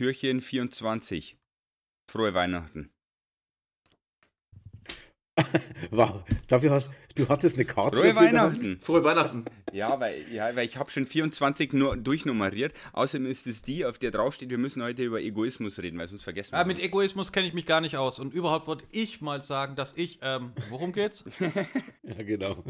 Türchen 0.00 0.40
24. 0.40 1.36
Frohe 2.10 2.32
Weihnachten. 2.32 2.90
wow, 5.90 6.24
dafür 6.48 6.70
hast 6.70 6.90
du 7.16 7.28
hattest 7.28 7.56
eine 7.56 7.66
Karte. 7.66 7.98
Frohe? 7.98 8.16
Weihnachten. 8.16 8.80
Frohe 8.80 9.04
Weihnachten. 9.04 9.44
Ja, 9.72 9.98
weil, 10.00 10.24
ja, 10.32 10.54
weil 10.56 10.64
ich 10.66 10.76
habe 10.76 10.90
schon 10.90 11.06
24 11.06 11.72
nur 11.72 11.96
durchnummeriert. 11.96 12.72
Außerdem 12.92 13.26
ist 13.26 13.46
es 13.46 13.62
die, 13.62 13.84
auf 13.84 13.98
der 13.98 14.10
draufsteht, 14.10 14.50
wir 14.50 14.58
müssen 14.58 14.82
heute 14.82 15.02
über 15.02 15.20
Egoismus 15.20 15.78
reden, 15.78 15.98
weil 15.98 16.08
sonst 16.08 16.22
vergessen 16.24 16.52
wir 16.52 16.58
Ah, 16.58 16.62
es. 16.62 16.66
mit 16.66 16.78
Egoismus 16.80 17.32
kenne 17.32 17.46
ich 17.46 17.54
mich 17.54 17.66
gar 17.66 17.80
nicht 17.80 17.96
aus. 17.96 18.18
Und 18.18 18.34
überhaupt 18.34 18.66
wollte 18.66 18.84
ich 18.92 19.20
mal 19.20 19.42
sagen, 19.42 19.76
dass 19.76 19.96
ich, 19.96 20.18
ähm, 20.22 20.52
worum 20.68 20.92
geht's? 20.92 21.24
Ja, 22.02 22.24
genau. 22.24 22.64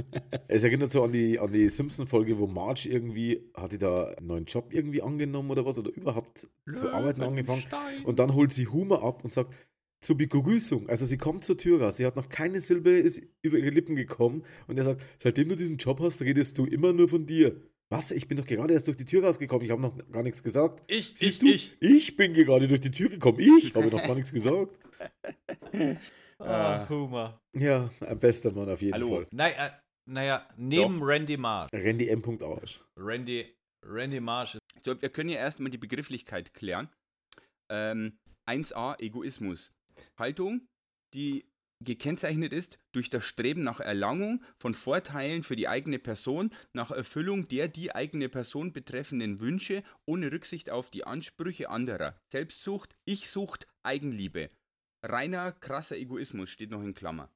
Es 0.49 0.63
erinnert 0.65 0.91
so 0.91 1.03
an 1.03 1.13
die, 1.13 1.39
an 1.39 1.51
die 1.51 1.71
Simpson-Folge, 1.71 2.39
wo 2.39 2.47
Marge 2.47 2.89
irgendwie, 2.91 3.41
hat 3.55 3.73
die 3.73 3.79
da 3.79 4.05
einen 4.09 4.27
neuen 4.27 4.45
Job 4.45 4.69
irgendwie 4.75 5.01
angenommen 5.01 5.51
oder 5.51 5.65
was, 5.65 5.79
oder 5.79 5.91
überhaupt 5.95 6.47
zu 6.75 6.93
arbeiten 6.93 7.23
angefangen. 7.23 7.65
Und 8.05 8.19
dann 8.19 8.35
holt 8.35 8.53
sie 8.53 8.67
Humor 8.67 9.03
ab 9.03 9.25
und 9.25 9.33
sagt, 9.33 9.55
zur 10.01 10.17
Begrüßung, 10.17 10.89
also 10.89 11.05
sie 11.05 11.19
kommt 11.19 11.45
zur 11.45 11.59
Tür 11.59 11.83
raus, 11.83 11.99
sie 11.99 12.07
hat 12.07 12.17
noch 12.17 12.29
keine 12.29 12.61
Silbe, 12.61 12.91
ist 12.91 13.21
über 13.43 13.59
ihre 13.59 13.71
Lippen 13.71 13.97
gekommen 13.97 14.45
und 14.67 14.79
er 14.79 14.85
sagt, 14.85 15.03
seitdem 15.23 15.49
du 15.49 15.57
diesen 15.57 15.77
Job 15.77 16.01
hast, 16.01 16.23
redest 16.23 16.57
du 16.59 16.65
immer 16.67 16.93
nur 16.93 17.09
von 17.09 17.27
dir. 17.27 17.61
Was? 17.91 18.13
Ich 18.13 18.29
bin 18.29 18.39
doch 18.39 18.47
gerade 18.47 18.73
erst 18.73 18.87
durch 18.87 18.97
die 18.97 19.05
Tür 19.05 19.25
rausgekommen, 19.25 19.65
ich 19.65 19.73
habe 19.73 19.83
noch 19.83 19.97
gar 20.11 20.23
nichts 20.23 20.43
gesagt. 20.43 20.81
Ich, 20.91 21.13
Siehst 21.17 21.23
ich, 21.23 21.39
du? 21.39 21.47
ich. 21.47 21.77
Ich 21.81 22.17
bin 22.17 22.33
gerade 22.33 22.69
durch 22.69 22.81
die 22.81 22.93
Tür 22.93 23.09
gekommen, 23.09 23.41
ich 23.41 23.75
habe 23.75 23.89
noch 23.89 24.03
gar 24.03 24.15
nichts 24.15 24.33
gesagt. 24.33 24.79
Ah, 26.43 26.89
Humor. 26.89 27.39
Ja, 27.53 27.91
ein 28.01 28.19
bester 28.19 28.51
Mann 28.53 28.71
auf 28.71 28.81
jeden 28.81 28.95
Hallo. 28.95 29.17
Fall. 29.17 29.27
Naja, 29.31 29.79
naja, 30.09 30.49
neben 30.57 31.03
Randy 31.03 31.37
Marsh. 31.37 31.71
Randy 31.73 32.09
M. 32.09 32.23
Arsch. 32.41 32.81
Randy, 32.97 33.55
Randy 33.85 34.21
Marsh 34.21 34.55
ist 34.55 34.63
So, 34.83 35.01
wir 35.01 35.11
können 35.11 35.29
ja 35.29 35.37
erstmal 35.37 35.71
die 35.71 35.77
Begrifflichkeit 35.79 36.55
klären. 36.55 36.89
Ähm, 37.71 38.19
1a, 38.49 38.99
Egoismus. 39.01 39.71
Haltung, 40.19 40.67
die 41.15 41.45
gekennzeichnet 41.83 42.53
ist 42.53 42.79
durch 42.93 43.09
das 43.11 43.25
Streben 43.25 43.63
nach 43.63 43.81
Erlangung 43.81 44.43
von 44.59 44.75
Vorteilen 44.75 45.43
für 45.43 45.57
die 45.57 45.69
eigene 45.69 45.99
Person, 45.99 46.53
nach 46.75 46.91
Erfüllung 46.91 47.49
der 47.49 47.69
die 47.69 47.95
eigene 47.95 48.29
Person 48.29 48.73
betreffenden 48.73 49.41
Wünsche, 49.41 49.83
ohne 50.07 50.31
Rücksicht 50.31 50.71
auf 50.71 50.91
die 50.91 51.05
Ansprüche 51.05 51.71
anderer. 51.71 52.21
Selbstsucht, 52.31 52.95
Ich-Sucht, 53.07 53.67
Eigenliebe. 53.83 54.51
Reiner, 55.03 55.53
krasser 55.53 55.97
Egoismus 55.97 56.51
steht 56.51 56.71
noch 56.71 56.83
in 56.83 56.95
Klammer. 56.95 57.31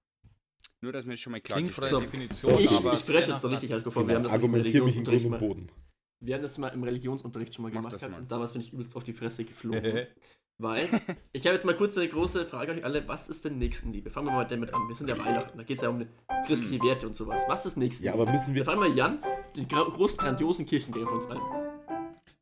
Nur, 0.82 0.92
dass 0.92 1.06
wir 1.06 1.14
es 1.14 1.20
schon 1.20 1.32
mal 1.32 1.40
klar 1.40 1.58
der 1.62 1.70
So. 1.86 2.00
Definition, 2.00 2.58
Ich, 2.58 2.70
aber 2.70 2.92
ich 2.92 3.00
spreche 3.00 3.32
jetzt 3.32 3.44
richtig 3.46 3.72
halt 3.72 3.90
vor. 3.90 4.06
Wir 4.06 4.16
haben 4.16 4.24
das 4.24 4.32
im 4.32 4.36
Argumentiere 4.36 4.84
mich 4.84 4.96
in 4.96 5.04
Grund 5.04 5.08
Religionsunterricht 5.08 5.24
und 5.24 5.38
Boden. 5.38 5.72
wir 6.20 6.34
haben 6.34 6.42
das 6.42 6.58
mal 6.58 6.68
im 6.68 6.82
Religionsunterricht 6.82 7.54
schon 7.54 7.62
mal 7.62 7.72
Mach 7.72 7.90
gemacht 7.90 8.02
und 8.20 8.30
damals 8.30 8.52
bin 8.52 8.60
ich 8.60 8.72
übelst 8.74 8.94
auf 8.94 9.04
die 9.04 9.14
Fresse 9.14 9.44
geflogen. 9.46 9.82
Weil, 10.58 10.88
ich 11.32 11.46
habe 11.46 11.54
jetzt 11.54 11.64
mal 11.64 11.76
kurz 11.76 11.96
eine 11.98 12.08
große 12.08 12.46
Frage 12.46 12.72
an 12.72 12.78
euch 12.78 12.84
alle. 12.84 13.08
Was 13.08 13.28
ist 13.28 13.44
denn 13.44 13.58
Nächstenliebe? 13.58 14.10
Fangen 14.10 14.28
wir 14.28 14.32
mal 14.32 14.46
damit 14.46 14.72
an. 14.72 14.86
Wir 14.88 14.94
sind 14.94 15.08
ja 15.08 15.18
Weihnachten, 15.18 15.58
da 15.58 15.64
geht 15.64 15.78
es 15.78 15.82
ja 15.82 15.88
um 15.88 16.06
christliche 16.46 16.80
Werte 16.82 17.06
und 17.06 17.14
sowas. 17.14 17.42
Was 17.48 17.66
ist 17.66 17.76
Nächstenliebe? 17.76 18.16
Ja, 18.16 18.22
aber 18.22 18.30
müssen 18.30 18.48
wir 18.54 18.60
wir. 18.60 18.64
fangen 18.64 18.80
mal 18.80 18.96
Jan, 18.96 19.20
den 19.56 19.66
großen, 19.66 20.18
grandiosen 20.18 20.64
Kirchengänger 20.66 21.06
von 21.06 21.16
uns 21.16 21.26
ein. 21.28 21.40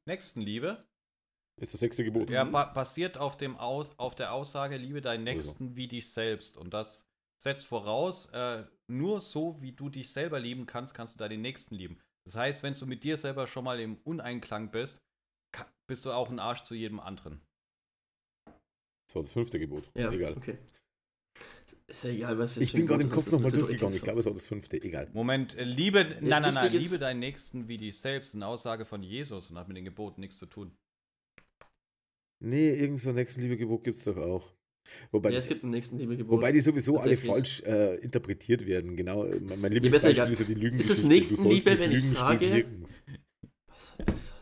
Nächstenliebe 0.06 0.84
Ist 1.60 1.72
das 1.72 1.80
sechste 1.80 2.04
Gebot. 2.04 2.28
ja, 2.28 2.44
ba 2.44 2.64
basiert 2.66 3.16
auf, 3.16 3.36
dem 3.36 3.56
Aus 3.56 3.98
auf 3.98 4.14
der 4.14 4.32
Aussage, 4.34 4.76
liebe 4.76 5.00
deinen 5.00 5.24
Nächsten 5.24 5.76
wie 5.76 5.88
dich 5.88 6.12
selbst. 6.12 6.56
Und 6.58 6.74
das 6.74 7.08
setzt 7.42 7.66
voraus, 7.66 8.26
äh, 8.32 8.64
nur 8.88 9.20
so, 9.20 9.56
wie 9.62 9.72
du 9.72 9.88
dich 9.88 10.12
selber 10.12 10.38
lieben 10.38 10.66
kannst, 10.66 10.94
kannst 10.94 11.14
du 11.14 11.18
deinen 11.18 11.40
Nächsten 11.40 11.74
lieben. 11.76 11.98
Das 12.26 12.36
heißt, 12.36 12.62
wenn 12.62 12.74
du 12.74 12.86
mit 12.86 13.04
dir 13.04 13.16
selber 13.16 13.46
schon 13.46 13.64
mal 13.64 13.80
im 13.80 13.96
Uneinklang 14.04 14.70
bist, 14.70 15.02
bist 15.88 16.04
du 16.04 16.12
auch 16.12 16.30
ein 16.30 16.38
Arsch 16.38 16.62
zu 16.62 16.74
jedem 16.74 17.00
anderen. 17.00 17.40
Das 19.12 19.16
war 19.16 19.22
das 19.24 19.32
fünfte 19.32 19.58
Gebot. 19.58 19.90
Ja, 19.94 20.10
Egal. 20.10 20.34
okay. 20.38 20.56
Ist 21.86 22.04
ja 22.04 22.10
egal, 22.10 22.38
was 22.38 22.56
Ich 22.56 22.72
bin 22.72 22.86
gerade 22.86 23.02
im 23.02 23.10
Kopf 23.10 23.30
nochmal 23.30 23.50
durchgegangen. 23.50 23.94
Ich 23.94 24.00
glaube, 24.02 24.20
es 24.20 24.24
war 24.26 24.32
das 24.32 24.46
fünfte. 24.46 24.82
Egal. 24.82 25.10
Moment, 25.12 25.54
äh, 25.58 25.64
liebe, 25.64 26.16
nein, 26.22 26.40
nein, 26.42 26.54
nein, 26.54 26.72
ist- 26.72 26.80
liebe 26.82 26.98
deinen 26.98 27.20
Nächsten 27.20 27.68
wie 27.68 27.76
dich 27.76 27.98
selbst, 27.98 28.34
eine 28.34 28.46
Aussage 28.46 28.86
von 28.86 29.02
Jesus 29.02 29.50
und 29.50 29.58
hat 29.58 29.68
mit 29.68 29.76
den 29.76 29.84
Geboten 29.84 30.22
nichts 30.22 30.38
zu 30.38 30.46
tun. 30.46 30.72
Nee, 32.40 32.74
irgend 32.74 33.00
so 33.00 33.10
ein 33.10 33.16
Nächstenliebe-Gebot 33.16 33.84
gibt 33.84 33.98
es 33.98 34.04
doch 34.04 34.16
auch. 34.16 34.50
Wobei, 35.10 35.30
Ja, 35.30 35.38
es 35.38 35.46
gibt 35.46 35.62
ein 35.62 35.70
Nächstenliebe-Gebot. 35.70 36.38
wobei 36.38 36.52
die 36.52 36.60
sowieso 36.60 36.96
alle 36.98 37.18
falsch 37.18 37.60
äh, 37.66 37.96
interpretiert 37.96 38.66
werden. 38.66 38.96
Genau. 38.96 39.24
Mein, 39.26 39.60
mein 39.60 39.72
Ja, 39.72 39.78
Lieblingsbeispiel 39.80 40.32
ist 40.32 40.38
ja 40.40 40.46
die 40.46 40.54
Lügen. 40.54 40.78
Ist 40.78 40.88
es 40.90 41.04
Nächstenliebe, 41.04 41.78
wenn 41.78 41.92
ich 41.92 42.02
sage- 42.02 42.36
steht 42.38 42.50
nirgends. 42.52 43.02
Was 43.68 43.88
soll 43.88 44.06
das? 44.06 44.32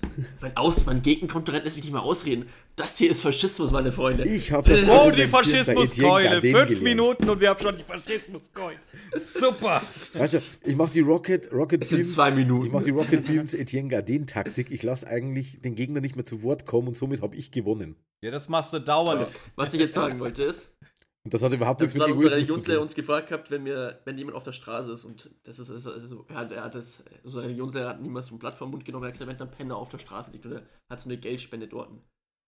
Mein 0.41 0.57
Aus, 0.57 0.87
mein 0.87 1.03
Gegenkonkurrent 1.03 1.65
lässt 1.65 1.77
mich 1.77 1.85
nicht 1.85 1.93
mal 1.93 2.01
ausreden. 2.01 2.49
Das 2.77 2.97
hier 2.97 3.11
ist 3.11 3.23
Faschismus, 3.23 3.71
meine 3.71 3.93
Freunde. 3.93 4.25
Ich 4.25 4.53
habe 4.53 4.69
das 4.69 4.89
Oh, 4.89 5.11
die 5.11 5.23
Faschismuskeule. 5.27 6.31
Gardin 6.31 6.53
Fünf 6.53 6.69
gelernt. 6.69 6.83
Minuten 6.83 7.29
und 7.29 7.41
wir 7.41 7.51
haben 7.51 7.61
schon 7.61 7.77
die 7.77 7.83
Faschismuskeule. 7.85 8.77
Super. 9.17 9.83
Weißt 10.15 10.35
du, 10.35 10.43
ich 10.65 10.77
mache 10.77 10.93
die 10.93 11.01
Rocket, 11.01 11.53
Rocket 11.53 11.83
Es 11.83 11.91
sind 11.91 12.07
zwei 12.07 12.31
Minuten. 12.31 12.67
Ich 12.67 12.73
mache 12.73 12.85
die 12.85 12.91
Rocket 12.91 13.27
Beans 13.27 13.55
Etienne 13.55 13.89
Gardin-Taktik. 13.89 14.71
Ich 14.71 14.83
lasse 14.83 15.07
eigentlich 15.07 15.61
den 15.61 15.75
Gegner 15.75 16.01
nicht 16.01 16.17
mehr 16.17 16.25
zu 16.25 16.43
Wort 16.43 16.67
kommen 16.67 16.89
und 16.89 16.97
somit 16.97 17.23
habe 17.23 17.37
ich 17.37 17.51
gewonnen. 17.51 17.97
Ja, 18.23 18.31
das 18.31 18.49
machst 18.49 18.73
du 18.73 18.79
dauernd. 18.79 19.35
Was 19.57 19.75
ich 19.75 19.81
jetzt 19.81 19.95
sagen 19.95 20.21
wollte 20.21 20.45
ist, 20.45 20.77
Und 21.25 21.35
das 21.35 21.43
hat 21.43 21.53
überhaupt 21.53 21.81
nichts 21.81 21.99
mit 21.99 22.03
unser 22.03 22.15
Egoismus 22.15 22.31
zu 22.31 22.37
Religionslehrer 22.37 22.79
tun. 22.79 22.83
uns 22.83 22.95
gefragt 22.95 23.29
gehabt, 23.29 23.51
wenn 23.51 23.65
wir, 23.67 24.01
wenn 24.05 24.17
jemand 24.17 24.37
auf 24.37 24.43
der 24.43 24.53
Straße 24.53 24.91
ist 24.91 25.05
und 25.05 25.31
das 25.43 25.59
ist, 25.59 25.71
also, 25.71 26.25
er 26.29 26.35
hat, 26.35 26.51
er 26.51 26.65
hat 26.65 26.75
das, 26.75 27.05
unser 27.25 27.43
Religionslehrer 27.43 27.91
hat 27.91 28.01
niemals 28.01 28.27
so 28.27 28.35
ein 28.35 28.39
Blatt 28.39 28.57
vom 28.57 28.71
Mund 28.71 28.87
genommen, 28.87 29.05
er 29.05 29.09
hat 29.09 29.15
gesagt, 29.15 29.31
wenn 29.31 29.47
ein 29.47 29.51
Penner 29.51 29.77
auf 29.77 29.91
der 29.91 29.99
Straße 29.99 30.31
liegt 30.31 30.47
oder 30.47 30.63
hat 30.91 31.01
so 31.01 31.11
eine 31.11 31.19
Geldspende 31.19 31.69
dort. 31.69 31.91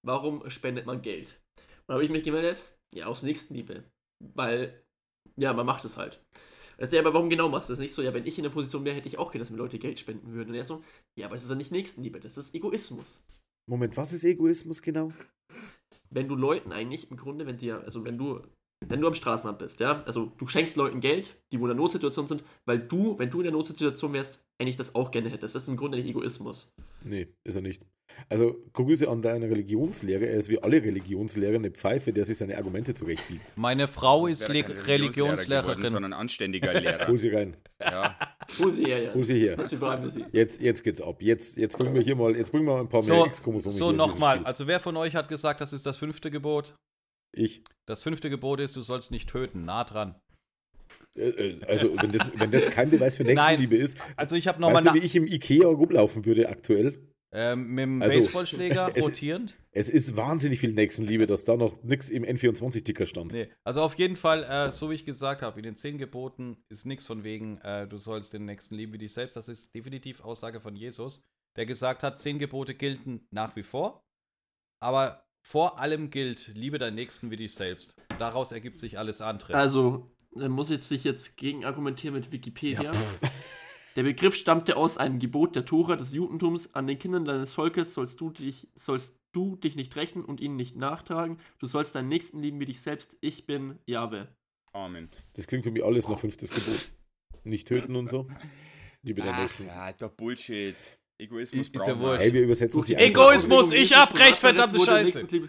Warum 0.04 0.48
spendet 0.48 0.86
man 0.86 1.02
Geld? 1.02 1.38
Und 1.56 1.84
da 1.88 1.94
habe 1.94 2.04
ich 2.04 2.10
mich 2.10 2.22
gemeldet, 2.22 2.62
ja, 2.94 3.06
aus 3.06 3.22
Nächstenliebe. 3.22 3.84
Weil, 4.34 4.82
ja, 5.36 5.52
man 5.52 5.66
macht 5.66 5.84
es 5.84 5.98
halt. 5.98 6.24
Er 6.78 6.86
sagt, 6.86 6.94
ja, 6.94 7.00
aber 7.00 7.12
warum 7.12 7.28
genau 7.28 7.50
machst 7.50 7.68
du 7.68 7.74
das 7.74 7.80
nicht 7.80 7.92
so? 7.92 8.00
Ja, 8.00 8.14
wenn 8.14 8.26
ich 8.26 8.38
in 8.38 8.44
der 8.44 8.50
Position 8.50 8.84
wäre, 8.84 8.96
hätte 8.96 9.08
ich 9.08 9.18
auch 9.18 9.30
gedacht, 9.30 9.42
dass 9.42 9.50
mir 9.50 9.58
Leute 9.58 9.78
Geld 9.78 9.98
spenden 9.98 10.32
würden. 10.32 10.50
Und 10.50 10.54
er 10.54 10.64
so, 10.64 10.82
ja, 11.18 11.26
aber 11.26 11.34
das 11.34 11.44
ist 11.44 11.50
ja 11.50 11.56
nicht 11.56 11.72
Nächstenliebe, 11.72 12.20
das 12.20 12.38
ist 12.38 12.54
Egoismus. 12.54 13.22
Moment, 13.68 13.96
was 13.96 14.12
ist 14.12 14.24
Egoismus 14.24 14.80
genau? 14.80 15.12
wenn 16.14 16.28
du 16.28 16.34
Leuten 16.34 16.72
eigentlich 16.72 17.10
im 17.10 17.16
Grunde, 17.16 17.46
wenn 17.46 17.56
dir, 17.56 17.80
also 17.82 18.04
wenn 18.04 18.18
du, 18.18 18.40
wenn 18.88 19.00
du 19.00 19.06
am 19.06 19.14
Straßenrand 19.14 19.58
bist, 19.58 19.80
ja, 19.80 20.02
also 20.06 20.32
du 20.38 20.46
schenkst 20.46 20.76
Leuten 20.76 21.00
Geld, 21.00 21.34
die 21.52 21.60
wo 21.60 21.64
in 21.66 21.70
einer 21.72 21.80
Notsituation 21.80 22.26
sind, 22.26 22.44
weil 22.64 22.78
du, 22.78 23.18
wenn 23.18 23.30
du 23.30 23.38
in 23.38 23.44
der 23.44 23.52
Notsituation 23.52 24.12
wärst, 24.12 24.44
eigentlich 24.58 24.76
das 24.76 24.94
auch 24.94 25.10
gerne 25.10 25.28
hättest. 25.28 25.54
Das 25.54 25.62
ist 25.62 25.68
im 25.68 25.76
Grunde 25.76 25.98
nicht 25.98 26.08
Egoismus. 26.08 26.72
Nee, 27.04 27.28
ist 27.44 27.54
er 27.56 27.62
nicht. 27.62 27.82
Also, 28.28 28.56
Grüße 28.74 29.08
an 29.08 29.22
deinen 29.22 29.44
Religionslehrer. 29.44 30.22
Er 30.22 30.36
ist 30.36 30.48
wie 30.48 30.62
alle 30.62 30.82
Religionslehrer 30.82 31.54
eine 31.56 31.70
Pfeife, 31.70 32.12
der 32.12 32.24
sich 32.24 32.38
seine 32.38 32.56
Argumente 32.56 32.94
zurechtbiegt. 32.94 33.40
Meine 33.56 33.88
Frau 33.88 34.26
ist 34.26 34.46
Le 34.48 34.62
kein 34.62 34.72
geworden, 34.72 34.86
Religionslehrerin. 34.86 35.90
sondern 35.90 36.12
anständiger 36.12 36.78
Lehrer. 36.78 37.08
Hol 37.08 37.18
sie 37.18 37.30
rein. 37.30 37.56
ja. 37.80 38.16
Hol 38.58 38.70
sie 38.70 38.84
her, 38.84 39.02
ja. 39.02 39.14
Hol 39.14 39.24
sie 39.24 39.36
her. 39.36 39.56
Jetzt. 40.32 40.60
Jetzt, 40.60 40.84
geht's 40.84 41.00
ab. 41.00 41.22
Jetzt, 41.22 41.56
jetzt 41.56 41.78
bringen 41.78 41.94
wir 41.94 42.02
hier 42.02 42.16
mal, 42.16 42.36
jetzt 42.36 42.50
bringen 42.52 42.66
wir 42.66 42.74
mal 42.74 42.80
ein 42.80 42.88
paar 42.88 43.02
mehr 43.02 43.14
So, 43.16 43.26
X-Chromosomen. 43.26 43.76
so 43.76 43.84
hier 43.86 43.92
in 43.92 43.98
dieses 43.98 44.12
nochmal. 44.14 44.44
Also 44.44 44.66
wer 44.66 44.78
von 44.80 44.96
euch 44.96 45.16
hat 45.16 45.28
gesagt, 45.28 45.60
das 45.60 45.72
ist 45.72 45.86
das 45.86 45.96
fünfte 45.96 46.30
Gebot? 46.30 46.74
Ich. 47.32 47.62
Das 47.86 48.02
fünfte 48.02 48.30
Gebot 48.30 48.60
ist, 48.60 48.76
du 48.76 48.82
sollst 48.82 49.10
nicht 49.10 49.28
töten. 49.28 49.64
Nah 49.64 49.84
dran. 49.84 50.14
Äh, 51.16 51.28
äh, 51.30 51.64
Also, 51.66 51.94
wenn 52.00 52.12
das, 52.12 52.30
wenn 52.36 52.50
das 52.50 52.66
kein 52.70 52.90
Beweis 52.90 53.16
für 53.16 53.24
Nein. 53.24 53.34
Nächstenliebe 53.36 53.76
ist, 53.76 53.96
Also 54.16 54.36
ich 54.36 54.46
habe 54.48 54.60
weißt 54.62 54.74
nochmal 54.74 54.94
du, 54.94 55.00
wie 55.00 55.04
ich 55.06 55.14
im 55.16 55.26
Ikea 55.26 55.66
rumlaufen 55.66 56.24
würde 56.24 56.48
aktuell? 56.48 56.98
ähm, 57.34 57.68
mit 57.68 57.82
dem 57.84 58.02
Also, 58.02 58.18
Baseballschläger 58.18 58.92
es- 58.94 59.02
rotierend. 59.02 59.54
Es 59.74 59.88
ist 59.88 60.14
wahnsinnig 60.18 60.60
viel 60.60 60.72
Nächstenliebe, 60.74 61.26
dass 61.26 61.44
da 61.46 61.56
noch 61.56 61.82
nichts 61.82 62.10
im 62.10 62.24
N24-Ticker 62.24 63.06
stand. 63.06 63.32
Nee, 63.32 63.48
also 63.64 63.80
auf 63.80 63.94
jeden 63.94 64.16
Fall, 64.16 64.44
äh, 64.44 64.70
so 64.70 64.90
wie 64.90 64.94
ich 64.94 65.06
gesagt 65.06 65.40
habe, 65.40 65.58
in 65.58 65.62
den 65.64 65.76
zehn 65.76 65.96
Geboten 65.96 66.58
ist 66.68 66.84
nichts 66.84 67.06
von 67.06 67.24
wegen, 67.24 67.56
äh, 67.62 67.88
du 67.88 67.96
sollst 67.96 68.34
den 68.34 68.44
Nächsten 68.44 68.74
lieben 68.74 68.92
wie 68.92 68.98
dich 68.98 69.14
selbst. 69.14 69.34
Das 69.34 69.48
ist 69.48 69.74
definitiv 69.74 70.20
Aussage 70.20 70.60
von 70.60 70.76
Jesus, 70.76 71.22
der 71.56 71.64
gesagt 71.64 72.02
hat, 72.02 72.20
zehn 72.20 72.38
Gebote 72.38 72.74
gelten 72.74 73.26
nach 73.30 73.56
wie 73.56 73.62
vor, 73.62 74.02
aber 74.82 75.21
vor 75.42 75.78
allem 75.78 76.10
gilt, 76.10 76.52
liebe 76.54 76.78
deinen 76.78 76.94
Nächsten 76.94 77.30
wie 77.30 77.36
dich 77.36 77.54
selbst. 77.54 77.96
Daraus 78.18 78.52
ergibt 78.52 78.78
sich 78.78 78.98
alles 78.98 79.20
andere. 79.20 79.54
Also, 79.54 80.10
dann 80.34 80.52
muss 80.52 80.70
ich 80.70 80.80
sich 80.82 81.04
jetzt 81.04 81.36
gegen 81.36 81.64
argumentieren 81.64 82.14
mit 82.14 82.32
Wikipedia. 82.32 82.90
Der 83.96 84.04
Begriff 84.04 84.34
stammte 84.34 84.78
aus 84.78 84.96
einem 84.96 85.18
Gebot 85.18 85.54
der 85.54 85.66
Tora 85.66 85.96
des 85.96 86.12
Judentums. 86.12 86.74
An 86.74 86.86
den 86.86 86.98
Kindern 86.98 87.26
deines 87.26 87.52
Volkes 87.52 87.92
sollst 87.92 88.18
du 88.22 88.30
dich, 88.30 88.68
sollst 88.74 89.20
du 89.32 89.56
dich 89.56 89.76
nicht 89.76 89.94
rächen 89.96 90.24
und 90.24 90.40
ihnen 90.40 90.56
nicht 90.56 90.76
nachtragen. 90.76 91.38
Du 91.58 91.66
sollst 91.66 91.94
deinen 91.94 92.08
Nächsten 92.08 92.40
lieben 92.40 92.58
wie 92.58 92.64
dich 92.64 92.80
selbst. 92.80 93.18
Ich 93.20 93.44
bin 93.44 93.78
Jahwe. 93.84 94.34
Amen. 94.72 95.10
Das 95.34 95.46
klingt 95.46 95.64
für 95.64 95.70
mich 95.70 95.84
alles 95.84 96.08
nach 96.08 96.18
fünftes 96.18 96.50
Gebot. 96.50 96.90
Nicht 97.44 97.68
töten 97.68 97.94
und 97.96 98.08
so. 98.08 98.28
Liebe 99.02 99.20
der 99.20 99.34
Ach, 99.34 99.40
Nächsten. 99.40 99.66
ja, 99.66 99.92
doch 99.92 100.12
Bullshit. 100.12 100.76
Egoismus 101.22 101.68
Ist 101.68 101.86
ja 101.86 101.98
wurscht. 101.98 102.20
Hey, 102.22 102.32
wir 102.32 102.42
übersetzen 102.42 102.82
sie 102.82 102.94
Egoismus, 102.94 103.72
ich 103.72 103.96
hab 103.96 104.18
recht, 104.18 104.36
verdammte 104.36 104.80
Scheiße. 104.80 105.26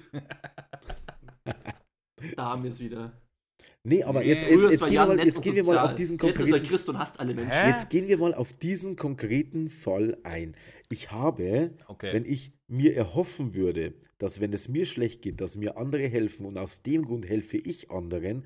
Da 2.38 2.46
haben 2.46 2.64
wir 2.64 2.72
es 2.72 2.80
wieder. 2.80 3.12
Nee, 3.84 4.02
aber 4.02 4.22
Nee. 4.22 4.28
jetzt, 4.30 4.46
Früher 4.46 4.72
jetzt, 4.72 4.72
jetzt 4.72 4.82
gehen 4.82 4.92
wir 4.92 4.96
Jan 4.96 5.08
mal, 5.10 5.26
jetzt 5.26 5.42
gehen 5.42 5.56
wir 5.56 5.64
mal 5.66 5.78
auf 5.80 5.96
diesen 5.96 6.18
Jetzt 6.18 6.24
ist 6.24 6.40
er 6.40 6.46
konkreten 6.52 6.68
Christ 6.70 6.90
und 6.90 7.00
hasst 7.00 7.20
alle 7.20 7.34
Menschen. 7.34 7.52
Hä? 7.52 7.70
Jetzt 7.72 7.90
gehen 7.90 8.08
wir 8.08 8.18
mal 8.18 8.34
auf 8.34 8.54
diesen 8.54 8.96
konkreten 8.96 9.70
Fall 9.70 10.18
ein. 10.24 10.56
Ich 10.90 11.12
habe, 11.12 11.72
Okay. 11.88 12.14
wenn 12.14 12.24
ich 12.24 12.54
mir 12.70 12.96
erhoffen 12.96 13.54
würde, 13.56 13.94
dass 14.20 14.40
wenn 14.40 14.54
es 14.54 14.70
mir 14.70 14.86
schlecht 14.86 15.22
geht, 15.22 15.42
dass 15.42 15.58
mir 15.58 15.76
andere 15.78 16.08
helfen 16.08 16.46
und 16.46 16.58
aus 16.58 16.82
dem 16.82 17.04
Grund 17.04 17.28
helfe 17.28 17.58
ich 17.58 17.92
anderen, 17.92 18.46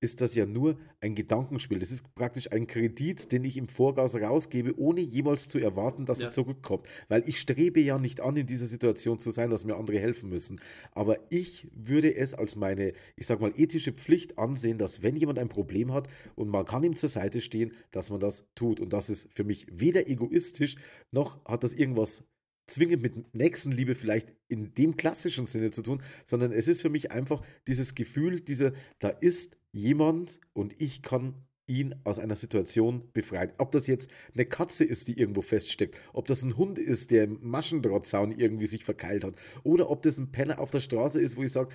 ist 0.00 0.20
das 0.20 0.34
ja 0.34 0.46
nur 0.46 0.78
ein 1.00 1.14
Gedankenspiel. 1.14 1.78
Das 1.80 1.90
ist 1.90 2.14
praktisch 2.14 2.52
ein 2.52 2.66
Kredit, 2.66 3.32
den 3.32 3.44
ich 3.44 3.56
im 3.56 3.68
Voraus 3.68 4.14
rausgebe, 4.14 4.78
ohne 4.78 5.00
jemals 5.00 5.48
zu 5.48 5.58
erwarten, 5.58 6.06
dass 6.06 6.20
Ja. 6.20 6.26
er 6.26 6.30
zurückkommt. 6.30 6.86
Weil 7.08 7.28
ich 7.28 7.40
strebe 7.40 7.80
ja 7.80 7.98
nicht 7.98 8.20
an, 8.20 8.36
in 8.36 8.46
dieser 8.46 8.66
Situation 8.66 9.18
zu 9.18 9.30
sein, 9.30 9.50
dass 9.50 9.64
mir 9.64 9.76
andere 9.76 9.98
helfen 9.98 10.28
müssen. 10.28 10.60
Aber 10.92 11.18
ich 11.30 11.66
würde 11.74 12.14
es 12.14 12.34
als 12.34 12.54
meine, 12.54 12.92
ich 13.16 13.26
sag 13.26 13.40
mal, 13.40 13.52
ethische 13.56 13.92
Pflicht 13.92 14.38
ansehen, 14.38 14.78
dass 14.78 15.02
wenn 15.02 15.16
jemand 15.16 15.38
ein 15.38 15.48
Problem 15.48 15.92
hat 15.92 16.08
und 16.36 16.48
man 16.48 16.64
kann 16.64 16.84
ihm 16.84 16.94
zur 16.94 17.08
Seite 17.08 17.40
stehen, 17.40 17.72
dass 17.90 18.10
man 18.10 18.20
das 18.20 18.44
tut. 18.54 18.78
Und 18.80 18.92
das 18.92 19.10
ist 19.10 19.28
für 19.34 19.44
mich 19.44 19.66
weder 19.70 20.08
egoistisch, 20.08 20.76
noch 21.10 21.44
hat 21.44 21.64
das 21.64 21.72
irgendwas 21.72 22.22
zwingend 22.68 23.02
mit 23.02 23.34
Nächstenliebe 23.34 23.94
vielleicht 23.94 24.32
in 24.46 24.74
dem 24.74 24.96
klassischen 24.96 25.46
Sinne 25.46 25.70
zu 25.70 25.82
tun, 25.82 26.02
sondern 26.26 26.52
es 26.52 26.68
ist 26.68 26.82
für 26.82 26.90
mich 26.90 27.10
einfach 27.10 27.42
dieses 27.66 27.94
Gefühl, 27.94 28.40
diese, 28.40 28.74
da 28.98 29.08
ist 29.08 29.56
jemand 29.78 30.38
und 30.52 30.80
ich 30.80 31.02
kann 31.02 31.34
ihn 31.66 31.94
aus 32.04 32.18
einer 32.18 32.36
Situation 32.36 33.10
befreien. 33.12 33.52
Ob 33.58 33.72
das 33.72 33.86
jetzt 33.86 34.10
eine 34.34 34.46
Katze 34.46 34.84
ist, 34.84 35.06
die 35.08 35.18
irgendwo 35.18 35.42
feststeckt, 35.42 36.00
ob 36.12 36.26
das 36.26 36.42
ein 36.42 36.56
Hund 36.56 36.78
ist, 36.78 37.10
der 37.10 37.24
im 37.24 37.38
Maschendrahtzaun 37.42 38.32
irgendwie 38.32 38.66
sich 38.66 38.84
verkeilt 38.84 39.24
hat, 39.24 39.34
oder 39.64 39.90
ob 39.90 40.02
das 40.02 40.18
ein 40.18 40.32
Penner 40.32 40.60
auf 40.60 40.70
der 40.70 40.80
Straße 40.80 41.20
ist, 41.20 41.36
wo 41.36 41.42
ich 41.42 41.52
sage, 41.52 41.74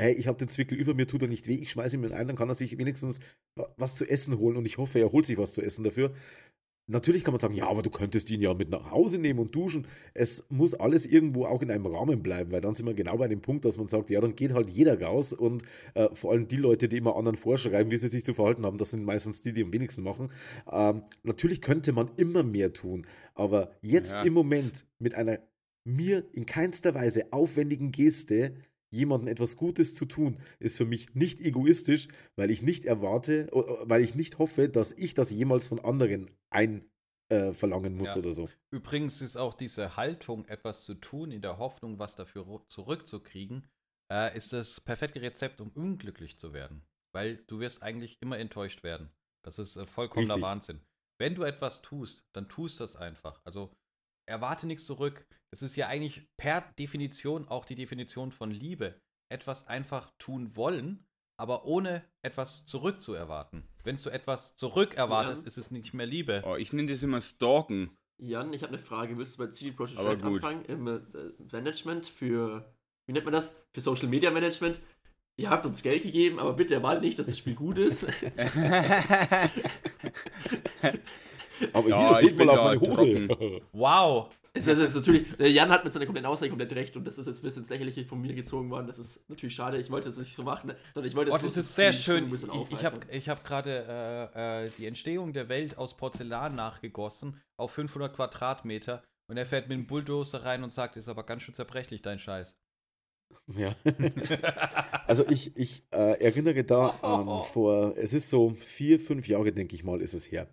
hey, 0.00 0.14
ich 0.14 0.26
habe 0.28 0.38
den 0.38 0.48
Zwickel 0.48 0.78
über 0.78 0.94
mir, 0.94 1.06
tut 1.06 1.22
er 1.22 1.28
nicht 1.28 1.46
weh, 1.46 1.54
ich 1.56 1.70
schmeiße 1.70 1.96
ihn 1.96 2.12
ein, 2.12 2.26
dann 2.26 2.36
kann 2.36 2.48
er 2.48 2.54
sich 2.54 2.76
wenigstens 2.78 3.18
wa- 3.56 3.72
was 3.76 3.96
zu 3.96 4.08
essen 4.08 4.38
holen 4.38 4.56
und 4.56 4.66
ich 4.66 4.78
hoffe, 4.78 4.98
er 4.98 5.12
holt 5.12 5.26
sich 5.26 5.38
was 5.38 5.52
zu 5.52 5.62
essen 5.62 5.84
dafür. 5.84 6.14
Natürlich 6.86 7.22
kann 7.22 7.32
man 7.32 7.40
sagen, 7.40 7.54
ja, 7.54 7.68
aber 7.68 7.82
du 7.82 7.90
könntest 7.90 8.30
ihn 8.30 8.40
ja 8.40 8.52
mit 8.52 8.68
nach 8.70 8.90
Hause 8.90 9.18
nehmen 9.18 9.38
und 9.38 9.54
duschen. 9.54 9.86
Es 10.12 10.44
muss 10.48 10.74
alles 10.74 11.06
irgendwo 11.06 11.44
auch 11.44 11.62
in 11.62 11.70
einem 11.70 11.86
Rahmen 11.86 12.20
bleiben, 12.22 12.50
weil 12.50 12.60
dann 12.60 12.74
sind 12.74 12.84
wir 12.86 12.94
genau 12.94 13.16
bei 13.16 13.28
dem 13.28 13.40
Punkt, 13.40 13.64
dass 13.64 13.78
man 13.78 13.86
sagt, 13.86 14.10
ja, 14.10 14.20
dann 14.20 14.34
geht 14.34 14.52
halt 14.52 14.70
jeder 14.70 15.00
raus 15.00 15.32
und 15.32 15.62
äh, 15.94 16.08
vor 16.14 16.32
allem 16.32 16.48
die 16.48 16.56
Leute, 16.56 16.88
die 16.88 16.96
immer 16.96 17.14
anderen 17.14 17.36
vorschreiben, 17.36 17.92
wie 17.92 17.96
sie 17.96 18.08
sich 18.08 18.24
zu 18.24 18.34
verhalten 18.34 18.66
haben, 18.66 18.76
das 18.76 18.90
sind 18.90 19.04
meistens 19.04 19.40
die, 19.40 19.52
die 19.52 19.62
am 19.62 19.72
wenigsten 19.72 20.02
machen. 20.02 20.32
Ähm, 20.70 21.02
natürlich 21.22 21.60
könnte 21.60 21.92
man 21.92 22.10
immer 22.16 22.42
mehr 22.42 22.72
tun, 22.72 23.06
aber 23.34 23.70
jetzt 23.82 24.14
Ja. 24.14 24.22
im 24.22 24.32
Moment 24.32 24.84
mit 24.98 25.14
einer 25.14 25.38
mir 25.84 26.24
in 26.32 26.44
keinster 26.44 26.94
Weise 26.94 27.32
aufwendigen 27.32 27.92
Geste 27.92 28.54
jemandem 28.90 29.28
etwas 29.28 29.56
Gutes 29.56 29.94
zu 29.94 30.04
tun, 30.04 30.38
ist 30.58 30.76
für 30.76 30.84
mich 30.84 31.14
nicht 31.14 31.40
egoistisch, 31.40 32.08
weil 32.36 32.50
ich 32.50 32.62
nicht 32.62 32.84
erwarte, 32.84 33.48
weil 33.84 34.02
ich 34.02 34.14
nicht 34.14 34.38
hoffe, 34.38 34.68
dass 34.68 34.92
ich 34.92 35.14
das 35.14 35.30
jemals 35.30 35.68
von 35.68 35.78
anderen 35.80 36.30
ein 36.50 36.90
äh, 37.28 37.52
verlangen 37.52 37.96
muss 37.96 38.08
Ja. 38.14 38.16
oder 38.16 38.32
so. 38.32 38.48
Übrigens 38.72 39.22
ist 39.22 39.36
auch 39.36 39.54
diese 39.54 39.96
Haltung, 39.96 40.44
etwas 40.46 40.84
zu 40.84 40.94
tun, 40.94 41.30
in 41.30 41.42
der 41.42 41.58
Hoffnung, 41.58 41.98
was 41.98 42.16
dafür 42.16 42.64
zurückzukriegen, 42.68 43.68
äh, 44.12 44.36
ist 44.36 44.52
das 44.52 44.80
perfekte 44.80 45.22
Rezept, 45.22 45.60
um 45.60 45.70
unglücklich 45.70 46.38
zu 46.38 46.52
werden. 46.52 46.82
Weil 47.12 47.36
du 47.46 47.60
wirst 47.60 47.82
eigentlich 47.82 48.18
immer 48.20 48.38
enttäuscht 48.38 48.82
werden. 48.82 49.10
Das 49.44 49.58
ist 49.58 49.76
äh, 49.76 49.86
vollkommener 49.86 50.34
Richtig. 50.34 50.48
Wahnsinn. 50.48 50.80
Wenn 51.18 51.34
du 51.34 51.42
etwas 51.42 51.82
tust, 51.82 52.26
dann 52.32 52.48
tust 52.48 52.80
das 52.80 52.96
einfach. 52.96 53.40
Also 53.44 53.72
erwarte 54.30 54.66
nichts 54.66 54.86
zurück. 54.86 55.26
Es 55.52 55.62
ist 55.62 55.76
ja 55.76 55.88
eigentlich 55.88 56.26
per 56.36 56.62
Definition 56.78 57.48
auch 57.48 57.64
die 57.64 57.74
Definition 57.74 58.30
von 58.32 58.50
Liebe. 58.50 59.00
Etwas 59.28 59.66
einfach 59.66 60.10
tun 60.18 60.56
wollen, 60.56 61.04
aber 61.38 61.64
ohne 61.64 62.04
etwas 62.22 62.66
zurückzuerwarten. 62.66 63.68
Wenn 63.84 63.96
du 63.96 64.10
etwas 64.10 64.56
zurückerwartest, 64.56 65.42
Ja. 65.42 65.46
ist 65.48 65.58
es 65.58 65.70
nicht 65.70 65.94
mehr 65.94 66.06
Liebe. 66.06 66.42
Oh, 66.46 66.56
ich 66.56 66.72
nenne 66.72 66.90
das 66.90 67.02
immer 67.02 67.20
Stalken. 67.20 67.96
Jan, 68.18 68.52
ich 68.52 68.62
habe 68.62 68.74
eine 68.74 68.82
Frage. 68.82 69.16
Willst 69.16 69.38
du 69.38 69.44
bei 69.44 69.50
CD 69.50 69.72
Projekt 69.72 69.98
Red 69.98 70.22
anfangen? 70.22 70.64
Im 70.66 70.86
äh, 70.86 71.00
Management 71.52 72.06
für, 72.06 72.74
wie 73.06 73.12
nennt 73.12 73.24
man 73.24 73.32
das? 73.32 73.56
Für 73.72 73.80
Social 73.80 74.08
Media 74.08 74.30
Management. 74.30 74.80
Ihr 75.38 75.48
habt 75.48 75.64
uns 75.64 75.82
Geld 75.82 76.02
gegeben, 76.02 76.38
aber 76.38 76.52
bitte 76.52 76.74
erwartet 76.74 77.02
nicht, 77.02 77.18
dass 77.18 77.26
das 77.28 77.38
Spiel 77.38 77.54
gut 77.54 77.78
ist. 77.78 78.06
Aber 81.72 81.88
Ja, 81.88 82.18
hier, 82.18 82.34
mal 82.34 82.46
da 82.46 82.52
auf 82.52 82.64
meine 82.64 82.80
Hose. 82.80 83.60
Wow! 83.72 84.30
Es 84.52 84.66
ist 84.66 84.80
jetzt 84.80 84.96
natürlich, 84.96 85.28
Jan 85.38 85.68
hat 85.68 85.84
mit 85.84 85.92
seiner 85.92 86.06
kompletten 86.06 86.26
Aussage 86.28 86.48
komplett 86.50 86.72
recht 86.74 86.96
und 86.96 87.06
das 87.06 87.18
ist 87.18 87.26
jetzt 87.26 87.38
ein 87.38 87.42
bisschen 87.42 87.62
ins 87.62 87.70
Lächerliche 87.70 88.04
von 88.04 88.20
mir 88.20 88.34
gezogen 88.34 88.68
worden. 88.68 88.88
Das 88.88 88.98
ist 88.98 89.20
natürlich 89.28 89.54
schade. 89.54 89.78
Ich 89.78 89.92
wollte 89.92 90.08
es 90.08 90.16
nicht 90.18 90.34
so 90.34 90.42
machen, 90.42 90.72
sondern 90.92 91.08
ich 91.08 91.14
wollte 91.16 91.30
Oh, 91.30 91.34
jetzt 91.34 91.44
das 91.46 91.54
bloß 91.54 91.64
ist 91.64 91.74
sehr 91.76 91.92
schön. 91.92 92.24
ein 92.24 92.30
bisschen 92.30 92.50
Ich, 92.68 92.72
ich 92.72 92.84
habe 92.84 92.98
ich 93.12 93.28
hab 93.28 93.44
gerade 93.44 94.30
äh, 94.34 94.64
äh, 94.64 94.70
die 94.76 94.86
Entstehung 94.86 95.32
der 95.32 95.48
Welt 95.48 95.78
aus 95.78 95.96
Porzellan 95.96 96.56
nachgegossen 96.56 97.40
auf 97.56 97.70
500 97.70 98.12
Quadratmeter 98.12 99.04
und 99.28 99.36
er 99.36 99.46
fährt 99.46 99.68
mit 99.68 99.78
dem 99.78 99.86
Bulldozer 99.86 100.44
rein 100.44 100.64
und 100.64 100.70
sagt, 100.72 100.96
ist 100.96 101.08
aber 101.08 101.22
ganz 101.22 101.42
schön 101.42 101.54
zerbrechlich, 101.54 102.02
dein 102.02 102.18
Scheiß. 102.18 102.56
Ja. 103.56 103.76
Also 105.06 105.26
ich, 105.28 105.56
ich 105.56 105.82
äh, 105.92 106.20
erinnere 106.22 106.62
da 106.62 106.88
an 107.02 107.42
vor, 107.52 107.94
es 107.96 108.12
ist 108.12 108.30
so 108.30 108.50
vier, 108.60 109.00
fünf 109.00 109.26
Jahre, 109.26 109.50
denke 109.52 109.74
ich 109.74 109.82
mal, 109.82 110.00
ist 110.00 110.14
es 110.14 110.30
her. 110.30 110.48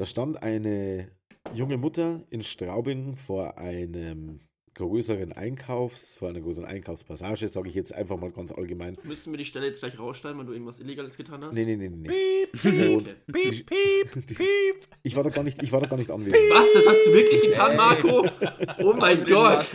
Da 0.00 0.06
stand 0.06 0.42
eine 0.42 1.08
junge 1.52 1.76
Mutter 1.76 2.22
in 2.30 2.42
Straubing 2.42 3.16
vor 3.16 3.58
einem 3.58 4.40
größeren 4.72 5.34
Einkaufs, 5.34 6.16
vor 6.16 6.30
einer 6.30 6.40
größeren 6.40 6.66
Einkaufspassage, 6.66 7.48
sage 7.48 7.68
ich 7.68 7.74
jetzt 7.74 7.92
einfach 7.92 8.16
mal 8.16 8.30
ganz 8.30 8.50
allgemein. 8.50 8.96
Müssen 9.02 9.30
wir 9.30 9.36
die 9.36 9.44
Stelle 9.44 9.66
jetzt 9.66 9.80
gleich 9.80 9.98
rausschneiden, 9.98 10.38
weil 10.38 10.46
du 10.46 10.54
irgendwas 10.54 10.80
Illegales 10.80 11.18
getan 11.18 11.44
hast? 11.44 11.54
Nee, 11.54 11.66
nee, 11.66 11.76
nee, 11.76 11.90
nee. 11.90 12.08
Piep, 12.08 12.52
piep, 12.62 13.26
piep, 13.30 13.66
piep, 13.66 14.26
piep. 14.26 14.88
Ich 15.02 15.14
war 15.16 15.22
da 15.22 15.28
gar 15.28 15.42
nicht, 15.42 15.62
ich 15.62 15.70
war 15.70 15.82
da 15.82 15.86
gar 15.86 15.98
nicht 15.98 16.10
anwesend. 16.10 16.48
Was? 16.48 16.72
Das 16.72 16.86
hast 16.86 17.06
du 17.06 17.12
wirklich 17.12 17.42
getan, 17.42 17.76
Marco? 17.76 18.26
Oh 18.82 18.94
mein 18.94 19.22
Gott! 19.26 19.70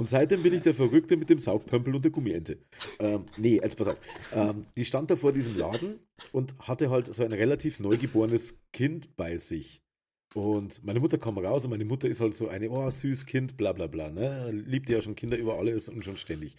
Und 0.00 0.08
seitdem 0.08 0.42
bin 0.42 0.54
ich 0.54 0.62
der 0.62 0.72
Verrückte 0.72 1.14
mit 1.18 1.28
dem 1.28 1.38
Saugpömpel 1.38 1.94
und 1.94 2.02
der 2.02 2.10
Gummiente. 2.10 2.56
Ähm, 3.00 3.26
nee, 3.36 3.60
jetzt 3.62 3.76
pass 3.76 3.88
auf. 3.88 3.98
Ähm, 4.32 4.62
die 4.74 4.86
stand 4.86 5.10
da 5.10 5.16
vor 5.16 5.30
diesem 5.30 5.58
Laden 5.58 6.00
und 6.32 6.54
hatte 6.58 6.88
halt 6.88 7.14
so 7.14 7.22
ein 7.22 7.32
relativ 7.32 7.80
neugeborenes 7.80 8.54
Kind 8.72 9.14
bei 9.16 9.36
sich. 9.36 9.82
Und 10.34 10.82
meine 10.82 11.00
Mutter 11.00 11.18
kam 11.18 11.36
raus 11.36 11.64
und 11.64 11.70
meine 11.70 11.84
Mutter 11.84 12.08
ist 12.08 12.22
halt 12.22 12.34
so 12.34 12.48
eine, 12.48 12.70
oh, 12.70 12.88
süß 12.88 13.26
Kind, 13.26 13.58
bla 13.58 13.74
bla 13.74 13.88
bla. 13.88 14.10
Ne? 14.10 14.50
Liebt 14.52 14.88
ja 14.88 15.02
schon 15.02 15.16
Kinder 15.16 15.36
über 15.36 15.58
alles 15.58 15.90
und 15.90 16.02
schon 16.02 16.16
ständig. 16.16 16.56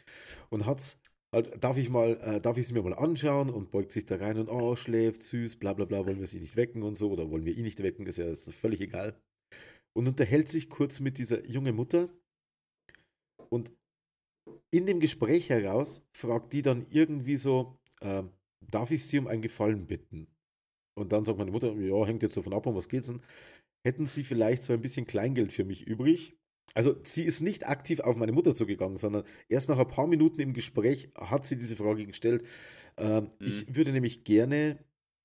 Und 0.51 0.67
hat's 0.67 0.99
halt, 1.33 1.63
darf 1.63 1.77
ich 1.77 1.89
mal, 1.89 2.19
äh, 2.21 2.41
darf 2.41 2.57
ich 2.57 2.67
sie 2.67 2.73
mir 2.73 2.83
mal 2.83 2.93
anschauen 2.93 3.49
und 3.49 3.71
beugt 3.71 3.91
sich 3.91 4.05
da 4.05 4.17
rein 4.17 4.38
und 4.38 4.49
oh, 4.49 4.75
schläft, 4.75 5.23
süß, 5.23 5.55
bla 5.55 5.73
bla 5.73 5.85
bla, 5.85 6.05
wollen 6.05 6.19
wir 6.19 6.27
sie 6.27 6.41
nicht 6.41 6.57
wecken 6.57 6.83
und 6.83 6.95
so 6.95 7.09
oder 7.09 7.31
wollen 7.31 7.45
wir 7.45 7.57
ihn 7.57 7.63
nicht 7.63 7.81
wecken, 7.81 8.05
ist 8.05 8.19
ja 8.19 8.25
ist 8.25 8.53
völlig 8.53 8.81
egal. 8.81 9.19
Und 9.93 10.07
unterhält 10.07 10.47
sich 10.47 10.69
kurz 10.69 10.99
mit 10.99 11.17
dieser 11.17 11.43
jungen 11.47 11.75
Mutter 11.75 12.07
und 13.51 13.71
in 14.71 14.86
dem 14.86 15.00
Gespräch 15.00 15.50
heraus 15.50 16.01
fragt 16.12 16.53
die 16.53 16.62
dann 16.62 16.86
irgendwie 16.89 17.38
so, 17.38 17.77
ähm, 18.01 18.31
darf 18.62 18.91
ich 18.91 19.05
Sie 19.05 19.20
um 19.20 19.27
einen 19.27 19.41
Gefallen 19.41 19.86
bitten? 19.88 20.27
Und 20.98 21.12
dann 21.12 21.25
sagt 21.25 21.38
meine 21.38 21.51
Mutter, 21.51 21.74
ja, 21.74 22.05
hängt 22.05 22.24
jetzt 22.24 22.38
davon 22.38 22.53
ab, 22.53 22.65
um 22.65 22.75
was 22.75 22.89
geht's 22.89 23.08
denn? 23.08 23.22
Hätten 23.86 24.05
Sie 24.05 24.24
vielleicht 24.24 24.63
so 24.63 24.74
ein 24.74 24.81
bisschen 24.81 25.08
Kleingeld 25.08 25.51
für 25.51 25.63
mich 25.63 25.88
übrig? 25.88 26.38
Also 26.74 26.96
sie 27.03 27.24
ist 27.24 27.41
nicht 27.41 27.67
aktiv 27.67 28.00
auf 28.00 28.15
meine 28.15 28.31
Mutter 28.31 28.55
zugegangen, 28.55 28.98
sondern 28.98 29.24
erst 29.50 29.70
nach 29.70 29.77
ein 29.77 29.88
paar 29.88 30.08
Minuten 30.08 30.39
im 30.39 30.53
Gespräch 30.53 31.10
hat 31.15 31.46
sie 31.46 31.58
diese 31.58 31.75
Frage 31.75 32.05
gestellt. 32.05 32.46
Ähm, 32.98 33.29
Mhm. 33.39 33.48
Ich 33.48 33.75
würde 33.75 33.91
nämlich 33.91 34.24
gerne 34.24 34.77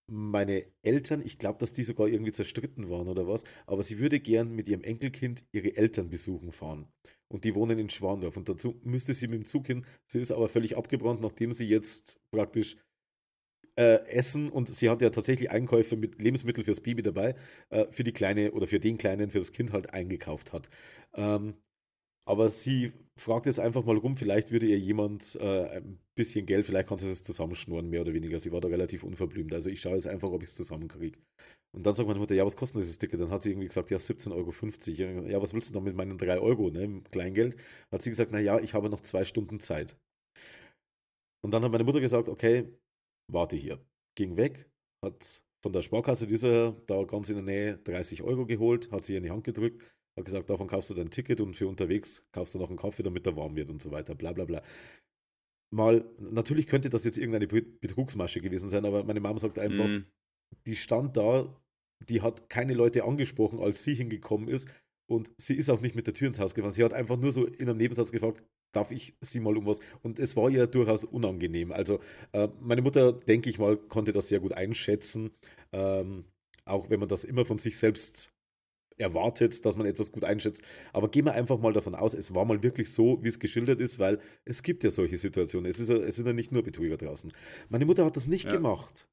meine 0.07 0.63
Eltern, 0.83 1.23
ich 1.25 1.39
glaube, 1.39 1.59
dass 1.59 1.73
die 1.73 1.85
sogar 1.85 2.07
irgendwie 2.09 2.33
zerstritten 2.33 2.91
waren 2.91 3.09
oder 3.09 3.27
was, 3.27 3.45
aber 3.67 3.83
sie 3.83 3.99
würde 3.99 4.21
gern 4.21 4.55
mit 4.55 4.69
ihrem 4.69 4.83
Enkelkind 4.83 5.45
ihre 5.53 5.77
Eltern 5.77 6.09
besuchen 6.11 6.53
fahren. 6.53 6.87
Und 7.29 7.45
die 7.45 7.55
wohnen 7.55 7.79
in 7.79 7.91
Schwandorf. 7.91 8.37
Und 8.37 8.49
dazu 8.49 8.81
müsste 8.85 9.13
sie 9.13 9.27
mit 9.27 9.41
dem 9.41 9.45
Zug 9.47 9.67
hin. 9.67 9.85
Sie 10.07 10.21
ist 10.21 10.31
aber 10.31 10.49
völlig 10.49 10.77
abgebrannt, 10.77 11.21
nachdem 11.21 11.53
sie 11.53 11.67
jetzt 11.67 12.21
praktisch 12.31 12.77
äh, 13.77 14.07
essen 14.09 14.49
und 14.49 14.69
sie 14.69 14.89
hat 14.89 15.03
ja 15.03 15.11
tatsächlich 15.11 15.51
Einkäufe 15.51 15.97
mit 15.97 16.21
Lebensmitteln 16.21 16.65
fürs 16.65 16.81
Baby 16.81 17.03
dabei, 17.03 17.35
äh, 17.71 17.87
für 17.91 18.05
die 18.05 18.13
Kleine 18.13 18.53
oder 18.53 18.67
für 18.67 18.81
den 18.81 18.97
Kleinen, 18.97 19.31
für 19.31 19.39
das 19.39 19.53
Kind 19.53 19.73
halt 19.73 19.93
eingekauft 19.93 20.53
hat. 20.53 20.71
Ähm, 21.15 21.55
aber 22.29 22.49
sie 22.51 22.93
fragt 23.19 23.47
jetzt 23.47 23.61
einfach 23.61 23.85
mal 23.85 23.97
rum, 23.97 24.17
vielleicht 24.17 24.51
würde 24.51 24.67
ihr 24.67 24.79
jemand 24.79 25.37
äh, 25.41 25.79
ein 25.79 25.99
bisschen 26.17 26.45
Geld, 26.45 26.67
vielleicht 26.67 26.89
kann 26.89 26.99
sie 26.99 27.09
es 27.09 27.23
zusammenschnurren, 27.23 27.89
mehr 27.89 28.03
oder 28.03 28.13
weniger. 28.13 28.39
Sie 28.39 28.53
war 28.53 28.61
da 28.61 28.69
relativ 28.69 29.05
unverblümt. 29.05 29.55
Also 29.55 29.71
ich 29.71 29.81
schaue 29.81 29.95
jetzt 29.95 30.07
einfach, 30.07 30.31
ob 30.31 30.43
ich 30.43 30.49
es 30.49 30.55
zusammenkriege. 30.57 31.19
Und 31.75 31.87
dann 31.87 31.95
sagt 31.95 32.09
meine 32.09 32.19
Mutter, 32.19 32.35
ja, 32.35 32.45
was 32.45 32.57
kostet 32.57 32.83
dieses 32.83 32.99
Ticket? 32.99 33.21
Dann 33.21 33.31
hat 33.31 33.43
sie 33.43 33.51
irgendwie 33.51 33.69
gesagt, 33.69 33.91
ja, 33.91 33.99
17,50 33.99 34.33
Euro. 34.33 35.29
Ja, 35.29 35.41
was 35.41 35.55
willst 35.55 35.71
du 35.71 35.75
noch 35.75 35.83
mit 35.83 35.95
meinen 35.95 36.19
3 36.19 36.39
Euro, 36.41 36.71
ne, 36.71 37.03
Kleingeld? 37.11 37.57
Hat 37.93 38.03
sie 38.03 38.11
gesagt, 38.11 38.33
na 38.33 38.41
ja, 38.41 38.59
ich 38.59 38.75
habe 38.75 38.91
noch 38.91 39.01
zwei 39.01 39.25
Stunden 39.25 39.61
Zeit. 39.61 39.97
Und 41.45 41.53
dann 41.53 41.63
hat 41.63 41.71
meine 41.71 41.85
Mutter 41.85 42.01
gesagt, 42.01 42.29
okay, 42.29 42.69
warte 43.31 43.57
hier. 43.57 43.79
Ging 44.17 44.37
weg, 44.37 44.69
hat 45.05 45.43
von 45.63 45.73
der 45.73 45.83
Sparkasse 45.83 46.27
dieser 46.27 46.73
da 46.87 47.05
ganz 47.05 47.29
in 47.29 47.37
der 47.37 47.45
Nähe 47.45 47.79
30 47.79 48.23
Euro 48.23 48.47
geholt, 48.47 48.91
hat 48.91 49.05
sie 49.05 49.17
in 49.17 49.23
die 49.23 49.31
Hand 49.31 49.45
gedrückt, 49.45 49.83
hat 50.17 50.25
gesagt, 50.25 50.51
davon 50.51 50.67
kaufst 50.67 50.91
du 50.91 50.95
dein 50.95 51.11
Ticket 51.11 51.41
und 51.41 51.55
für 51.57 51.69
unterwegs 51.69 52.25
kaufst 52.33 52.55
du 52.55 52.59
noch 52.59 52.69
einen 52.71 52.79
Kaffee, 52.79 53.03
damit 53.03 53.27
er 53.27 53.37
warm 53.37 53.57
wird 53.57 53.71
und 53.71 53.83
so 53.83 53.91
weiter, 53.91 54.15
bla 54.15 54.33
bla 54.33 54.45
bla. 54.45 54.63
Mal, 55.75 56.05
natürlich 56.19 56.67
könnte 56.67 56.91
das 56.91 57.05
jetzt 57.05 57.19
irgendeine 57.19 57.49
Be- 57.49 57.63
Betrugsmasche 57.63 58.41
gewesen 58.41 58.71
sein, 58.71 58.85
aber 58.85 59.05
meine 59.05 59.21
Mama 59.21 59.39
sagt 59.39 59.59
einfach, 59.59 59.87
Mhm. 59.89 60.07
die 60.67 60.77
stand 60.77 61.17
da, 61.17 61.55
die 62.09 62.23
hat 62.23 62.49
keine 62.49 62.75
Leute 62.75 63.05
angesprochen, 63.05 63.59
als 63.61 63.83
sie 63.83 63.95
hingekommen 63.95 64.49
ist, 64.49 64.69
Und 65.09 65.31
sie 65.39 65.55
ist 65.55 65.71
auch 65.71 65.81
nicht 65.81 65.95
mit 65.95 66.07
der 66.09 66.15
Tür 66.15 66.29
ins 66.29 66.41
Haus 66.41 66.55
gefahren. 66.55 66.73
Sie 66.73 66.83
hat 66.83 66.93
einfach 66.93 67.17
nur 67.17 67.31
so 67.31 67.47
in 67.47 67.69
einem 67.69 67.79
Nebensatz 67.79 68.11
gefragt, 68.11 68.43
darf 68.73 68.91
ich 68.91 69.17
sie 69.21 69.39
mal 69.39 69.57
um 69.57 69.65
was? 69.67 69.79
Und 70.03 70.19
es 70.19 70.35
war 70.37 70.51
ihr 70.51 70.67
durchaus 70.67 71.05
unangenehm. 71.05 71.71
Also 71.71 72.01
äh, 72.33 72.49
meine 72.61 72.83
Mutter, 72.83 73.13
denke 73.13 73.49
ich 73.49 73.59
mal, 73.59 73.77
konnte 73.77 74.13
das 74.13 74.29
sehr 74.29 74.41
gut 74.41 74.53
einschätzen. 74.53 75.31
Ähm, 75.73 76.25
auch 76.65 76.91
wenn 76.91 76.99
man 76.99 77.09
das 77.09 77.23
immer 77.25 77.45
von 77.45 77.59
sich 77.59 77.79
selbst 77.79 78.33
erwartet, 78.99 79.65
dass 79.65 79.77
man 79.77 79.87
etwas 79.87 80.13
gut 80.13 80.25
einschätzt. 80.25 80.63
Aber 80.93 81.11
gehen 81.11 81.25
wir 81.25 81.35
einfach 81.35 81.59
mal 81.59 81.73
davon 81.73 81.95
aus, 81.95 82.15
es 82.15 82.35
war 82.35 82.45
mal 82.45 82.63
wirklich 82.63 82.91
so, 82.91 83.23
wie 83.23 83.29
es 83.29 83.39
geschildert 83.39 83.81
ist, 83.81 83.99
weil 83.99 84.21
es 84.45 84.63
gibt 84.63 84.85
ja 84.85 84.91
solche 84.91 85.19
Situationen. 85.19 85.71
Es, 85.71 85.79
ist 85.79 85.91
ja, 85.91 85.97
es 85.97 86.17
sind 86.17 86.27
ja 86.27 86.33
nicht 86.33 86.53
nur 86.53 86.63
Betrüger 86.63 86.97
draußen. 86.97 87.33
Meine 87.69 87.85
Mutter 87.85 88.05
hat 88.05 88.17
das 88.17 88.27
nicht 88.27 88.47
ja. 88.47 88.53
gemacht, 88.53 89.09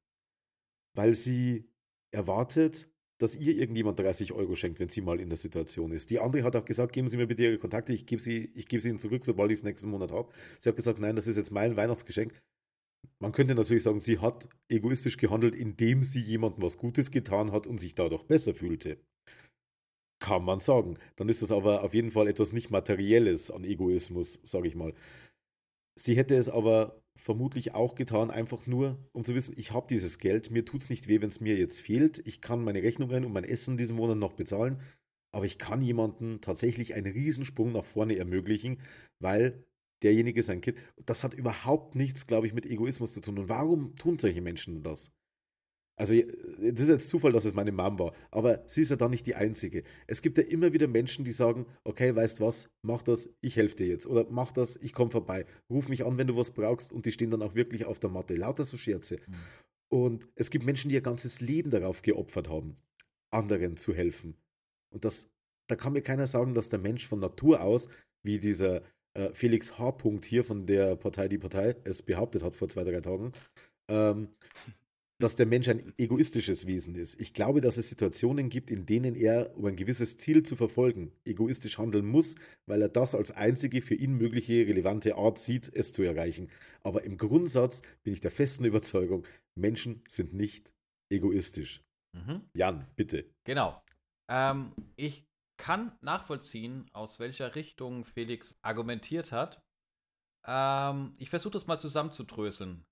weil 0.94 1.14
sie 1.14 1.68
erwartet, 2.10 2.88
dass 3.18 3.36
ihr 3.36 3.56
irgendjemand 3.56 3.98
30 4.00 4.32
Euro 4.32 4.56
schenkt, 4.56 4.80
wenn 4.80 4.88
sie 4.88 5.00
mal 5.00 5.20
in 5.20 5.28
der 5.28 5.38
Situation 5.38 5.92
ist. 5.92 6.10
Die 6.10 6.18
andere 6.18 6.42
hat 6.42 6.56
auch 6.56 6.64
gesagt, 6.64 6.92
geben 6.92 7.08
Sie 7.08 7.16
mir 7.16 7.26
bitte 7.26 7.44
Ihre 7.44 7.58
Kontakte, 7.58 7.92
ich 7.92 8.06
gebe 8.06 8.20
sie, 8.20 8.50
ich 8.54 8.66
gebe 8.66 8.82
sie 8.82 8.88
Ihnen 8.88 8.98
zurück, 8.98 9.24
sobald 9.24 9.52
ich 9.52 9.58
es 9.58 9.64
nächsten 9.64 9.88
Monat 9.88 10.10
habe. 10.10 10.32
Sie 10.60 10.68
hat 10.68 10.76
gesagt, 10.76 10.98
nein, 10.98 11.14
das 11.14 11.26
ist 11.26 11.36
jetzt 11.36 11.52
mein 11.52 11.76
Weihnachtsgeschenk. 11.76 12.42
Man 13.20 13.32
könnte 13.32 13.54
natürlich 13.54 13.82
sagen, 13.82 14.00
sie 14.00 14.18
hat 14.18 14.48
egoistisch 14.68 15.16
gehandelt, 15.16 15.54
indem 15.54 16.02
sie 16.02 16.20
jemandem 16.20 16.62
was 16.62 16.78
Gutes 16.78 17.10
getan 17.10 17.52
hat 17.52 17.66
und 17.66 17.78
sich 17.78 17.94
dadurch 17.94 18.24
besser 18.24 18.54
fühlte. 18.54 18.98
Kann 20.24 20.42
man 20.42 20.58
sagen. 20.58 20.96
Dann 21.16 21.28
ist 21.28 21.42
das 21.42 21.52
aber 21.52 21.82
auf 21.82 21.92
jeden 21.92 22.10
Fall 22.10 22.28
etwas 22.28 22.54
nicht 22.54 22.70
Materielles 22.70 23.50
an 23.50 23.62
Egoismus, 23.62 24.40
sage 24.42 24.68
ich 24.68 24.74
mal. 24.74 24.94
Sie 25.96 26.16
hätte 26.16 26.34
es 26.34 26.48
aber 26.48 27.02
vermutlich 27.14 27.74
auch 27.74 27.94
getan, 27.94 28.30
einfach 28.30 28.66
nur, 28.66 28.98
um 29.12 29.22
zu 29.22 29.34
wissen, 29.34 29.54
ich 29.58 29.72
habe 29.72 29.86
dieses 29.86 30.18
Geld, 30.18 30.50
mir 30.50 30.64
tut 30.64 30.80
es 30.80 30.88
nicht 30.88 31.08
weh, 31.08 31.20
wenn 31.20 31.28
es 31.28 31.42
mir 31.42 31.56
jetzt 31.58 31.82
fehlt. 31.82 32.26
Ich 32.26 32.40
kann 32.40 32.64
meine 32.64 32.82
Rechnungen 32.82 33.26
und 33.26 33.34
mein 33.34 33.44
Essen 33.44 33.76
diesen 33.76 33.96
Monat 33.96 34.16
noch 34.16 34.32
bezahlen, 34.32 34.80
aber 35.30 35.44
ich 35.44 35.58
kann 35.58 35.82
jemandem 35.82 36.40
tatsächlich 36.40 36.94
einen 36.94 37.12
Riesensprung 37.12 37.72
nach 37.72 37.84
vorne 37.84 38.16
ermöglichen, 38.16 38.80
weil 39.20 39.62
derjenige 40.02 40.42
sein 40.42 40.62
Kind, 40.62 40.78
das 41.04 41.22
hat 41.22 41.34
überhaupt 41.34 41.96
nichts, 41.96 42.26
glaube 42.26 42.46
ich, 42.46 42.54
mit 42.54 42.64
Egoismus 42.64 43.12
zu 43.12 43.20
tun. 43.20 43.38
Und 43.40 43.50
warum 43.50 43.94
tun 43.96 44.18
solche 44.18 44.40
Menschen 44.40 44.82
das? 44.82 45.12
Also, 45.96 46.12
es 46.12 46.80
ist 46.80 46.88
jetzt 46.88 47.08
Zufall, 47.08 47.32
dass 47.32 47.44
es 47.44 47.54
meine 47.54 47.70
Mom 47.70 47.98
war, 48.00 48.12
aber 48.32 48.64
sie 48.66 48.82
ist 48.82 48.90
ja 48.90 48.96
da 48.96 49.08
nicht 49.08 49.26
die 49.26 49.36
Einzige. 49.36 49.84
Es 50.08 50.22
gibt 50.22 50.38
ja 50.38 50.44
immer 50.44 50.72
wieder 50.72 50.88
Menschen, 50.88 51.24
die 51.24 51.32
sagen: 51.32 51.66
Okay, 51.84 52.14
weißt 52.14 52.40
was, 52.40 52.68
mach 52.82 53.02
das, 53.02 53.28
ich 53.40 53.56
helfe 53.56 53.76
dir 53.76 53.86
jetzt. 53.86 54.06
Oder 54.06 54.26
mach 54.28 54.52
das, 54.52 54.76
ich 54.76 54.92
komme 54.92 55.12
vorbei. 55.12 55.46
Ruf 55.70 55.88
mich 55.88 56.04
an, 56.04 56.18
wenn 56.18 56.26
du 56.26 56.36
was 56.36 56.50
brauchst. 56.50 56.92
Und 56.92 57.06
die 57.06 57.12
stehen 57.12 57.30
dann 57.30 57.42
auch 57.42 57.54
wirklich 57.54 57.84
auf 57.84 58.00
der 58.00 58.10
Matte. 58.10 58.34
Lauter 58.34 58.64
so 58.64 58.76
Scherze. 58.76 59.18
Mhm. 59.26 59.34
Und 59.88 60.28
es 60.34 60.50
gibt 60.50 60.64
Menschen, 60.64 60.88
die 60.88 60.96
ihr 60.96 61.00
ganzes 61.00 61.40
Leben 61.40 61.70
darauf 61.70 62.02
geopfert 62.02 62.48
haben, 62.48 62.76
anderen 63.30 63.76
zu 63.76 63.94
helfen. 63.94 64.34
Und 64.90 65.04
das, 65.04 65.28
da 65.68 65.76
kann 65.76 65.92
mir 65.92 66.02
keiner 66.02 66.26
sagen, 66.26 66.54
dass 66.54 66.68
der 66.68 66.80
Mensch 66.80 67.06
von 67.06 67.20
Natur 67.20 67.62
aus, 67.62 67.88
wie 68.24 68.40
dieser 68.40 68.82
äh, 69.14 69.32
Felix 69.32 69.78
H. 69.78 69.90
-Punkt 69.90 70.24
hier 70.24 70.44
von 70.44 70.66
der 70.66 70.96
Partei 70.96 71.28
Die 71.28 71.38
Partei 71.38 71.76
es 71.84 72.02
behauptet 72.02 72.42
hat 72.42 72.56
vor 72.56 72.68
zwei, 72.68 72.82
drei 72.82 73.00
Tagen, 73.00 73.32
ähm, 73.88 74.28
dass 75.20 75.36
der 75.36 75.46
Mensch 75.46 75.68
ein 75.68 75.92
egoistisches 75.96 76.66
Wesen 76.66 76.96
ist. 76.96 77.20
Ich 77.20 77.32
glaube, 77.32 77.60
dass 77.60 77.76
es 77.76 77.88
Situationen 77.88 78.48
gibt, 78.48 78.70
in 78.70 78.84
denen 78.84 79.14
er, 79.14 79.56
um 79.56 79.64
ein 79.66 79.76
gewisses 79.76 80.16
Ziel 80.16 80.42
zu 80.42 80.56
verfolgen, 80.56 81.12
egoistisch 81.24 81.78
handeln 81.78 82.06
muss, 82.06 82.34
weil 82.66 82.82
er 82.82 82.88
das 82.88 83.14
als 83.14 83.30
einzige 83.30 83.80
für 83.80 83.94
ihn 83.94 84.14
mögliche 84.14 84.66
relevante 84.66 85.14
Art 85.14 85.38
sieht, 85.38 85.70
es 85.72 85.92
zu 85.92 86.02
erreichen. 86.02 86.50
Aber 86.82 87.04
im 87.04 87.16
Grundsatz 87.16 87.82
bin 88.02 88.12
ich 88.12 88.20
der 88.20 88.32
festen 88.32 88.64
Überzeugung, 88.64 89.24
Menschen 89.56 90.02
sind 90.08 90.34
nicht 90.34 90.72
egoistisch. 91.12 91.80
Mhm. 92.12 92.42
Jan, 92.54 92.86
bitte. 92.96 93.30
Genau. 93.44 93.80
Ähm, 94.28 94.72
ich 94.96 95.24
kann 95.56 95.96
nachvollziehen, 96.00 96.88
aus 96.92 97.20
welcher 97.20 97.54
Richtung 97.54 98.04
Felix 98.04 98.58
argumentiert 98.62 99.30
hat. 99.30 99.62
Ähm, 100.46 101.14
ich 101.18 101.30
versuche 101.30 101.52
das 101.52 101.68
mal 101.68 101.78
zusammenzudröseln. 101.78 102.84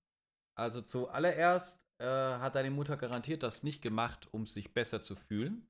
Also 0.55 0.81
zuallererst 0.81 1.82
äh, 2.03 2.39
hat 2.39 2.55
deine 2.55 2.69
Mutter 2.69 2.97
garantiert 2.97 3.43
das 3.43 3.63
nicht 3.63 3.81
gemacht, 3.81 4.27
um 4.31 4.45
sich 4.45 4.73
besser 4.73 5.01
zu 5.01 5.15
fühlen, 5.15 5.65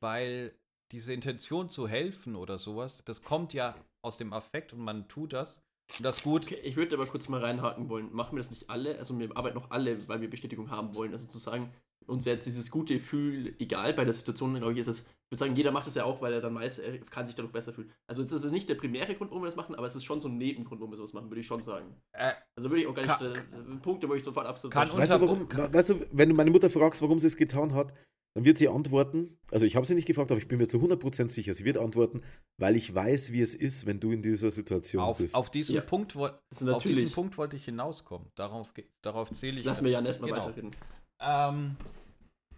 weil 0.00 0.54
diese 0.92 1.12
Intention 1.12 1.68
zu 1.68 1.88
helfen 1.88 2.36
oder 2.36 2.58
sowas, 2.58 3.02
das 3.04 3.22
kommt 3.22 3.52
ja 3.52 3.74
aus 4.02 4.16
dem 4.16 4.32
Affekt 4.32 4.72
und 4.72 4.78
man 4.80 5.08
tut 5.08 5.32
das. 5.32 5.64
Und 5.98 6.04
das 6.04 6.22
gut. 6.22 6.44
Okay, 6.46 6.60
ich 6.62 6.76
würde 6.76 6.94
aber 6.94 7.06
kurz 7.06 7.28
mal 7.28 7.40
reinhaken 7.40 7.88
wollen. 7.88 8.12
Machen 8.12 8.36
wir 8.36 8.38
das 8.38 8.50
nicht 8.50 8.70
alle? 8.70 8.98
Also 8.98 9.18
wir 9.18 9.36
arbeiten 9.36 9.56
noch 9.56 9.70
alle, 9.70 10.06
weil 10.08 10.20
wir 10.20 10.30
Bestätigung 10.30 10.70
haben 10.70 10.94
wollen. 10.94 11.12
Also 11.12 11.26
zu 11.26 11.38
sagen, 11.38 11.72
uns 12.06 12.24
wäre 12.24 12.36
jetzt 12.36 12.46
dieses 12.46 12.70
gute 12.70 12.94
Gefühl 12.94 13.54
egal 13.58 13.94
bei 13.94 14.04
der 14.04 14.14
Situation, 14.14 14.54
glaube 14.54 14.72
ich, 14.72 14.78
ist 14.78 14.86
es, 14.86 15.00
ich 15.00 15.30
würde 15.30 15.40
sagen, 15.40 15.56
jeder 15.56 15.72
macht 15.72 15.86
es 15.86 15.94
ja 15.94 16.04
auch, 16.04 16.20
weil 16.20 16.32
er 16.32 16.40
dann 16.40 16.54
weiß, 16.54 16.78
er 16.78 16.98
kann 16.98 17.26
sich 17.26 17.34
dadurch 17.34 17.52
besser 17.52 17.72
fühlen. 17.72 17.90
Also 18.06 18.22
jetzt 18.22 18.32
ist 18.32 18.44
es 18.44 18.52
nicht 18.52 18.68
der 18.68 18.76
primäre 18.76 19.14
Grund, 19.14 19.30
warum 19.30 19.42
wir 19.42 19.46
das 19.46 19.56
machen, 19.56 19.74
aber 19.74 19.86
es 19.86 19.96
ist 19.96 20.04
schon 20.04 20.20
so 20.20 20.28
ein 20.28 20.38
Nebengrund, 20.38 20.80
warum 20.80 20.92
wir 20.92 20.96
sowas 20.96 21.12
machen, 21.12 21.30
würde 21.30 21.40
ich 21.40 21.46
schon 21.46 21.62
sagen. 21.62 21.94
Äh, 22.12 22.32
also 22.56 22.70
würde 22.70 22.82
ich 22.82 22.86
auch 22.86 22.94
gar 22.94 23.02
nicht, 23.02 23.18
kann, 23.18 23.76
äh, 23.76 23.80
Punkte, 23.80 24.08
wo 24.08 24.14
ich 24.14 24.24
sofort 24.24 24.46
absolut 24.46 24.72
kann 24.72 24.92
weißt 24.92 25.12
du, 25.12 25.20
warum, 25.20 25.48
weißt 25.50 25.90
du, 25.90 26.00
wenn 26.12 26.28
du 26.28 26.34
meine 26.34 26.50
Mutter 26.50 26.70
fragst, 26.70 27.02
warum 27.02 27.18
sie 27.18 27.26
es 27.26 27.36
getan 27.36 27.74
hat, 27.74 27.92
dann 28.36 28.44
wird 28.44 28.58
sie 28.58 28.68
antworten, 28.68 29.38
also 29.50 29.64
ich 29.64 29.76
habe 29.76 29.86
sie 29.86 29.94
nicht 29.94 30.06
gefragt, 30.06 30.30
aber 30.30 30.38
ich 30.38 30.46
bin 30.46 30.58
mir 30.58 30.68
zu 30.68 30.76
100% 30.76 31.30
sicher, 31.30 31.54
sie 31.54 31.64
wird 31.64 31.78
antworten, 31.78 32.20
weil 32.58 32.76
ich 32.76 32.94
weiß, 32.94 33.32
wie 33.32 33.40
es 33.40 33.54
ist, 33.54 33.86
wenn 33.86 33.98
du 33.98 34.12
in 34.12 34.20
dieser 34.20 34.50
Situation 34.50 35.02
auf, 35.02 35.16
bist. 35.16 35.34
Auf 35.34 35.48
diesen, 35.48 35.76
ja. 35.76 35.80
Punkt, 35.80 36.14
wo, 36.14 36.26
auf 36.26 36.82
diesen 36.82 37.10
Punkt 37.12 37.38
wollte 37.38 37.56
ich 37.56 37.64
hinauskommen. 37.64 38.28
Darauf, 38.34 38.74
darauf 39.00 39.30
zähle 39.32 39.60
ich. 39.60 39.64
Lass 39.64 39.80
mir 39.80 39.88
Jan 39.88 40.04
erstmal 40.04 40.30
genau. 40.30 40.42
weiterreden. 40.42 40.76
Ähm, 41.18 41.76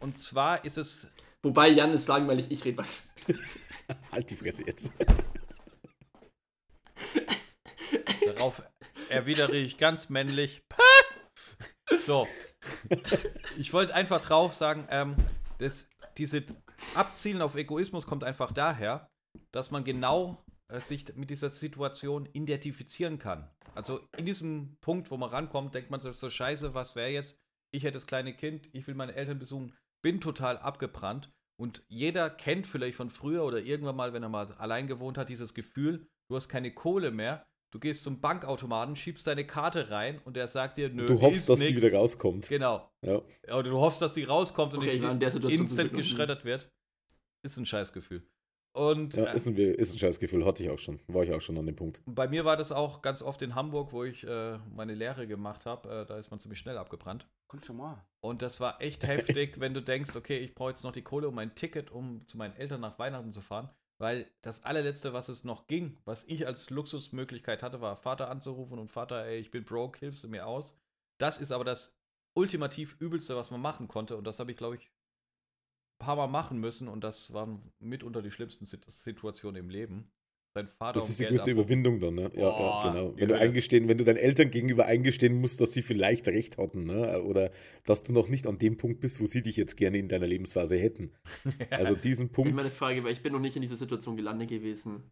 und 0.01 0.19
zwar 0.19 0.65
ist 0.65 0.79
es. 0.79 1.09
Wobei 1.43 1.69
Jan 1.69 1.93
ist 1.93 2.09
langweilig, 2.09 2.51
ich 2.51 2.65
rede 2.65 2.79
was. 2.79 2.99
halt 4.13 4.31
die 4.31 4.37
Fresse 4.37 4.67
jetzt. 4.67 4.91
Darauf 8.25 8.63
erwidere 9.09 9.57
ich 9.57 9.79
ganz 9.79 10.09
männlich. 10.09 10.63
so. 12.01 12.27
Ich 13.57 13.73
wollte 13.73 13.95
einfach 13.95 14.21
drauf 14.21 14.55
sagen, 14.55 14.87
ähm, 14.91 15.17
das, 15.59 15.91
diese 16.17 16.45
Abzielen 16.95 17.41
auf 17.41 17.55
Egoismus 17.55 18.07
kommt 18.07 18.25
einfach 18.25 18.53
daher, 18.53 19.09
dass 19.53 19.71
man 19.71 19.85
genau 19.85 20.45
äh, 20.69 20.81
sich 20.81 21.15
mit 21.15 21.31
dieser 21.31 21.51
Situation 21.51 22.27
identifizieren 22.33 23.19
kann. 23.19 23.49
Also 23.75 24.01
in 24.17 24.27
diesem 24.27 24.77
Punkt, 24.81 25.11
wo 25.11 25.17
man 25.17 25.31
rankommt, 25.31 25.75
denkt 25.75 25.91
man 25.91 26.01
so, 26.01 26.11
so 26.13 26.31
scheiße, 26.31 26.75
was 26.75 26.97
wäre 26.97 27.11
jetzt? 27.11 27.39
Ich 27.73 27.85
hätte 27.85 27.95
das 27.95 28.07
kleine 28.07 28.35
Kind, 28.35 28.69
ich 28.73 28.87
will 28.87 28.95
meine 28.95 29.15
Eltern 29.15 29.39
besuchen 29.39 29.75
bin 30.03 30.21
total 30.21 30.59
abgebrannt. 30.59 31.31
Und 31.61 31.83
jeder 31.89 32.31
kennt 32.31 32.67
vielleicht 32.67 32.97
von 32.97 33.11
früher 33.11 33.45
oder 33.45 33.61
irgendwann 33.61 33.97
mal, 33.97 34.13
wenn 34.13 34.23
er 34.23 34.29
mal 34.29 34.53
allein 34.55 34.87
gewohnt 34.87 35.19
hat, 35.19 35.29
dieses 35.29 35.55
Gefühl, 35.55 36.07
du 36.29 36.37
hast 36.37 36.49
keine 36.49 36.73
Kohle 36.73 37.11
mehr. 37.11 37.45
Du 37.71 37.79
gehst 37.79 38.03
zum 38.03 38.21
Bankautomaten, 38.21 38.97
schiebst 38.97 39.27
deine 39.27 39.47
Karte 39.47 39.91
rein 39.91 40.21
und 40.25 40.37
er 40.37 40.49
sagt 40.49 40.79
dir, 40.79 40.89
nö, 40.89 41.07
du 41.07 41.21
hoffst, 41.21 41.51
dass 41.51 41.59
nix. 41.59 41.83
sie 41.83 41.87
wieder 41.87 41.99
rauskommt. 41.99 42.49
Genau. 42.49 42.91
Ja. 43.05 43.21
Oder 43.55 43.71
du 43.71 43.79
hoffst, 43.79 44.01
dass 44.01 44.15
sie 44.15 44.25
rauskommt 44.25 44.75
okay, 44.75 45.05
und 45.05 45.19
nicht 45.19 45.45
instant 45.45 45.93
geschreddert 45.93 46.45
wird. 46.45 46.71
Ist 47.43 47.59
ein 47.59 47.67
Scheißgefühl. 47.67 48.27
Und, 48.73 49.15
ja, 49.17 49.25
ist 49.33 49.47
ein, 49.47 49.57
ist 49.57 49.93
ein 49.93 49.99
Scheißgefühl, 49.99 50.45
hatte 50.45 50.63
ich 50.63 50.71
auch 50.71 50.79
schon. 50.79 51.01
War 51.09 51.25
ich 51.25 51.33
auch 51.33 51.41
schon 51.41 51.59
an 51.59 51.67
dem 51.67 51.75
Punkt. 51.75 52.01
Bei 52.07 52.29
mir 52.29 52.45
war 52.45 52.57
das 52.57 52.71
auch 52.71 53.03
ganz 53.03 53.23
oft 53.23 53.43
in 53.43 53.55
Hamburg, 53.55 53.93
wo 53.93 54.05
ich 54.05 54.25
äh, 54.25 54.59
meine 54.75 54.95
Lehre 54.95 55.27
gemacht 55.27 55.67
habe. 55.67 56.03
Äh, 56.03 56.07
da 56.07 56.19
ist 56.19 56.31
man 56.31 56.39
ziemlich 56.39 56.61
schnell 56.61 56.79
abgebrannt. 56.79 57.27
Kommt 57.49 57.67
schon 57.67 57.77
mal. 57.77 58.05
Und 58.21 58.43
das 58.43 58.61
war 58.61 58.81
echt 58.81 59.07
heftig, 59.07 59.59
wenn 59.59 59.75
du 59.75 59.83
denkst, 59.83 60.15
okay, 60.15 60.39
ich 60.39 60.55
brauche 60.55 60.71
jetzt 60.71 60.85
noch 60.85 60.93
die 60.93 61.03
Kohle 61.03 61.29
um 61.29 61.35
mein 61.35 61.55
Ticket, 61.55 61.91
um 61.91 62.27
zu 62.27 62.37
meinen 62.37 62.55
Eltern 62.57 62.81
nach 62.81 62.99
Weihnachten 62.99 63.33
zu 63.33 63.41
fahren. 63.41 63.71
Weil 64.01 64.31
das 64.43 64.65
allerletzte, 64.65 65.13
was 65.13 65.29
es 65.29 65.43
noch 65.43 65.67
ging, 65.67 65.99
was 66.05 66.25
ich 66.25 66.47
als 66.47 66.71
Luxusmöglichkeit 66.71 67.65
hatte, 67.65 67.81
war 67.81 67.97
Vater 67.97 68.31
anzurufen 68.31 68.79
und 68.79 68.93
Vater, 68.93 69.25
ey, 69.25 69.41
ich 69.41 69.51
bin 69.51 69.65
broke, 69.65 69.99
hilfst 69.99 70.23
du 70.23 70.29
mir 70.29 70.47
aus. 70.47 70.79
Das 71.19 71.39
ist 71.39 71.51
aber 71.51 71.65
das 71.65 72.01
ultimativ 72.35 72.97
übelste, 73.01 73.35
was 73.35 73.51
man 73.51 73.61
machen 73.61 73.89
konnte. 73.89 74.17
Und 74.17 74.25
das 74.25 74.39
habe 74.39 74.53
ich, 74.53 74.57
glaube 74.57 74.77
ich, 74.77 74.89
paar 75.99 76.17
Mal 76.17 76.29
machen 76.29 76.59
müssen. 76.59 76.89
Und 76.89 77.05
das 77.05 77.33
waren 77.33 77.61
mitunter 77.79 78.23
die 78.23 78.31
schlimmsten 78.31 78.65
Situationen 78.67 79.63
im 79.63 79.71
Leben 79.71 80.11
dein 80.59 80.67
Vater 80.67 81.01
Das 81.01 81.09
ist 81.09 81.21
die 81.21 81.25
größte 81.25 81.51
Überwindung 81.51 82.01
dann, 82.01 82.15
ne? 82.15 82.31
Ja, 82.35 82.51
Boah, 82.51 82.85
ja 82.85 82.93
genau. 82.93 83.15
Wenn 83.17 83.29
du 83.29 83.39
eingestehen, 83.39 83.89
wenn 83.89 83.99
du 83.99 84.05
deinen 84.05 84.17
Eltern 84.17 84.51
gegenüber 84.51 84.87
eingestehen 84.87 85.41
musst, 85.41 85.61
dass 85.61 85.73
sie 85.73 85.83
vielleicht 85.83 86.27
recht 86.29 86.59
hatten, 86.59 86.85
ne? 86.85 87.23
Oder 87.23 87.51
dass 87.85 88.03
du 88.03 88.13
noch 88.13 88.29
nicht 88.29 88.47
an 88.47 88.59
dem 88.59 88.77
Punkt 88.77 89.01
bist, 89.01 89.21
wo 89.21 89.27
sie 89.27 89.43
dich 89.43 89.57
jetzt 89.57 89.77
gerne 89.77 89.99
in 89.99 90.09
deiner 90.09 90.27
Lebensphase 90.27 90.77
hätten. 90.77 91.13
Also 91.71 91.95
diesen 91.95 92.31
Punkt. 92.31 92.49
Ich 92.49 92.55
meine 92.55 92.69
Frage, 92.69 93.05
weil 93.05 93.13
ich 93.13 93.23
bin 93.23 93.33
noch 93.33 93.41
nicht 93.41 93.57
in 93.57 93.63
dieser 93.63 93.77
Situation 93.77 94.17
gelandet 94.17 94.49
gewesen. 94.49 95.03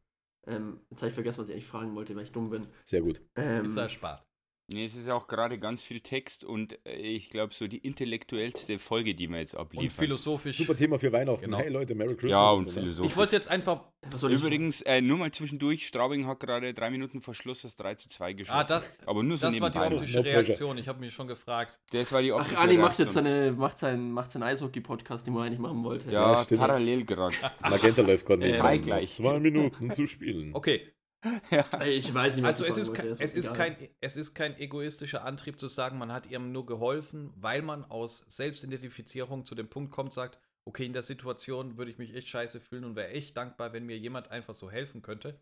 Ähm, 0.47 0.81
jetzt 0.91 1.03
habe 1.03 1.09
ich 1.09 1.15
vergessen, 1.15 1.41
was 1.41 1.49
ich 1.49 1.55
eigentlich 1.55 1.67
fragen 1.67 1.95
wollte, 1.95 2.15
weil 2.17 2.25
ich 2.25 2.33
dumm 2.33 2.51
bin. 2.51 2.67
Sehr 2.85 3.03
gut. 3.03 3.21
Ähm, 3.37 3.65
ist 3.65 3.77
erspart. 3.77 4.25
Nee, 4.69 4.87
es 4.87 4.97
ist 4.97 5.09
auch 5.09 5.29
gerade 5.29 5.59
ganz 5.59 5.85
viel 5.85 6.01
Text 6.01 6.43
und 6.43 6.77
äh, 6.85 6.97
ich 6.97 7.31
glaube, 7.31 7.55
so 7.55 7.69
die 7.69 7.79
intellektuellste 7.79 8.81
Folge, 8.81 9.15
die 9.15 9.29
wir 9.31 9.39
jetzt 9.39 9.55
Und 9.55 9.61
abliefern. 9.61 9.91
philosophisch. 9.91 10.57
Super 10.59 10.75
Thema 10.77 10.99
für 10.99 11.13
Weihnachten. 11.13 11.45
Genau. 11.45 11.59
Hey 11.59 11.69
Leute, 11.69 11.95
Merry 11.95 12.15
Christmas. 12.17 12.33
Ja, 12.33 12.51
und 12.51 12.69
so, 12.69 12.75
ne? 12.75 12.81
philosophisch. 12.81 13.11
Ich 13.13 13.17
wollte 13.17 13.37
jetzt 13.37 13.49
einfach. 13.49 13.85
Übrigens, 14.29 14.83
äh, 14.83 15.01
nur 15.01 15.19
mal 15.19 15.31
zwischendurch, 15.31 15.87
Straubing 15.87 16.27
hat 16.27 16.41
gerade 16.41 16.75
drei 16.75 16.91
Minuten 16.91 17.21
vor 17.21 17.35
Schluss 17.35 17.63
das 17.63 17.77
3 17.77 17.95
zu 17.97 18.09
2 18.09 18.33
geschossen. 18.33 18.57
Ah, 18.59 18.65
das, 18.65 18.89
Aber 19.07 19.23
nur 19.23 19.37
so 19.37 19.47
das 19.47 19.61
war 19.61 19.71
die 19.71 19.79
nebenbei. 19.79 19.97
optische. 19.97 20.25
Reaktion. 20.25 20.79
Ich 20.79 20.89
habe 20.89 20.99
mich 21.01 21.15
schon 21.15 21.29
gefragt. 21.29 21.79
Das 21.93 22.11
war 22.13 22.23
die 22.23 22.33
Ach, 22.33 22.41
optische 22.41 22.59
Ani 22.61 22.77
macht 22.77 22.99
jetzt 22.99 23.13
seine, 23.15 23.53
macht 23.53 23.79
seinen, 23.79 24.11
macht 24.13 24.33
seinen 24.33 24.43
Eishockey-Podcast, 24.45 25.27
den 25.27 25.35
man 25.35 25.47
eigentlich 25.47 25.59
machen 25.61 25.83
wollte. 25.85 26.11
Ja, 26.11 26.33
Ja, 26.33 26.43
stimmt. 26.45 26.61
parallel 26.61 27.05
gerade. 27.05 27.35
Magenta 27.63 28.03
läuft 28.03 28.27
gerade 28.27 28.43
Äh, 28.45 28.49
nicht. 28.49 28.59
zeitgleich. 28.59 29.13
Zwei 29.13 29.39
Minuten 29.41 29.91
zu 29.93 30.07
spielen. 30.09 30.51
Okay, 30.55 30.83
Ey, 31.81 31.95
Ich 31.95 32.13
weiß 32.13 32.37
nicht, 32.37 32.45
was 32.45 32.63
also 32.63 32.65
ich 32.65 32.71
es 32.71 32.77
ist, 32.77 32.95
kein, 32.95 33.09
es, 33.09 33.35
ist 33.35 33.47
egal. 33.47 33.57
kein, 33.57 33.89
es 34.01 34.17
ist 34.17 34.35
kein 34.35 34.59
egoistischer 34.59 35.25
Antrieb 35.25 35.59
zu 35.59 35.69
sagen, 35.69 35.99
man 35.99 36.13
hat 36.13 36.31
ihm 36.31 36.53
nur 36.53 36.67
geholfen, 36.67 37.33
weil 37.37 37.63
man 37.63 37.85
aus 37.85 38.19
Selbstidentifizierung 38.29 39.45
zu 39.45 39.55
dem 39.55 39.69
Punkt 39.69 39.91
kommt, 39.91 40.13
sagt, 40.13 40.39
okay, 40.65 40.85
in 40.85 40.93
der 40.93 41.03
Situation 41.03 41.77
würde 41.77 41.91
ich 41.91 41.99
mich 41.99 42.15
echt 42.15 42.29
scheiße 42.29 42.61
fühlen 42.61 42.85
und 42.85 42.97
wäre 42.97 43.09
echt 43.09 43.37
dankbar, 43.37 43.73
wenn 43.73 43.87
mir 43.87 43.99
jemand 43.99 44.31
einfach 44.31 44.55
so 44.55 44.71
helfen 44.71 45.03
könnte. 45.03 45.41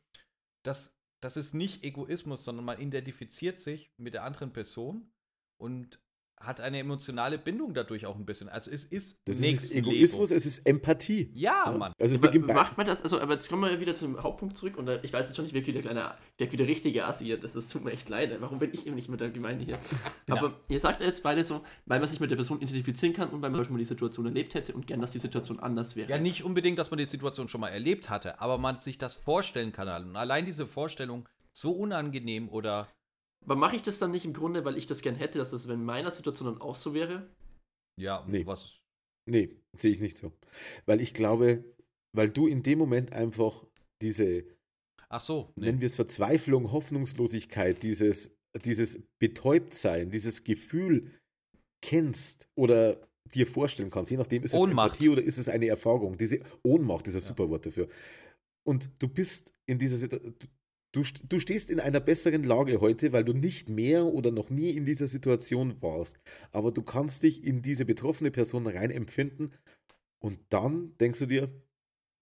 Das, 0.62 0.98
das 1.22 1.36
ist 1.36 1.54
nicht 1.54 1.84
Egoismus, 1.84 2.44
sondern 2.44 2.64
man 2.64 2.80
identifiziert 2.80 3.58
sich 3.58 3.92
mit 3.96 4.14
der 4.14 4.24
anderen 4.24 4.52
Person 4.52 5.10
und 5.58 6.03
hat 6.46 6.60
eine 6.60 6.78
emotionale 6.78 7.38
Bindung 7.38 7.74
dadurch 7.74 8.06
auch 8.06 8.16
ein 8.16 8.24
bisschen. 8.24 8.48
Also 8.48 8.70
es 8.70 8.84
ist 8.84 9.20
Das 9.26 9.36
ist 9.36 9.40
nicht. 9.40 9.72
Egoismus, 9.72 10.30
es 10.30 10.46
ist 10.46 10.66
Empathie. 10.66 11.30
Ja, 11.34 11.74
Mann. 11.76 11.92
Also 12.00 12.18
macht 12.18 12.76
man 12.76 12.86
das, 12.86 13.02
also, 13.02 13.20
aber 13.20 13.34
jetzt 13.34 13.48
kommen 13.48 13.70
wir 13.70 13.80
wieder 13.80 13.94
zum 13.94 14.22
Hauptpunkt 14.22 14.56
zurück 14.56 14.76
und 14.76 14.88
äh, 14.88 15.00
ich 15.02 15.12
weiß 15.12 15.26
jetzt 15.26 15.36
schon, 15.36 15.46
ich 15.46 15.52
wirke 15.54 15.68
wie 15.68 15.72
der 15.72 15.82
kleine, 15.82 16.14
wie 16.38 16.56
der 16.56 16.66
richtige 16.66 17.06
Assi 17.06 17.24
hier, 17.24 17.38
das 17.38 17.56
ist, 17.56 17.72
tut 17.72 17.84
mir 17.84 17.92
echt 17.92 18.08
leid, 18.08 18.36
warum 18.40 18.58
bin 18.58 18.70
ich 18.72 18.86
eben 18.86 18.96
nicht 18.96 19.08
mit 19.08 19.20
der 19.20 19.30
Gemeinde 19.30 19.64
hier? 19.64 19.78
Aber 20.28 20.54
ihr 20.68 20.80
sagt 20.80 21.00
ja 21.00 21.06
jetzt 21.06 21.22
beide 21.22 21.44
so, 21.44 21.62
weil 21.86 21.98
man 22.00 22.08
sich 22.08 22.20
mit 22.20 22.30
der 22.30 22.36
Person 22.36 22.60
identifizieren 22.60 23.14
kann 23.14 23.28
und 23.30 23.42
weil 23.42 23.50
man 23.50 23.64
schon 23.64 23.74
mal 23.74 23.78
die 23.78 23.84
Situation 23.84 24.26
erlebt 24.26 24.54
hätte 24.54 24.72
und 24.72 24.86
gern, 24.86 25.00
dass 25.00 25.12
die 25.12 25.18
Situation 25.18 25.60
anders 25.60 25.96
wäre. 25.96 26.10
Ja, 26.10 26.18
nicht 26.18 26.44
unbedingt, 26.44 26.78
dass 26.78 26.90
man 26.90 26.98
die 26.98 27.04
Situation 27.04 27.48
schon 27.48 27.60
mal 27.60 27.68
erlebt 27.68 28.10
hatte, 28.10 28.40
aber 28.40 28.58
man 28.58 28.78
sich 28.78 28.98
das 28.98 29.14
vorstellen 29.14 29.72
kann. 29.72 29.84
Und 30.08 30.16
allein 30.16 30.44
diese 30.46 30.66
Vorstellung 30.66 31.28
so 31.52 31.72
unangenehm 31.72 32.48
oder 32.48 32.88
Aber 33.44 33.56
mache 33.56 33.76
ich 33.76 33.82
das 33.82 33.98
dann 33.98 34.10
nicht 34.10 34.24
im 34.24 34.32
Grunde, 34.32 34.64
weil 34.64 34.76
ich 34.76 34.86
das 34.86 35.02
gern 35.02 35.14
hätte, 35.14 35.38
dass 35.38 35.50
das 35.50 35.66
in 35.66 35.84
meiner 35.84 36.10
Situation 36.10 36.52
dann 36.52 36.60
auch 36.60 36.76
so 36.76 36.94
wäre? 36.94 37.28
ja, 38.00 38.24
Nee. 38.28 38.46
was 38.46 38.80
Nee, 39.26 39.56
sehe 39.76 39.92
ich 39.92 40.00
nicht 40.00 40.18
so. 40.18 40.32
Weil 40.84 41.00
ich 41.00 41.14
glaube, 41.14 41.64
weil 42.14 42.28
du 42.28 42.46
in 42.46 42.62
dem 42.62 42.78
Moment 42.78 43.12
einfach 43.12 43.64
diese, 44.02 44.44
Ach 45.08 45.20
so, 45.20 45.52
nee. 45.56 45.66
nennen 45.66 45.80
wir 45.80 45.86
es 45.86 45.96
Verzweiflung, 45.96 46.72
Hoffnungslosigkeit, 46.72 47.82
dieses, 47.82 48.30
dieses 48.64 49.02
Betäubtsein, 49.18 50.10
dieses 50.10 50.44
Gefühl 50.44 51.10
kennst 51.82 52.46
oder 52.58 53.00
dir 53.34 53.46
vorstellen 53.46 53.90
kannst, 53.90 54.10
je 54.10 54.16
nachdem 54.18 54.42
ist 54.42 54.52
es 54.52 54.60
Ohnmacht. 54.60 54.92
Empathie 54.92 55.08
oder 55.08 55.22
ist 55.22 55.38
es 55.38 55.48
eine 55.48 55.66
Erfahrung. 55.68 56.18
Diese 56.18 56.40
Ohnmacht 56.62 57.06
ist 57.08 57.14
ein 57.14 57.20
super 57.20 57.48
Wort 57.48 57.66
dafür. 57.66 57.88
Und 58.66 58.90
du 58.98 59.08
bist 59.08 59.54
in 59.66 59.78
dieser 59.78 59.96
Situation, 59.96 60.34
du, 60.94 61.02
du 61.28 61.38
stehst 61.38 61.70
in 61.70 61.80
einer 61.80 62.00
besseren 62.00 62.44
Lage 62.44 62.80
heute, 62.80 63.12
weil 63.12 63.24
du 63.24 63.32
nicht 63.32 63.68
mehr 63.68 64.06
oder 64.06 64.30
noch 64.30 64.50
nie 64.50 64.70
in 64.70 64.84
dieser 64.84 65.08
Situation 65.08 65.80
warst. 65.82 66.18
Aber 66.52 66.72
du 66.72 66.82
kannst 66.82 67.22
dich 67.22 67.44
in 67.44 67.62
diese 67.62 67.84
betroffene 67.84 68.30
Person 68.30 68.66
rein 68.66 68.90
empfinden 68.90 69.52
und 70.22 70.38
dann 70.50 70.96
denkst 70.98 71.18
du 71.18 71.26
dir, 71.26 71.50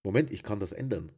Moment, 0.05 0.33
ich 0.33 0.43
kann 0.43 0.59
das 0.59 0.73
ändern. 0.73 1.13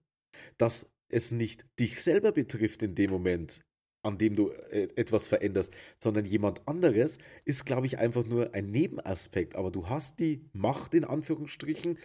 Dass 0.59 0.91
es 1.09 1.31
nicht 1.31 1.65
dich 1.79 2.03
selber 2.03 2.33
betrifft 2.33 2.83
in 2.83 2.95
dem 2.95 3.11
Moment, 3.11 3.61
an 4.03 4.19
dem 4.19 4.37
du 4.37 4.51
äh, 4.51 4.89
etwas 4.97 5.27
veränderst, 5.27 5.73
sondern 6.03 6.25
jemand 6.27 6.67
anderes, 6.69 7.19
ist, 7.45 7.65
glaube 7.65 7.87
ich, 7.87 7.99
einfach 7.99 8.27
nur 8.27 8.53
ein 8.53 8.67
Nebenaspekt. 8.67 9.57
Aber 9.57 9.71
du 9.71 9.89
hast 9.89 10.19
die 10.19 10.45
Macht, 10.53 10.93
in 10.93 11.05
Anführungsstrichen, 11.05 11.99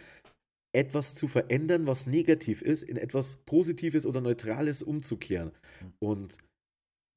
etwas 0.71 1.15
zu 1.15 1.27
verändern, 1.27 1.88
was 1.88 2.05
negativ 2.05 2.61
ist, 2.61 2.83
in 2.83 2.97
etwas 2.97 3.38
Positives 3.45 4.05
oder 4.05 4.21
Neutrales 4.21 4.83
umzukehren. 4.83 5.51
Und 5.99 6.38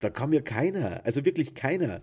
da 0.01 0.11
kann 0.11 0.31
mir 0.31 0.43
keiner, 0.43 1.05
also 1.05 1.25
wirklich 1.25 1.55
keiner, 1.55 2.03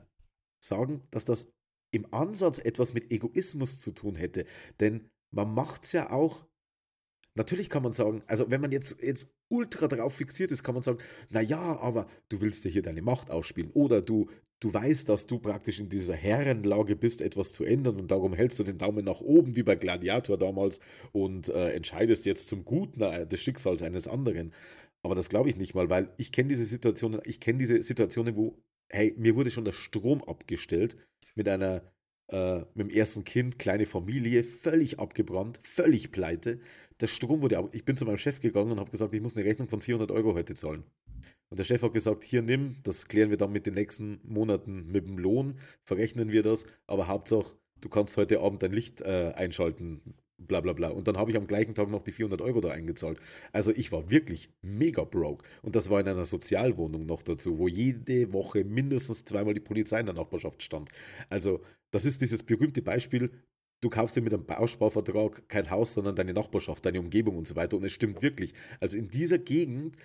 sagen, 0.64 1.02
dass 1.12 1.26
das 1.26 1.52
im 1.92 2.14
Ansatz 2.14 2.60
etwas 2.60 2.94
mit 2.94 3.12
Egoismus 3.12 3.80
zu 3.80 3.92
tun 3.92 4.16
hätte. 4.16 4.46
Denn 4.80 5.10
man 5.32 5.54
macht 5.54 5.86
es 5.86 5.92
ja 5.92 6.12
auch. 6.12 6.46
Natürlich 7.36 7.70
kann 7.70 7.84
man 7.84 7.94
sagen, 7.94 8.24
also 8.28 8.52
wenn 8.52 8.62
man 8.62 8.72
jetzt, 8.72 9.02
jetzt 9.02 9.30
ultra 9.52 9.88
darauf 9.88 10.14
fixiert 10.14 10.52
ist, 10.52 10.64
kann 10.64 10.76
man 10.76 10.84
sagen, 10.84 11.00
naja, 11.30 11.80
aber 11.80 12.08
du 12.30 12.42
willst 12.42 12.64
ja 12.66 12.72
hier 12.72 12.82
deine 12.82 13.02
Macht 13.02 13.32
ausspielen. 13.32 13.72
Oder 13.72 14.02
du, 14.02 14.30
du 14.60 14.74
weißt, 14.74 15.08
dass 15.08 15.26
du 15.26 15.40
praktisch 15.40 15.80
in 15.80 15.90
dieser 15.90 16.16
Herrenlage 16.16 16.96
bist, 16.96 17.22
etwas 17.22 17.54
zu 17.54 17.64
ändern 17.64 18.00
und 18.00 18.12
darum 18.12 18.34
hältst 18.34 18.60
du 18.60 18.64
den 18.64 18.78
Daumen 18.78 19.06
nach 19.06 19.22
oben, 19.22 19.56
wie 19.56 19.64
bei 19.64 19.76
Gladiator 19.76 20.38
damals, 20.38 20.80
und 21.12 21.50
äh, 21.50 21.72
entscheidest 21.72 22.26
jetzt 22.26 22.50
zum 22.50 22.66
Guten 22.66 23.02
äh, 23.02 23.26
des 23.26 23.40
Schicksals 23.40 23.82
eines 23.82 24.08
anderen. 24.08 24.54
Aber 25.02 25.16
das 25.16 25.30
glaube 25.30 25.50
ich 25.50 25.58
nicht 25.58 25.76
mal, 25.76 25.90
weil 25.90 26.14
ich 26.18 26.32
kenne 26.32 26.50
diese 26.50 26.66
Situationen, 26.66 27.22
ich 27.24 27.40
kenne 27.40 27.60
diese 27.60 27.82
Situationen, 27.82 28.36
wo, 28.36 28.62
hey, 28.90 29.14
mir 29.18 29.36
wurde 29.36 29.52
schon 29.52 29.66
der 29.66 29.72
Strom 29.72 30.24
abgestellt 30.24 30.98
mit 31.36 31.48
einer, 31.48 31.84
äh, 32.28 32.60
mit 32.74 32.88
dem 32.88 32.90
ersten 32.90 33.24
Kind, 33.24 33.60
kleine 33.60 33.86
Familie, 33.86 34.44
völlig 34.44 35.00
abgebrannt, 35.00 35.62
völlig 35.64 36.12
pleite. 36.12 36.60
Der 37.00 37.08
Strom 37.08 37.42
wurde 37.42 37.58
ab. 37.58 37.70
Ich 37.72 37.86
bin 37.86 37.96
zu 37.96 38.04
meinem 38.06 38.18
Chef 38.18 38.42
gegangen 38.42 38.74
und 38.74 38.80
habe 38.80 38.92
gesagt, 38.92 39.14
ich 39.14 39.22
muss 39.22 39.38
eine 39.38 39.46
Rechnung 39.46 39.70
von 39.70 39.82
400 39.82 40.12
Euro 40.12 40.34
heute 40.34 40.54
zahlen. 40.54 40.84
Und 41.50 41.58
der 41.58 41.64
Chef 41.64 41.82
hat 41.82 41.94
gesagt, 41.94 42.24
hier 42.24 42.42
nimm, 42.42 42.78
das 42.84 43.08
klären 43.08 43.32
wir 43.32 43.38
dann 43.38 43.52
mit 43.52 43.66
den 43.66 43.74
nächsten 43.74 44.20
Monaten 44.24 44.92
mit 44.92 45.08
dem 45.08 45.18
Lohn, 45.18 45.60
verrechnen 45.84 46.32
wir 46.32 46.44
das, 46.44 46.66
aber 46.86 47.08
Hauptsache, 47.08 47.56
du 47.82 47.90
kannst 47.90 48.18
heute 48.18 48.40
Abend 48.40 48.62
dein 48.62 48.72
Licht 48.72 49.02
äh, 49.02 49.34
einschalten, 49.36 50.02
bla 50.38 50.62
bla 50.62 50.74
bla. 50.74 50.90
Und 50.90 51.08
dann 51.08 51.18
habe 51.18 51.32
ich 51.32 51.38
am 51.38 51.48
gleichen 51.48 51.76
Tag 51.76 51.90
noch 51.90 52.04
die 52.04 52.12
400 52.12 52.42
Euro 52.42 52.62
da 52.62 52.70
eingezahlt. 52.70 53.20
Also 53.52 53.72
ich 53.72 53.92
war 53.92 54.10
wirklich 54.10 54.50
mega 54.62 55.04
broke. 55.04 55.46
Und 55.62 55.76
das 55.76 55.90
war 55.90 56.00
in 56.00 56.08
einer 56.08 56.26
Sozialwohnung 56.26 57.06
noch 57.06 57.24
dazu, 57.24 57.58
wo 57.58 57.68
jede 57.68 58.32
Woche 58.34 58.64
mindestens 58.64 59.26
zweimal 59.26 59.54
die 59.54 59.60
Polizei 59.60 60.00
in 60.00 60.06
der 60.06 60.16
Nachbarschaft 60.16 60.64
stand. 60.64 60.90
Also 61.30 61.62
das 61.92 62.06
ist 62.06 62.22
dieses 62.22 62.44
berühmte 62.44 62.82
Beispiel, 62.82 63.32
du 63.82 63.90
kaufst 63.90 64.16
dir 64.16 64.22
mit 64.22 64.34
einem 64.34 64.46
Bausparvertrag 64.46 65.48
kein 65.48 65.70
Haus, 65.70 65.94
sondern 65.94 66.16
deine 66.16 66.34
Nachbarschaft, 66.34 66.86
deine 66.86 67.00
Umgebung 67.00 67.38
und 67.38 67.48
so 67.48 67.56
weiter. 67.56 67.78
Und 67.78 67.84
es 67.84 67.94
stimmt 67.94 68.22
wirklich. 68.22 68.54
Also 68.80 68.98
in 68.98 69.10
dieser 69.10 69.38
Gegend, 69.38 69.96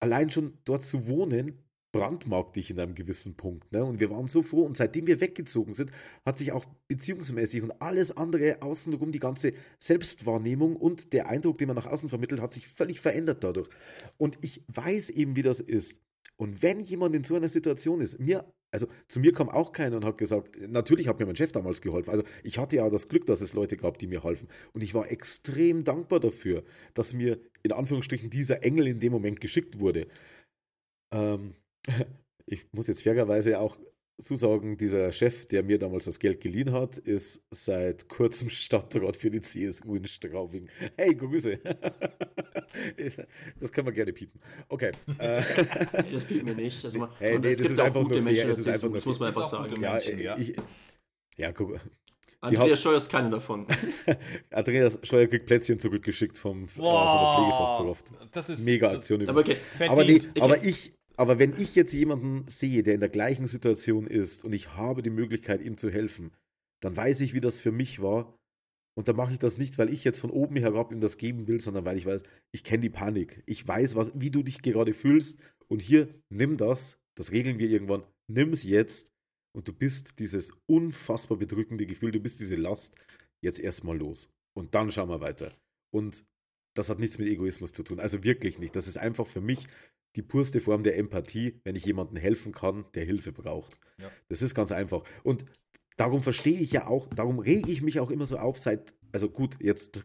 allein 0.00 0.30
schon 0.30 0.58
dort 0.64 0.82
zu 0.82 1.06
wohnen, 1.06 1.58
brandmarkt 1.92 2.56
dich 2.56 2.70
in 2.70 2.78
einem 2.78 2.94
gewissen 2.94 3.34
Punkt. 3.34 3.72
Ne? 3.72 3.84
Und 3.84 3.98
wir 3.98 4.10
waren 4.10 4.28
so 4.28 4.42
froh. 4.42 4.62
Und 4.64 4.76
seitdem 4.76 5.06
wir 5.06 5.20
weggezogen 5.20 5.74
sind, 5.74 5.90
hat 6.24 6.38
sich 6.38 6.52
auch 6.52 6.66
beziehungsmäßig 6.86 7.62
und 7.62 7.80
alles 7.80 8.16
andere 8.16 8.62
außenrum, 8.62 9.10
die 9.10 9.18
ganze 9.18 9.54
Selbstwahrnehmung 9.78 10.76
und 10.76 11.12
der 11.12 11.28
Eindruck, 11.28 11.58
den 11.58 11.68
man 11.68 11.76
nach 11.76 11.86
außen 11.86 12.08
vermittelt, 12.08 12.40
hat 12.40 12.52
sich 12.52 12.68
völlig 12.68 13.00
verändert 13.00 13.42
dadurch. 13.42 13.68
Und 14.18 14.38
ich 14.42 14.62
weiß 14.68 15.10
eben, 15.10 15.36
wie 15.36 15.42
das 15.42 15.60
ist. 15.60 15.98
Und 16.36 16.62
wenn 16.62 16.80
jemand 16.80 17.16
in 17.16 17.24
so 17.24 17.34
einer 17.34 17.48
Situation 17.48 18.00
ist, 18.00 18.20
mir, 18.20 18.44
also 18.70 18.86
zu 19.08 19.20
mir 19.20 19.32
kam 19.32 19.48
auch 19.48 19.72
keiner 19.72 19.96
und 19.96 20.04
hat 20.04 20.18
gesagt, 20.18 20.56
natürlich 20.60 21.08
hat 21.08 21.18
mir 21.18 21.26
mein 21.26 21.36
Chef 21.36 21.52
damals 21.52 21.80
geholfen. 21.80 22.10
Also 22.10 22.24
ich 22.42 22.58
hatte 22.58 22.76
ja 22.76 22.90
das 22.90 23.08
Glück, 23.08 23.26
dass 23.26 23.40
es 23.40 23.54
Leute 23.54 23.76
gab, 23.76 23.98
die 23.98 24.06
mir 24.06 24.24
halfen. 24.24 24.48
Und 24.72 24.82
ich 24.82 24.94
war 24.94 25.10
extrem 25.10 25.84
dankbar 25.84 26.20
dafür, 26.20 26.64
dass 26.94 27.14
mir 27.14 27.40
in 27.62 27.72
Anführungsstrichen 27.72 28.30
dieser 28.30 28.62
Engel 28.62 28.86
in 28.86 29.00
dem 29.00 29.12
Moment 29.12 29.40
geschickt 29.40 29.78
wurde. 29.80 30.06
Ähm, 31.14 31.54
ich 32.46 32.66
muss 32.72 32.88
jetzt 32.88 33.02
fairerweise 33.02 33.58
auch 33.58 33.78
zusagen, 34.20 34.76
dieser 34.76 35.12
Chef, 35.12 35.46
der 35.46 35.62
mir 35.62 35.78
damals 35.78 36.04
das 36.06 36.18
Geld 36.18 36.40
geliehen 36.40 36.72
hat, 36.72 36.98
ist 36.98 37.42
seit 37.50 38.08
kurzem 38.08 38.48
Stadtrat 38.50 39.16
für 39.16 39.30
die 39.30 39.40
CSU 39.40 39.94
in 39.96 40.06
Straubing. 40.06 40.68
Hey, 40.96 41.14
Grüße. 41.14 41.58
Das 43.60 43.72
können 43.72 43.86
wir 43.86 43.92
gerne 43.92 44.12
piepen. 44.12 44.40
Okay. 44.68 44.92
Äh, 45.18 45.42
Nee, 46.04 46.12
das 46.12 46.24
bieten 46.26 46.46
wir 46.46 46.54
nicht. 46.54 46.84
Also 46.84 46.98
man, 46.98 47.08
Hey, 47.18 47.38
nee, 47.38 47.48
es 47.48 47.58
das 47.58 47.62
gibt 47.62 47.70
ist 47.72 47.80
auch 47.80 47.84
einfach 47.86 48.02
gute 48.02 48.20
Menschen 48.20 48.48
der 48.48 48.58
ist 48.58 48.64
CSU, 48.64 48.88
das 48.90 49.06
muss 49.06 49.18
man 49.18 49.28
einfach 49.28 49.48
sagen. 49.48 49.80
ja, 49.80 49.92
Menschen, 49.92 50.18
äh, 50.18 50.22
ja. 50.22 50.36
ich, 50.38 50.54
ja, 51.36 51.52
guck. 51.52 51.80
Andreas 52.40 52.80
Scheuer 52.82 52.98
ist 52.98 53.10
keiner 53.10 53.30
davon. 53.30 53.66
Andreas 54.50 55.00
Scheuer 55.02 55.26
kriegt 55.26 55.46
Plätzchen 55.46 55.78
zurückgeschickt 55.78 56.38
vom, 56.38 56.64
äh, 56.64 56.66
von 56.68 56.84
der 56.84 57.34
Pflegefachkraft. 57.36 58.06
das 58.32 58.48
ist 58.50 58.64
Mega 58.64 58.88
das- 58.92 58.98
Aktion. 59.00 59.28
Aber 59.28 59.40
okay, 59.40 59.56
Aber, 59.88 60.04
nee, 60.04 60.20
aber 60.38 60.62
ich, 60.62 60.90
aber 61.18 61.40
wenn 61.40 61.58
ich 61.58 61.74
jetzt 61.74 61.92
jemanden 61.92 62.46
sehe, 62.46 62.84
der 62.84 62.94
in 62.94 63.00
der 63.00 63.08
gleichen 63.08 63.48
Situation 63.48 64.06
ist 64.06 64.44
und 64.44 64.52
ich 64.52 64.76
habe 64.76 65.02
die 65.02 65.10
Möglichkeit, 65.10 65.60
ihm 65.60 65.76
zu 65.76 65.90
helfen, 65.90 66.30
dann 66.80 66.96
weiß 66.96 67.20
ich, 67.22 67.34
wie 67.34 67.40
das 67.40 67.58
für 67.58 67.72
mich 67.72 68.00
war. 68.00 68.38
Und 68.96 69.08
dann 69.08 69.16
mache 69.16 69.32
ich 69.32 69.40
das 69.40 69.58
nicht, 69.58 69.78
weil 69.78 69.92
ich 69.92 70.04
jetzt 70.04 70.20
von 70.20 70.30
oben 70.30 70.56
herab 70.56 70.92
ihm 70.92 71.00
das 71.00 71.18
geben 71.18 71.48
will, 71.48 71.60
sondern 71.60 71.84
weil 71.84 71.98
ich 71.98 72.06
weiß, 72.06 72.22
ich 72.52 72.62
kenne 72.62 72.82
die 72.82 72.88
Panik. 72.88 73.42
Ich 73.46 73.66
weiß, 73.66 73.96
was, 73.96 74.12
wie 74.14 74.30
du 74.30 74.44
dich 74.44 74.62
gerade 74.62 74.94
fühlst. 74.94 75.40
Und 75.66 75.82
hier, 75.82 76.08
nimm 76.30 76.56
das, 76.56 77.00
das 77.16 77.32
regeln 77.32 77.58
wir 77.58 77.68
irgendwann, 77.68 78.04
nimm 78.28 78.50
es 78.50 78.62
jetzt. 78.62 79.10
Und 79.52 79.66
du 79.66 79.72
bist 79.72 80.20
dieses 80.20 80.52
unfassbar 80.66 81.36
bedrückende 81.36 81.86
Gefühl, 81.86 82.12
du 82.12 82.20
bist 82.20 82.38
diese 82.38 82.56
Last 82.56 82.94
jetzt 83.42 83.58
erstmal 83.58 83.98
los. 83.98 84.30
Und 84.56 84.76
dann 84.76 84.92
schauen 84.92 85.08
wir 85.08 85.20
weiter. 85.20 85.52
Und 85.92 86.24
das 86.76 86.90
hat 86.90 87.00
nichts 87.00 87.18
mit 87.18 87.26
Egoismus 87.26 87.72
zu 87.72 87.82
tun. 87.82 87.98
Also 87.98 88.22
wirklich 88.22 88.60
nicht. 88.60 88.76
Das 88.76 88.86
ist 88.86 88.98
einfach 88.98 89.26
für 89.26 89.40
mich 89.40 89.66
die 90.16 90.22
purste 90.22 90.60
Form 90.60 90.82
der 90.82 90.96
Empathie, 90.96 91.60
wenn 91.64 91.76
ich 91.76 91.84
jemandem 91.84 92.16
helfen 92.16 92.52
kann, 92.52 92.86
der 92.94 93.04
Hilfe 93.04 93.32
braucht. 93.32 93.78
Ja. 94.00 94.10
Das 94.28 94.42
ist 94.42 94.54
ganz 94.54 94.72
einfach. 94.72 95.04
Und 95.22 95.44
darum 95.96 96.22
verstehe 96.22 96.58
ich 96.58 96.72
ja 96.72 96.86
auch, 96.86 97.08
darum 97.08 97.38
rege 97.38 97.70
ich 97.70 97.82
mich 97.82 98.00
auch 98.00 98.10
immer 98.10 98.26
so 98.26 98.38
auf, 98.38 98.58
seit, 98.58 98.94
also 99.12 99.28
gut, 99.28 99.56
jetzt 99.60 100.02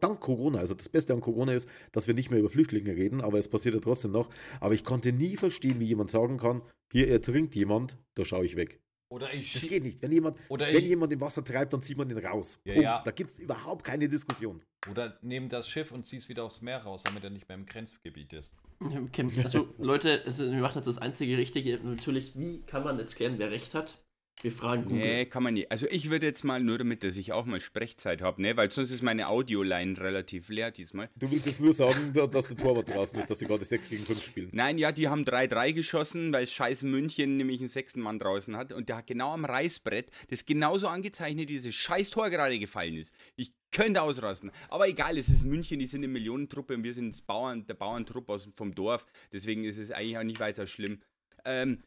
dank 0.00 0.20
Corona, 0.20 0.58
also 0.58 0.74
das 0.74 0.88
Beste 0.88 1.12
an 1.12 1.20
Corona 1.20 1.52
ist, 1.52 1.68
dass 1.92 2.06
wir 2.06 2.14
nicht 2.14 2.30
mehr 2.30 2.40
über 2.40 2.50
Flüchtlinge 2.50 2.96
reden, 2.96 3.20
aber 3.20 3.38
es 3.38 3.48
passiert 3.48 3.74
ja 3.74 3.80
trotzdem 3.80 4.12
noch. 4.12 4.30
Aber 4.60 4.74
ich 4.74 4.84
konnte 4.84 5.12
nie 5.12 5.36
verstehen, 5.36 5.80
wie 5.80 5.86
jemand 5.86 6.10
sagen 6.10 6.38
kann, 6.38 6.62
hier 6.90 7.08
ertrinkt 7.08 7.54
jemand, 7.54 7.98
da 8.14 8.24
schaue 8.24 8.46
ich 8.46 8.56
weg. 8.56 8.80
Oder 9.10 9.32
ich 9.32 9.52
Das 9.54 9.62
geht 9.62 9.82
nicht. 9.82 10.02
Wenn 10.02 10.12
jemand, 10.12 10.36
Oder 10.48 10.66
wenn 10.66 10.76
ich- 10.76 10.84
jemand 10.84 11.12
im 11.12 11.20
Wasser 11.20 11.42
treibt, 11.42 11.72
dann 11.72 11.80
zieht 11.80 11.96
man 11.96 12.08
den 12.08 12.18
raus. 12.18 12.58
Ja, 12.64 12.72
Punkt. 12.74 12.84
ja. 12.84 13.02
Da 13.04 13.10
gibt 13.10 13.30
es 13.30 13.38
überhaupt 13.38 13.84
keine 13.84 14.08
Diskussion. 14.08 14.60
Oder 14.90 15.18
nehm 15.22 15.48
das 15.48 15.68
Schiff 15.68 15.92
und 15.92 16.04
zieh's 16.04 16.28
wieder 16.28 16.44
aufs 16.44 16.60
Meer 16.60 16.82
raus, 16.82 17.04
damit 17.04 17.24
er 17.24 17.30
nicht 17.30 17.48
mehr 17.48 17.56
im 17.56 17.64
Grenzgebiet 17.66 18.32
ist. 18.34 18.54
Okay. 18.80 19.26
Also, 19.42 19.72
Leute, 19.78 20.22
also, 20.26 20.50
wir 20.50 20.60
machen 20.60 20.76
jetzt 20.76 20.86
das 20.86 20.98
einzige 20.98 21.38
Richtige. 21.38 21.78
Natürlich, 21.82 22.36
wie 22.36 22.60
kann 22.62 22.84
man 22.84 22.98
jetzt 22.98 23.16
klären, 23.16 23.38
wer 23.38 23.50
recht 23.50 23.74
hat? 23.74 23.98
Wir 24.42 24.52
fragen 24.52 24.84
Google. 24.84 24.98
Nee, 24.98 25.26
kann 25.26 25.42
man 25.42 25.54
nicht. 25.54 25.70
Also 25.72 25.86
ich 25.90 26.10
würde 26.10 26.26
jetzt 26.26 26.44
mal, 26.44 26.62
nur 26.62 26.78
damit, 26.78 27.02
dass 27.02 27.16
ich 27.16 27.32
auch 27.32 27.44
mal 27.44 27.60
Sprechzeit 27.60 28.22
habe, 28.22 28.40
ne? 28.40 28.56
weil 28.56 28.70
sonst 28.70 28.92
ist 28.92 29.02
meine 29.02 29.28
Audioline 29.28 29.98
relativ 29.98 30.48
leer 30.48 30.70
diesmal. 30.70 31.10
Du 31.16 31.28
willst 31.30 31.46
jetzt 31.46 31.60
nur 31.60 31.72
sagen, 31.72 32.12
da- 32.14 32.28
dass 32.28 32.46
der 32.46 32.56
Torwart 32.56 32.88
draußen 32.88 33.18
ist, 33.18 33.28
dass 33.30 33.40
sie 33.40 33.46
gerade 33.46 33.64
6 33.64 33.88
gegen 33.88 34.06
5 34.06 34.22
spielen. 34.22 34.48
Nein, 34.52 34.78
ja, 34.78 34.92
die 34.92 35.08
haben 35.08 35.24
3-3 35.24 35.72
geschossen, 35.72 36.32
weil 36.32 36.46
scheiß 36.46 36.82
München 36.84 37.36
nämlich 37.36 37.58
einen 37.58 37.68
sechsten 37.68 38.00
Mann 38.00 38.20
draußen 38.20 38.56
hat 38.56 38.72
und 38.72 38.88
der 38.88 38.98
hat 38.98 39.08
genau 39.08 39.32
am 39.32 39.44
Reißbrett, 39.44 40.10
das 40.28 40.46
genauso 40.46 40.86
angezeichnet, 40.86 41.50
dieses 41.50 41.74
scheiß 41.74 42.10
Tor 42.10 42.30
gerade 42.30 42.58
gefallen 42.60 42.96
ist. 42.96 43.12
Ich 43.34 43.52
könnte 43.72 44.02
ausrasten. 44.02 44.52
Aber 44.68 44.86
egal, 44.88 45.18
es 45.18 45.28
ist 45.28 45.44
München, 45.44 45.80
die 45.80 45.86
sind 45.86 46.00
eine 46.00 46.08
Millionentruppe 46.08 46.74
und 46.74 46.84
wir 46.84 46.94
sind 46.94 47.12
das 47.12 47.22
Bauern, 47.22 47.66
der 47.66 47.74
Bauerntrupp 47.74 48.28
aus, 48.30 48.48
vom 48.54 48.72
Dorf. 48.74 49.04
Deswegen 49.32 49.64
ist 49.64 49.78
es 49.78 49.90
eigentlich 49.90 50.16
auch 50.16 50.22
nicht 50.22 50.38
weiter 50.40 50.66
schlimm. 50.68 51.00
Ähm, 51.44 51.82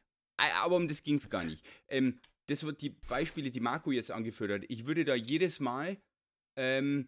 aber 0.63 0.75
um 0.75 0.87
das 0.87 1.03
ging 1.03 1.15
es 1.17 1.29
gar 1.29 1.43
nicht. 1.43 1.63
Ähm, 1.87 2.19
das 2.51 2.63
wird 2.63 2.81
die 2.81 2.89
Beispiele, 2.89 3.49
die 3.49 3.61
Marco 3.61 3.91
jetzt 3.91 4.11
angeführt 4.11 4.51
hat. 4.51 4.61
Ich 4.67 4.85
würde 4.85 5.05
da 5.05 5.15
jedes 5.15 5.59
Mal 5.59 5.97
ähm, 6.57 7.07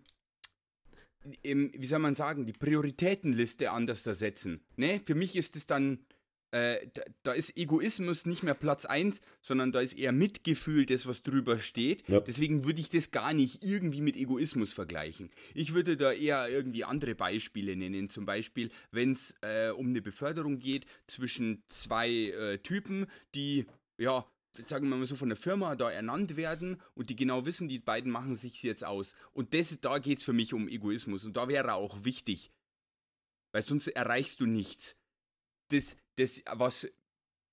im, 1.41 1.71
wie 1.73 1.85
soll 1.85 1.99
man 1.99 2.15
sagen, 2.15 2.45
die 2.45 2.53
Prioritätenliste 2.53 3.71
anders 3.71 4.03
da 4.03 4.13
setzen. 4.13 4.61
Ne? 4.75 5.01
Für 5.05 5.15
mich 5.15 5.35
ist 5.35 5.55
es 5.55 5.65
dann, 5.65 5.99
äh, 6.51 6.87
da, 6.93 7.01
da 7.23 7.33
ist 7.33 7.57
Egoismus 7.57 8.25
nicht 8.25 8.43
mehr 8.43 8.53
Platz 8.53 8.85
1, 8.85 9.21
sondern 9.41 9.71
da 9.71 9.81
ist 9.81 9.97
eher 9.97 10.11
Mitgefühl 10.11 10.85
das, 10.85 11.07
was 11.07 11.23
drüber 11.23 11.59
steht. 11.59 12.07
Ja. 12.07 12.19
Deswegen 12.19 12.63
würde 12.63 12.81
ich 12.81 12.89
das 12.89 13.11
gar 13.11 13.33
nicht 13.33 13.63
irgendwie 13.63 14.01
mit 14.01 14.15
Egoismus 14.15 14.73
vergleichen. 14.73 15.29
Ich 15.53 15.73
würde 15.73 15.97
da 15.97 16.11
eher 16.13 16.49
irgendwie 16.49 16.83
andere 16.83 17.15
Beispiele 17.15 17.75
nennen. 17.75 18.09
Zum 18.09 18.25
Beispiel, 18.25 18.69
wenn 18.91 19.13
es 19.13 19.33
äh, 19.41 19.69
um 19.71 19.89
eine 19.89 20.01
Beförderung 20.01 20.59
geht 20.59 20.85
zwischen 21.07 21.63
zwei 21.67 22.09
äh, 22.09 22.59
Typen, 22.59 23.07
die, 23.35 23.65
ja, 23.97 24.25
sagen 24.57 24.89
wir 24.89 24.95
mal 24.95 25.05
so, 25.05 25.15
von 25.15 25.29
der 25.29 25.37
Firma 25.37 25.75
da 25.75 25.89
ernannt 25.91 26.35
werden 26.35 26.81
und 26.93 27.09
die 27.09 27.15
genau 27.15 27.45
wissen, 27.45 27.67
die 27.67 27.79
beiden 27.79 28.11
machen 28.11 28.35
sich 28.35 28.61
jetzt 28.63 28.83
aus. 28.83 29.15
Und 29.31 29.53
das, 29.53 29.77
da 29.81 29.99
geht 29.99 30.19
es 30.19 30.23
für 30.23 30.33
mich 30.33 30.53
um 30.53 30.67
Egoismus 30.67 31.25
und 31.25 31.35
da 31.35 31.47
wäre 31.47 31.73
auch 31.73 32.03
wichtig, 32.03 32.51
weil 33.51 33.63
sonst 33.63 33.87
erreichst 33.87 34.39
du 34.39 34.45
nichts. 34.45 34.95
Das, 35.69 35.95
das, 36.17 36.41
was, 36.51 36.87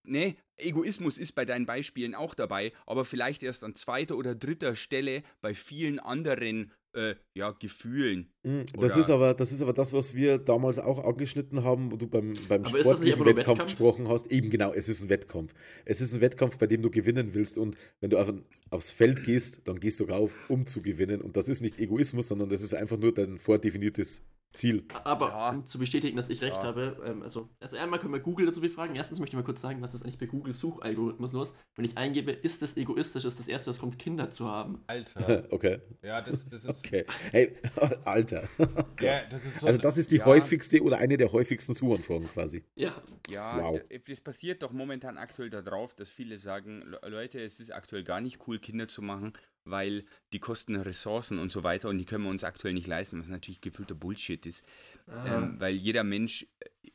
ne, 0.02 0.36
Egoismus 0.56 1.18
ist 1.18 1.32
bei 1.32 1.44
deinen 1.44 1.66
Beispielen 1.66 2.14
auch 2.14 2.34
dabei, 2.34 2.72
aber 2.86 3.04
vielleicht 3.04 3.42
erst 3.42 3.64
an 3.64 3.74
zweiter 3.74 4.16
oder 4.16 4.34
dritter 4.34 4.76
Stelle 4.76 5.22
bei 5.40 5.54
vielen 5.54 5.98
anderen, 5.98 6.72
äh, 6.94 7.14
ja, 7.34 7.50
Gefühlen. 7.52 8.32
Mhm, 8.42 8.66
Das 8.78 8.96
ist, 8.96 9.10
aber, 9.10 9.34
das 9.34 9.52
ist 9.52 9.62
aber 9.62 9.72
das, 9.72 9.92
was 9.92 10.14
wir 10.14 10.38
damals 10.38 10.78
auch 10.78 11.04
angeschnitten 11.04 11.62
haben, 11.62 11.92
wo 11.92 11.96
du 11.96 12.06
beim, 12.06 12.32
beim 12.48 12.64
Aber 12.64 12.78
sportlichen 12.78 13.18
Wettkampf 13.20 13.36
Wettkampf? 13.38 13.64
gesprochen 13.64 14.08
hast. 14.08 14.30
Eben 14.30 14.50
genau, 14.50 14.72
es 14.72 14.88
ist 14.88 15.00
ein 15.02 15.08
Wettkampf. 15.08 15.54
Es 15.84 16.00
ist 16.00 16.12
ein 16.14 16.20
Wettkampf, 16.20 16.58
bei 16.58 16.66
dem 16.66 16.82
du 16.82 16.90
gewinnen 16.90 17.34
willst. 17.34 17.58
Und 17.58 17.76
wenn 18.00 18.10
du 18.10 18.18
auf, 18.18 18.32
aufs 18.70 18.90
Feld 18.90 19.22
gehst, 19.22 19.60
dann 19.64 19.78
gehst 19.78 20.00
du 20.00 20.04
rauf, 20.04 20.32
um 20.48 20.66
zu 20.66 20.80
gewinnen. 20.82 21.20
Und 21.20 21.36
das 21.36 21.48
ist 21.48 21.60
nicht 21.60 21.78
Egoismus, 21.78 22.28
sondern 22.28 22.48
das 22.48 22.62
ist 22.62 22.74
einfach 22.74 22.98
nur 22.98 23.12
dein 23.14 23.38
vordefiniertes 23.38 24.22
Ziel. 24.50 24.84
Aber 25.04 25.28
Ja. 25.28 25.50
um 25.50 25.66
zu 25.66 25.78
bestätigen, 25.78 26.16
dass 26.16 26.28
ich 26.28 26.42
recht 26.42 26.56
Ja. 26.58 26.64
habe, 26.64 27.00
ähm, 27.06 27.22
also, 27.22 27.48
also 27.60 27.76
einmal 27.76 28.00
können 28.00 28.12
wir 28.12 28.20
Google 28.20 28.46
dazu 28.46 28.60
befragen. 28.60 28.96
Erstens 28.96 29.20
möchte 29.20 29.34
ich 29.36 29.38
mal 29.40 29.44
kurz 29.44 29.60
sagen, 29.60 29.80
was 29.80 29.94
ist 29.94 30.02
eigentlich 30.02 30.18
bei 30.18 30.26
Google 30.26 30.52
Suchalgorithmus 30.52 31.32
los? 31.32 31.52
Wenn 31.76 31.84
ich 31.84 31.96
eingebe, 31.96 32.32
ist 32.32 32.62
es 32.62 32.76
egoistisch, 32.76 33.24
ist 33.24 33.38
das 33.38 33.46
erste, 33.48 33.70
was 33.70 33.78
kommt, 33.78 33.98
Kinder 33.98 34.30
zu 34.30 34.46
haben. 34.48 34.82
Alter. 34.86 35.46
Okay, 35.50 35.80
ja, 36.02 36.20
das, 36.20 36.48
das 36.48 36.64
ist. 36.64 36.84
okay. 36.84 37.04
Hey, 37.30 37.56
Alter. 38.04 38.48
Ja, 39.00 39.22
das 39.30 39.46
ist 39.46 39.60
so. 39.60 39.66
Also 39.66 39.78
das 39.78 39.96
ist 39.96 40.10
die 40.10 40.16
Ja. 40.18 40.26
häufigste 40.26 40.82
oder 40.82 40.98
eine 40.98 41.16
der 41.16 41.32
häufigsten 41.32 41.74
Suchanfragen 41.74 42.28
quasi. 42.28 42.64
Ja, 42.74 43.00
Ja, 43.30 43.56
Wow. 43.62 43.80
d- 43.88 44.00
das 44.06 44.20
passiert 44.20 44.62
doch 44.62 44.72
momentan 44.72 45.16
aktuell 45.16 45.48
darauf, 45.50 45.94
dass 45.94 46.10
viele 46.10 46.38
sagen, 46.38 46.82
"Le- 46.82 47.00
Leute, 47.08 47.40
es 47.40 47.60
ist 47.60 47.70
aktuell 47.72 48.02
gar 48.04 48.20
nicht 48.20 48.40
cool, 48.46 48.58
Kinder 48.58 48.88
zu 48.88 49.00
machen, 49.02 49.32
weil 49.64 50.04
die 50.32 50.38
kosten 50.38 50.76
Ressourcen 50.76 51.38
und 51.38 51.52
so 51.52 51.62
weiter 51.62 51.88
und 51.88 51.98
die 51.98 52.04
können 52.04 52.24
wir 52.24 52.30
uns 52.30 52.44
aktuell 52.44 52.74
nicht 52.74 52.86
leisten, 52.86 53.18
was 53.18 53.28
natürlich 53.28 53.60
gefühlter 53.60 53.94
Bullshit 53.94 54.44
ist. 54.46 54.62
Ähm, 55.08 55.56
weil 55.58 55.74
jeder 55.74 56.04
Mensch, 56.04 56.46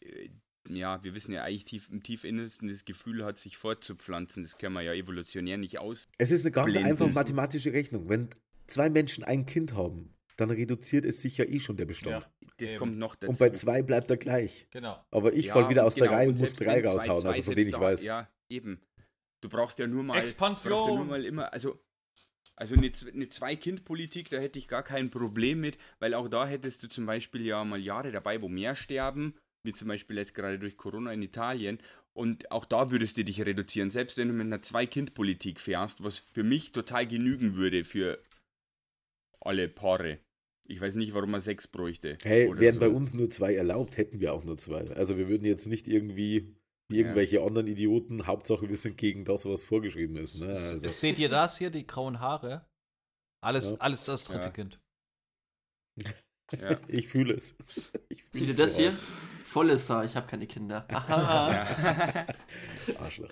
äh, 0.02 0.30
ja, 0.68 1.04
wir 1.04 1.14
wissen 1.14 1.32
ja 1.32 1.44
eigentlich 1.44 1.66
tief, 1.66 1.90
im 1.92 2.02
Tiefinnersten 2.02 2.68
das 2.68 2.86
Gefühl 2.86 3.24
hat, 3.24 3.38
sich 3.38 3.56
fortzupflanzen. 3.58 4.44
Das 4.44 4.58
können 4.58 4.74
wir 4.74 4.82
ja 4.82 4.94
evolutionär 4.94 5.58
nicht 5.58 5.78
aus. 5.80 6.08
Es 6.18 6.32
ist 6.32 6.42
eine 6.44 6.52
ganz 6.52 6.72
Blenden. 6.72 6.90
einfache 6.90 7.10
mathematische 7.14 7.72
Rechnung. 7.72 8.10
Wenn 8.10 8.30
zwei 8.68 8.90
Menschen 8.90 9.24
ein 9.24 9.46
Kind 9.46 9.74
haben, 9.76 10.16
dann 10.38 10.50
reduziert 10.50 11.06
es 11.06 11.22
sich 11.22 11.38
ja 11.38 11.46
eh 11.46 11.60
schon 11.60 11.78
der 11.78 11.86
Bestand. 11.86 12.24
Ja, 12.26 12.48
Das 12.58 12.72
eben. 12.72 12.80
kommt 12.80 12.98
noch 12.98 13.16
dazu. 13.16 13.30
Und 13.30 13.40
bei 13.40 13.52
zwei 13.52 13.84
bleibt 13.84 14.10
er 14.10 14.18
gleich. 14.18 14.68
Genau. 14.72 15.00
Aber 15.12 15.34
ich 15.34 15.46
Ja, 15.46 15.54
fall 15.54 15.70
wieder 15.70 15.86
aus 15.86 15.96
der 15.96 16.08
genau, 16.08 16.18
Reihe 16.18 16.28
und 16.30 16.34
und 16.36 16.40
muss 16.42 16.54
drei 16.56 16.66
wenn 16.78 16.84
zwei- 16.84 16.90
raushauen, 16.90 17.22
zwei 17.22 17.30
also 17.30 17.44
von 17.44 17.56
denen 17.56 17.68
ich 17.70 17.76
da- 17.76 17.82
weiß. 17.82 18.02
Ja, 18.04 18.30
eben. 18.50 18.82
Du 19.42 19.50
brauchst 19.50 19.78
ja 19.80 19.86
nur 19.88 20.04
mal. 20.04 20.18
Expansion! 20.18 20.74
Brauchst 20.74 20.90
ja 20.90 20.96
nur 20.96 21.06
mal 21.06 21.24
immer, 21.26 21.54
also. 21.54 21.80
Also 22.58 22.76
eine, 22.76 22.92
eine 23.14 23.30
Zwei-Kind-Politik, 23.30 24.30
da 24.30 24.38
hätte 24.38 24.60
ich 24.60 24.68
gar 24.68 24.84
kein 24.84 25.10
Problem 25.10 25.60
mit, 25.60 25.78
weil 26.00 26.14
auch 26.14 26.30
da 26.30 26.48
hättest 26.48 26.84
du 26.84 26.88
zum 26.88 27.06
Beispiel 27.06 27.46
ja 27.46 27.64
mal 27.66 27.80
Jahre 27.80 28.12
dabei, 28.12 28.42
wo 28.42 28.48
mehr 28.48 28.76
sterben, 28.76 29.36
wie 29.64 29.74
zum 29.74 29.90
Beispiel 29.90 30.18
jetzt 30.18 30.34
gerade 30.34 30.58
durch 30.58 30.78
Corona 30.78 31.12
in 31.12 31.22
Italien. 31.22 31.80
Und 32.14 32.50
auch 32.52 32.64
da 32.64 32.92
würdest 32.92 33.18
du 33.18 33.26
dich 33.26 33.46
reduzieren, 33.46 33.90
selbst 33.90 34.18
wenn 34.18 34.30
du 34.30 34.34
mit 34.34 34.46
einer 34.46 34.62
Zwei-Kind-Politik 34.62 35.60
fährst, 35.60 36.02
was 36.02 36.20
für 36.20 36.44
mich 36.44 36.72
total 36.72 37.06
genügen 37.06 37.56
würde 37.56 37.84
für 37.84 38.24
alle 39.42 39.68
Paare. 39.68 40.20
Ich 40.68 40.80
weiß 40.80 40.96
nicht, 40.96 41.14
warum 41.14 41.32
man 41.32 41.42
sechs 41.42 41.68
bräuchte. 41.68 42.18
Hey, 42.24 42.50
wären 42.58 42.76
so. 42.76 42.80
bei 42.80 42.90
uns 42.90 43.14
nur 43.14 43.30
zwei 43.30 43.54
erlaubt, 43.54 43.98
hätten 43.98 44.22
wir 44.22 44.34
auch 44.34 44.46
nur 44.46 44.58
zwei. 44.58 44.90
Also 44.92 45.18
wir 45.18 45.28
würden 45.28 45.46
jetzt 45.46 45.68
nicht 45.68 45.88
irgendwie 45.88 46.56
wie 46.90 47.00
irgendwelche 47.00 47.42
anderen 47.42 47.68
Idioten, 47.68 48.28
Hauptsache 48.28 48.70
wir 48.70 48.78
sind 48.78 48.98
gegen 48.98 49.26
das, 49.26 49.46
was 49.46 49.66
vorgeschrieben 49.66 50.18
ist. 50.18 50.42
Ne? 50.42 50.50
Also, 50.50 50.88
Seht 50.90 51.18
ihr 51.20 51.30
das 51.30 51.58
hier, 51.58 51.70
die 51.72 51.86
grauen 51.88 52.20
Haare? 52.20 52.66
Alles, 53.44 53.72
Ja. 53.72 53.78
alles 53.80 54.06
das 54.06 54.24
dritte 54.26 54.46
Ja. 54.46 54.50
Kind. 54.52 54.80
Ja. 56.62 56.80
ich 56.88 57.08
fühle 57.08 57.34
es. 57.34 57.56
Ich 58.08 58.24
fühl 58.26 58.32
seht 58.34 58.42
ihr 58.44 58.50
es 58.52 58.58
das 58.58 58.76
so 58.76 58.82
hier? 58.84 58.94
Volles 59.46 59.90
Haar, 59.90 60.06
ich 60.06 60.16
habe 60.16 60.28
keine 60.28 60.46
Kinder. 60.46 60.86
Aha. 60.94 61.54
Ja. 61.54 62.26
Arschloch. 63.00 63.30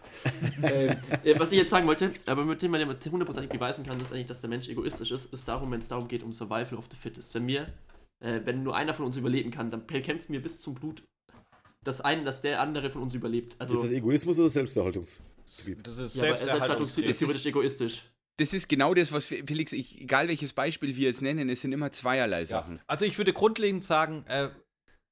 ähm, 0.64 0.98
äh, 1.24 1.40
was 1.40 1.52
ich 1.52 1.60
jetzt 1.60 1.70
sagen 1.70 1.86
wollte, 1.86 2.12
aber 2.26 2.44
mit 2.44 2.60
dem 2.64 2.72
man 2.72 2.82
ja 2.82 2.88
hundertprozentig 2.88 3.52
beweisen 3.52 3.86
kann, 3.86 4.00
ist 4.00 4.12
eigentlich, 4.12 4.26
dass 4.26 4.42
der 4.42 4.50
Mensch 4.50 4.68
egoistisch 4.68 5.12
ist, 5.12 5.32
ist 5.32 5.48
darum, 5.48 5.72
wenn 5.72 5.80
es 5.80 5.88
darum 5.90 6.08
geht, 6.08 6.24
um 6.24 6.34
Survival 6.34 6.74
of 6.76 6.88
the 6.90 6.98
Fittest. 6.98 7.36
Wenn 7.36 7.46
wir, 7.46 7.72
äh, 8.24 8.40
wenn 8.46 8.64
nur 8.64 8.76
einer 8.76 8.96
von 8.96 9.06
uns 9.06 9.16
überleben 9.16 9.52
kann, 9.52 9.70
dann 9.70 9.86
kämpfen 9.86 10.34
wir 10.34 10.42
bis 10.42 10.60
zum 10.60 10.74
Blut, 10.74 11.04
dass 11.84 12.02
ein, 12.02 12.26
dass 12.26 12.42
der 12.42 12.62
andere 12.62 12.90
von 12.90 13.02
uns 13.04 13.14
überlebt. 13.14 13.56
Also, 13.60 13.76
ist 13.76 13.84
das 13.86 13.92
Egoismus 13.92 14.40
oder 14.40 14.50
Selbsterhaltungs? 14.50 15.22
Das 15.46 15.58
ist 15.58 16.16
ja, 16.16 16.36
Selbsterhaltungstrieb 16.38 16.38
ist 16.38 16.40
Selbsterhaltungstrieb. 16.40 17.18
theoretisch 17.18 17.46
egoistisch. 17.46 18.04
Das 18.38 18.54
ist 18.54 18.68
genau 18.68 18.94
das, 18.94 19.12
was 19.12 19.30
wir- 19.30 19.44
Felix, 19.46 19.74
ich, 19.74 20.02
egal 20.02 20.28
welches 20.28 20.54
Beispiel 20.54 20.96
wir 20.96 21.08
jetzt 21.10 21.22
nennen, 21.22 21.50
es 21.50 21.62
sind 21.62 21.72
immer 21.72 21.92
zweierlei 21.92 22.40
Ja. 22.40 22.46
Sachen. 22.46 22.80
Also 22.88 23.06
ich 23.06 23.18
würde 23.18 23.32
grundlegend 23.34 23.84
sagen, 23.84 24.26
äh, 24.28 24.50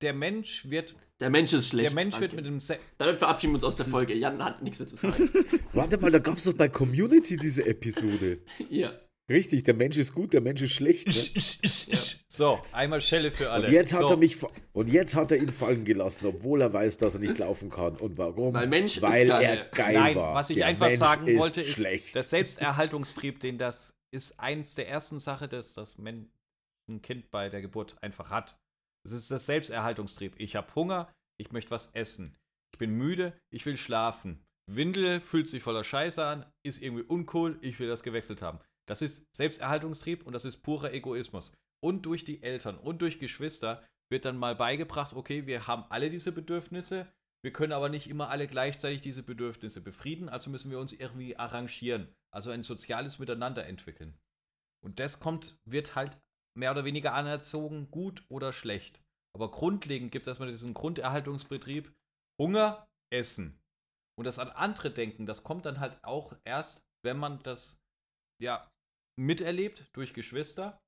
der 0.02 0.14
Mensch 0.14 0.68
wird, 0.70 0.96
Der 1.20 1.30
Mensch 1.30 1.54
ist 1.54 1.68
schlecht. 1.68 1.90
der 1.90 1.94
Mensch 1.96 2.20
wird 2.20 2.32
Danke. 2.32 2.36
mit 2.38 2.46
dem 2.46 2.60
Se 2.60 2.80
Damit 2.98 3.20
verabschieden 3.20 3.52
wir 3.54 3.56
uns 3.58 3.64
aus 3.64 3.76
der 3.76 3.86
Folge. 3.86 4.16
Jan 4.16 4.44
hat 4.44 4.64
nichts 4.64 4.80
mehr 4.80 4.88
zu 4.88 4.96
sagen. 4.96 5.30
Warte 5.74 6.00
mal, 6.00 6.10
da 6.10 6.18
gab 6.18 6.38
es 6.38 6.46
doch 6.46 6.54
bei 6.54 6.68
Community 6.70 7.38
diese 7.38 7.64
Episode. 7.66 8.40
ja. 8.70 8.94
Richtig, 9.32 9.63
der 9.63 9.74
Mensch 9.74 9.98
ist 9.98 10.13
gut, 10.13 10.34
der 10.34 10.41
Mensch 10.41 10.62
ist 10.62 10.74
schlecht. 10.74 11.08
Ne? 11.08 11.98
So, 12.28 12.60
einmal 12.72 13.02
Schelle 13.02 13.32
für 13.32 13.50
alle. 13.52 13.67
Und 13.67 13.74
jetzt, 13.74 13.94
hat 13.94 14.02
so. 14.02 14.10
er 14.10 14.17
mich, 14.17 14.38
und 14.74 14.88
jetzt 14.88 15.15
hat 15.15 15.32
er 15.32 15.38
ihn 15.38 15.52
fallen 15.52 15.86
gelassen, 15.86 16.26
obwohl 16.26 16.62
er 16.62 16.72
weiß, 16.72 16.98
dass 16.98 17.13
er 17.13 17.20
nicht 17.20 17.38
laufen 17.38 17.70
kann. 17.70 17.98
Und 17.98 18.17
warum? 18.17 18.54
Weil 18.54 18.67
Mensch 18.67 18.98
ist 18.98 19.02
Weil 19.02 19.28
geil. 19.28 19.44
er 19.44 19.65
geil 19.65 19.94
Nein, 19.94 20.15
war. 20.15 20.34
was 20.36 20.50
ich 20.50 20.58
Der 20.58 20.67
einfach 20.67 20.88
Mensch 20.88 21.00
sagen 21.00 21.28
ist 21.28 21.39
wollte, 21.39 21.62
ist, 21.62 21.76
schlecht. 21.76 22.15
der 22.15 22.24
Selbsterhaltungstrieb, 22.24 23.39
den 23.39 23.58
das 23.58 23.94
ist 24.13 24.39
eins 24.39 24.76
der 24.76 24.89
ersten 24.89 25.20
Sachen, 25.20 25.50
das 25.50 25.74
das 25.74 25.98
Kind 27.02 27.32
bei 27.32 27.50
der 27.50 27.62
Geburt 27.62 28.02
einfach 28.02 28.30
hat. 28.30 28.58
Das 29.04 29.13
ist 29.13 29.32
das 29.32 29.46
Selbsterhaltungstrieb. 29.46 30.36
Ich 30.38 30.56
habe 30.56 30.74
Hunger, 30.76 31.12
ich 31.39 31.52
möchte 31.52 31.72
was 31.72 31.91
essen. 31.94 32.36
Ich 32.74 32.80
bin 32.80 32.91
müde, 32.91 33.34
ich 33.54 33.65
will 33.65 33.78
schlafen. 33.78 34.44
Windel 34.70 35.20
fühlt 35.22 35.48
sich 35.48 35.63
voller 35.63 35.84
Scheiße 35.84 36.24
an, 36.24 36.46
ist 36.63 36.82
irgendwie 36.82 37.04
uncool, 37.04 37.58
ich 37.62 37.80
will 37.80 37.88
das 37.88 38.04
gewechselt 38.04 38.41
haben. 38.41 38.60
Das 38.92 39.02
ist 39.02 39.26
Selbsterhaltungstrieb 39.34 40.28
und 40.28 40.34
das 40.34 40.44
ist 40.44 40.64
purer 40.64 40.92
Egoismus. 40.92 41.54
Und 41.82 42.06
durch 42.06 42.26
die 42.26 42.44
Eltern 42.44 42.78
und 42.78 43.02
durch 43.02 43.20
Geschwister 43.20 43.88
wird 44.12 44.26
dann 44.26 44.36
mal 44.36 44.54
beigebracht, 44.54 45.14
okay, 45.14 45.48
wir 45.48 45.66
haben 45.66 45.86
alle 45.90 46.10
diese 46.10 46.34
Bedürfnisse, 46.34 47.08
Wir 47.44 47.54
können 47.54 47.74
aber 47.74 47.90
nicht 47.90 48.08
immer 48.08 48.30
alle 48.30 48.48
gleichzeitig 48.48 49.02
diese 49.02 49.24
Bedürfnisse 49.24 49.82
befrieden, 49.82 50.30
also 50.30 50.50
müssen 50.50 50.70
wir 50.70 50.80
uns 50.80 50.94
irgendwie 50.94 51.38
arrangieren, 51.38 52.14
also 52.32 52.52
ein 52.52 52.64
soziales 52.64 53.18
Miteinander 53.18 53.66
entwickeln. 53.66 54.16
Und 54.84 55.00
das 55.00 55.20
kommt, 55.20 55.60
wird 55.66 55.96
halt 55.96 56.20
mehr 56.56 56.72
oder 56.72 56.86
weniger 56.86 57.14
anerzogen, 57.14 57.90
gut 57.90 58.26
oder 58.30 58.54
schlecht. 58.54 59.02
Aber 59.34 59.50
grundlegend 59.50 60.12
gibt 60.12 60.24
es 60.24 60.28
erstmal 60.28 60.50
diesen 60.50 60.74
Grunderhaltungsbetrieb, 60.74 61.92
Hunger, 62.40 62.88
Essen. 63.12 63.60
Und 64.20 64.26
das 64.26 64.38
an 64.38 64.50
andere 64.50 64.92
denken, 64.92 65.26
das 65.26 65.44
kommt 65.44 65.66
dann 65.66 65.80
halt 65.80 65.98
auch 66.04 66.36
erst, 66.44 66.84
wenn 67.04 67.18
man 67.18 67.42
das 67.42 67.82
ja 68.40 68.71
miterlebt 69.19 69.86
durch 69.93 70.13
Geschwister 70.13 70.80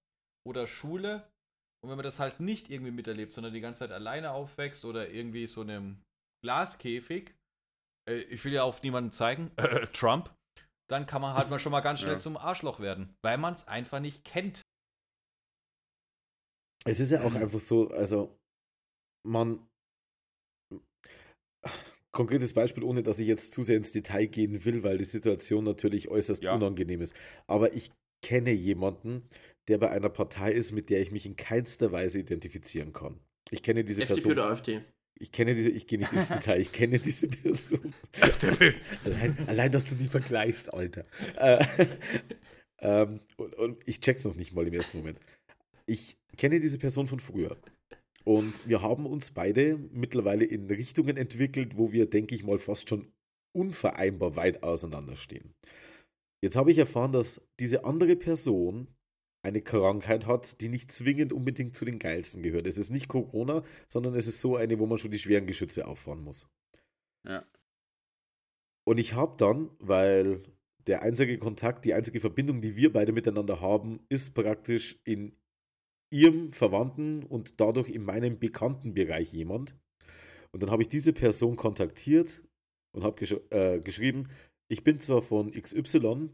oder 0.48 0.68
Schule. 0.68 1.30
Und 1.84 1.90
wenn 1.90 1.98
man 1.98 2.04
das 2.04 2.20
halt 2.20 2.40
nicht 2.40 2.70
irgendwie 2.70 2.92
miterlebt, 2.92 3.34
sondern 3.34 3.54
die 3.54 3.62
ganze 3.62 3.80
Zeit 3.80 3.92
alleine 3.92 4.32
aufwächst 4.32 4.86
oder 4.86 5.10
irgendwie 5.10 5.48
so 5.48 5.62
einem 5.62 6.02
Glaskäfig, 6.44 7.36
äh, 8.10 8.16
ich 8.16 8.44
will 8.46 8.54
ja 8.54 8.64
auf 8.64 8.82
niemanden 8.84 9.12
zeigen, 9.12 9.52
äh, 9.58 9.88
Trump, 9.88 10.34
dann 10.90 11.06
kann 11.06 11.22
man 11.22 11.34
halt 11.34 11.50
mal 11.50 11.60
schon 11.60 11.72
mal 11.72 11.82
ganz 11.82 12.00
schnell 12.02 12.14
ja. 12.14 12.20
zum 12.20 12.38
Arschloch 12.38 12.80
werden, 12.80 13.16
weil 13.24 13.38
man 13.38 13.54
es 13.54 13.68
einfach 13.68 14.00
nicht 14.00 14.24
kennt. 14.24 14.62
Es 16.86 17.00
ist 17.00 17.12
ja 17.12 17.24
auch 17.24 17.34
einfach 17.34 17.62
so, 17.62 17.90
also 17.92 18.38
man 19.26 19.66
konkretes 22.14 22.54
Beispiel, 22.54 22.84
ohne 22.84 23.04
dass 23.04 23.20
ich 23.20 23.28
jetzt 23.28 23.54
zu 23.54 23.64
sehr 23.64 23.78
ins 23.78 23.92
Detail 23.92 24.28
gehen 24.28 24.64
will, 24.64 24.84
weil 24.84 24.98
die 24.98 25.04
Situation 25.04 25.64
natürlich 25.64 26.10
äußerst 26.10 26.44
ja. 26.44 26.54
unangenehm 26.54 27.02
ist. 27.02 27.16
Aber 27.48 27.74
ich 27.74 27.92
kenne 28.24 28.52
jemanden, 28.52 29.22
der 29.68 29.78
bei 29.78 29.92
einer 29.92 30.10
Partei 30.10 30.52
ist, 30.52 30.72
mit 30.72 30.90
der 30.90 31.02
ich 31.02 31.12
mich 31.12 31.28
in 31.28 31.36
keinster 31.36 31.92
Weise 31.92 32.20
identifizieren 32.20 32.92
kann. 32.92 33.20
Ich 33.52 33.62
kenne 33.62 33.84
diese 33.84 34.02
FDP 34.02 34.14
Person. 34.16 34.32
oder 34.32 34.46
AfD? 34.46 34.82
Ich 35.20 35.32
kenne 35.32 35.54
diese, 35.54 35.70
ich 35.70 35.86
gehe 35.86 36.00
nicht 36.00 36.12
ins 36.12 36.30
Detail, 36.30 36.60
ich 36.60 36.72
kenne 36.72 37.00
diese 37.00 37.28
Person. 37.28 37.94
FDP. 38.14 38.74
Allein, 39.06 39.38
allein 39.48 39.72
dass 39.72 39.86
du 39.86 39.96
die 39.96 40.08
vergleichst, 40.08 40.74
Alter. 40.74 41.06
Äh, 41.38 41.64
ähm, 42.80 43.20
und, 43.38 43.56
und 43.56 43.88
ich 43.88 44.02
check's 44.02 44.26
noch 44.26 44.36
nicht 44.36 44.54
mal 44.54 44.68
im 44.68 44.74
ersten 44.74 44.98
Moment. 44.98 45.20
Ich 45.86 46.18
kenne 46.36 46.60
diese 46.60 46.80
Person 46.80 47.08
von 47.08 47.20
früher. 47.20 47.58
Und 48.24 48.68
wir 48.68 48.82
haben 48.82 49.06
uns 49.06 49.32
beide 49.32 49.78
mittlerweile 49.92 50.46
in 50.46 50.68
Richtungen 50.68 51.18
entwickelt, 51.18 51.78
wo 51.78 51.92
wir, 51.92 52.10
denke 52.10 52.36
ich 52.36 52.44
mal, 52.44 52.58
fast 52.58 52.90
schon 52.90 53.12
unvereinbar 53.52 54.36
weit 54.36 54.64
auseinanderstehen. 54.64 55.54
Jetzt 56.44 56.58
habe 56.58 56.74
ich 56.74 56.78
erfahren, 56.78 57.14
dass 57.14 57.40
diese 57.62 57.86
andere 57.86 58.18
Person 58.18 58.94
eine 59.46 59.62
Krankheit 59.62 60.26
hat, 60.26 60.60
die 60.60 60.68
nicht 60.68 60.92
zwingend 60.92 61.32
unbedingt 61.32 61.78
zu 61.78 61.86
den 61.86 62.00
geilsten 62.00 62.44
gehört. 62.44 62.68
Es 62.68 62.78
ist 62.78 62.90
nicht 62.90 63.08
Corona, 63.08 63.64
sondern 63.88 64.14
es 64.16 64.28
ist 64.28 64.42
so 64.42 64.58
eine, 64.58 64.78
wo 64.78 64.86
man 64.86 64.98
schon 64.98 65.12
die 65.12 65.20
schweren 65.20 65.48
Geschütze 65.48 65.88
auffahren 65.88 66.22
muss. 66.22 66.50
Ja. 67.26 67.46
Und 68.86 68.98
ich 68.98 69.14
habe 69.14 69.38
dann, 69.38 69.70
weil 69.80 70.44
der 70.86 71.02
einzige 71.02 71.38
Kontakt, 71.38 71.86
die 71.86 71.94
einzige 71.94 72.20
Verbindung, 72.20 72.60
die 72.60 72.76
wir 72.76 72.92
beide 72.92 73.14
miteinander 73.14 73.62
haben, 73.62 74.06
ist 74.10 74.34
praktisch 74.34 75.00
in 75.06 75.38
ihrem 76.12 76.52
Verwandten 76.52 77.24
und 77.24 77.62
dadurch 77.62 77.88
in 77.88 78.04
meinem 78.04 78.38
Bekanntenbereich 78.38 79.32
jemand. 79.32 79.78
Und 80.52 80.62
dann 80.62 80.72
habe 80.72 80.82
ich 80.82 80.90
diese 80.90 81.14
Person 81.14 81.56
kontaktiert 81.56 82.44
und 82.94 83.06
habe 83.06 83.16
gesch 83.16 83.34
äh, 83.50 83.80
geschrieben, 83.80 84.28
ich 84.74 84.84
bin 84.84 85.00
zwar 85.00 85.22
von 85.22 85.52
XY 85.52 86.30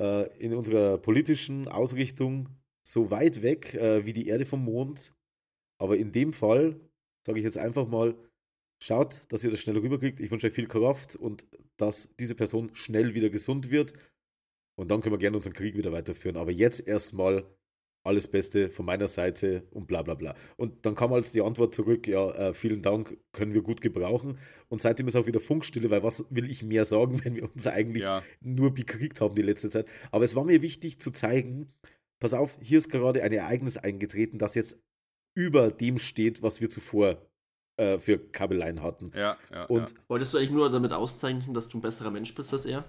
äh, 0.00 0.38
in 0.38 0.54
unserer 0.54 0.98
politischen 0.98 1.68
Ausrichtung 1.68 2.48
so 2.86 3.10
weit 3.10 3.42
weg 3.42 3.74
äh, 3.74 4.04
wie 4.04 4.12
die 4.12 4.26
Erde 4.26 4.44
vom 4.44 4.64
Mond, 4.64 5.14
aber 5.80 5.96
in 5.96 6.12
dem 6.12 6.32
Fall 6.32 6.80
sage 7.24 7.38
ich 7.38 7.44
jetzt 7.44 7.58
einfach 7.58 7.86
mal, 7.86 8.16
schaut, 8.82 9.20
dass 9.28 9.44
ihr 9.44 9.50
das 9.50 9.60
schnell 9.60 9.78
rüberkriegt. 9.78 10.20
Ich 10.20 10.30
wünsche 10.30 10.46
euch 10.46 10.52
viel 10.52 10.66
Kraft 10.66 11.14
und 11.14 11.46
dass 11.76 12.08
diese 12.18 12.34
Person 12.34 12.70
schnell 12.74 13.14
wieder 13.14 13.30
gesund 13.30 13.70
wird. 13.70 13.92
Und 14.76 14.90
dann 14.90 15.00
können 15.00 15.14
wir 15.14 15.18
gerne 15.18 15.36
unseren 15.36 15.52
Krieg 15.52 15.76
wieder 15.76 15.92
weiterführen. 15.92 16.36
Aber 16.36 16.52
jetzt 16.52 16.86
erstmal 16.86 17.44
alles 18.08 18.26
Beste 18.26 18.70
von 18.70 18.86
meiner 18.86 19.06
Seite 19.06 19.62
und 19.70 19.86
bla 19.86 20.02
bla 20.02 20.14
bla. 20.14 20.34
Und 20.56 20.84
dann 20.84 20.94
kam 20.94 21.12
als 21.12 21.30
die 21.30 21.42
Antwort 21.42 21.74
zurück, 21.74 22.08
ja, 22.08 22.30
äh, 22.30 22.54
vielen 22.54 22.82
Dank, 22.82 23.16
können 23.32 23.54
wir 23.54 23.62
gut 23.62 23.80
gebrauchen. 23.80 24.38
Und 24.68 24.82
seitdem 24.82 25.06
ist 25.06 25.16
auch 25.16 25.26
wieder 25.26 25.40
Funkstille, 25.40 25.90
weil 25.90 26.02
was 26.02 26.24
will 26.30 26.50
ich 26.50 26.62
mehr 26.62 26.84
sagen, 26.84 27.20
wenn 27.24 27.36
wir 27.36 27.44
uns 27.52 27.66
eigentlich 27.66 28.02
ja. 28.02 28.22
nur 28.40 28.74
bekriegt 28.74 29.20
haben 29.20 29.34
die 29.34 29.42
letzte 29.42 29.70
Zeit. 29.70 29.86
Aber 30.10 30.24
es 30.24 30.34
war 30.34 30.44
mir 30.44 30.62
wichtig 30.62 31.00
zu 31.00 31.10
zeigen, 31.10 31.72
pass 32.18 32.34
auf, 32.34 32.58
hier 32.60 32.78
ist 32.78 32.88
gerade 32.88 33.22
ein 33.22 33.32
Ereignis 33.32 33.76
eingetreten, 33.76 34.38
das 34.38 34.54
jetzt 34.54 34.78
über 35.36 35.70
dem 35.70 35.98
steht, 35.98 36.42
was 36.42 36.60
wir 36.60 36.68
zuvor 36.68 37.22
äh, 37.76 37.98
für 37.98 38.18
Kabeleien 38.18 38.82
hatten. 38.82 39.12
Ja, 39.14 39.36
ja, 39.52 39.64
und 39.66 39.90
ja. 39.90 39.96
Wolltest 40.08 40.34
du 40.34 40.38
eigentlich 40.38 40.50
nur 40.50 40.68
damit 40.70 40.92
auszeichnen, 40.92 41.54
dass 41.54 41.68
du 41.68 41.78
ein 41.78 41.80
besserer 41.80 42.10
Mensch 42.10 42.34
bist 42.34 42.52
als 42.52 42.66
er? 42.66 42.84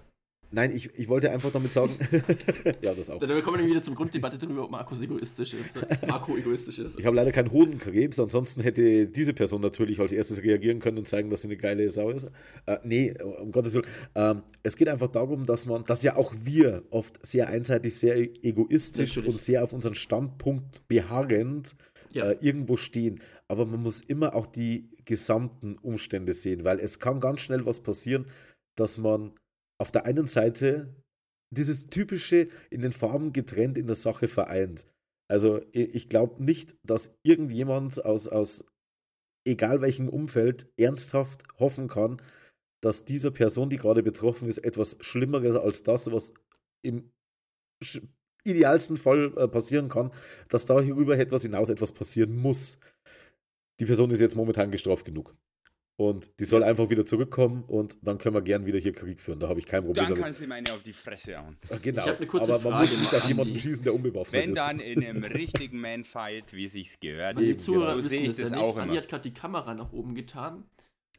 Nein, 0.52 0.76
ich, 0.76 0.90
ich 0.98 1.08
wollte 1.08 1.30
einfach 1.30 1.52
damit 1.52 1.74
sagen. 1.74 1.96
ja, 2.82 2.96
das 2.96 3.10
auch. 3.10 3.20
Dann 3.20 3.44
kommen 3.44 3.60
wir 3.60 3.68
wieder 3.68 3.84
zum 3.84 3.94
Grunddebatte 3.94 4.38
darüber, 4.38 4.64
ob 4.64 4.72
Markus 4.72 5.00
egoistisch 5.00 5.54
ist. 5.54 5.78
Marco 6.08 6.36
egoistisch 6.36 6.80
ist. 6.80 7.00
Ich 7.00 7.06
habe 7.06 7.16
leider 7.16 7.32
keinen 7.32 7.52
Hodenkrebs, 7.52 8.20
ansonsten 8.20 8.62
hätte 8.62 9.06
diese 9.06 9.34
Person 9.34 9.62
natürlich 9.62 10.00
als 10.00 10.12
erstes 10.12 10.42
reagieren 10.42 10.80
können 10.80 10.98
und 10.98 11.08
zeigen, 11.08 11.30
dass 11.30 11.44
sie 11.44 11.50
eine 11.50 11.58
geile 11.58 11.90
Sau 11.92 12.10
ist. 12.10 12.28
Äh, 12.66 12.78
nee, 12.84 13.14
um 13.22 13.52
Gottes 13.52 13.76
Willen. 13.76 13.86
Ähm, 14.16 14.42
es 14.64 14.76
geht 14.76 14.90
einfach 14.90 15.10
darum, 15.10 15.46
dass 15.46 15.68
man, 15.68 15.86
dass 15.86 16.02
ja 16.02 16.16
auch 16.16 16.34
wir 16.44 16.84
oft 16.90 17.20
sehr 17.26 17.48
einseitig, 17.50 17.96
sehr 17.96 18.18
egoistisch 18.18 19.18
natürlich. 19.18 19.30
und 19.30 19.40
sehr 19.40 19.64
auf 19.64 19.72
unseren 19.72 19.96
Standpunkt 19.96 20.88
beharrend 20.88 21.76
ja. 22.14 22.32
äh, 22.32 22.38
irgendwo 22.42 22.76
stehen. 22.76 23.22
Aber 23.48 23.68
man 23.68 23.84
muss 23.84 24.02
immer 24.02 24.34
auch 24.34 24.48
die 24.48 24.90
gesamten 25.06 25.78
Umstände 25.78 26.34
sehen, 26.34 26.64
weil 26.64 26.80
es 26.80 27.00
kann 27.00 27.20
ganz 27.20 27.42
schnell 27.42 27.66
was 27.68 27.82
passieren, 27.82 28.26
dass 28.76 28.98
man 28.98 29.34
auf 29.80 29.92
der 29.92 30.06
einen 30.06 30.28
Seite 30.28 30.94
dieses 31.52 31.88
typische 31.88 32.48
in 32.70 32.82
den 32.82 32.92
Farben 32.92 33.34
getrennt 33.34 33.78
in 33.78 33.88
der 33.88 33.96
Sache 33.96 34.28
vereint. 34.28 34.86
Also 35.32 35.62
ich 35.72 36.10
glaube 36.10 36.44
nicht, 36.44 36.76
dass 36.84 37.12
irgendjemand 37.24 38.04
aus, 38.04 38.28
aus 38.28 38.66
egal 39.48 39.82
welchem 39.82 40.10
Umfeld 40.10 40.72
ernsthaft 40.78 41.44
hoffen 41.60 41.88
kann, 41.88 42.22
dass 42.82 43.06
dieser 43.06 43.32
Person, 43.32 43.70
die 43.70 43.78
gerade 43.78 44.04
betroffen 44.04 44.48
ist, 44.48 44.60
etwas 44.60 44.98
Schlimmeres 45.02 45.56
als 45.56 45.84
das, 45.84 46.12
was 46.12 46.34
im 46.84 47.12
idealsten 48.44 48.98
Fall 48.98 49.34
äh, 49.38 49.48
passieren 49.48 49.90
kann, 49.90 50.12
dass 50.48 50.66
da 50.66 50.80
hierüber 50.80 51.18
etwas 51.18 51.42
hinaus 51.42 51.70
etwas 51.70 51.92
passieren 51.92 52.36
muss. 52.36 52.78
Die 53.80 53.86
Person 53.86 54.12
ist 54.12 54.22
jetzt 54.22 54.36
momentan 54.36 54.72
gestraft 54.72 55.06
genug. 55.06 55.36
Und 56.00 56.30
die 56.40 56.46
soll 56.46 56.64
einfach 56.64 56.90
wieder 56.90 57.06
zurückkommen 57.06 57.66
und 57.68 57.98
dann 58.02 58.18
können 58.20 58.34
wir 58.34 58.42
gern 58.42 58.66
wieder 58.66 58.80
hier 58.80 58.94
Krieg 58.94 59.20
führen. 59.20 59.38
Da 59.42 59.50
habe 59.50 59.60
ich 59.60 59.66
kein 59.66 59.82
Problem 59.82 59.96
dann 59.96 60.06
damit. 60.06 60.18
Dann 60.20 60.26
kann 60.28 60.34
sie 60.34 60.48
meine 60.48 60.72
auf 60.72 60.82
die 60.82 60.94
Fresse 60.94 61.38
hauen. 61.38 61.58
Genau. 61.82 62.06
Ich 62.06 62.16
eine 62.16 62.26
kurze 62.26 62.54
Aber 62.54 62.70
man 62.70 62.88
Frage 62.88 62.92
muss 62.92 63.12
nicht 63.12 63.22
auf 63.22 63.28
jemanden 63.28 63.60
schießen, 63.60 63.84
der 63.84 63.94
unbewaffnet 63.94 64.42
Wenn 64.42 64.52
ist. 64.52 64.58
dann 64.58 64.80
in 64.80 65.04
einem 65.04 65.26
richtigen 65.26 65.82
Manfight, 65.82 66.54
wie 66.54 66.70
sich's 66.70 67.02
gehört. 67.02 67.38
Die 67.38 67.58
Zuhörer 67.58 68.02
so 68.02 68.08
sehe 68.08 68.22
ich 68.22 68.38
das 68.38 68.50
ja 68.50 68.58
auch 68.60 68.82
immer. 68.82 68.96
hat 68.96 69.10
gerade 69.10 69.24
die 69.24 69.34
Kamera 69.34 69.74
nach 69.74 69.92
oben 69.92 70.16
getan. 70.16 70.64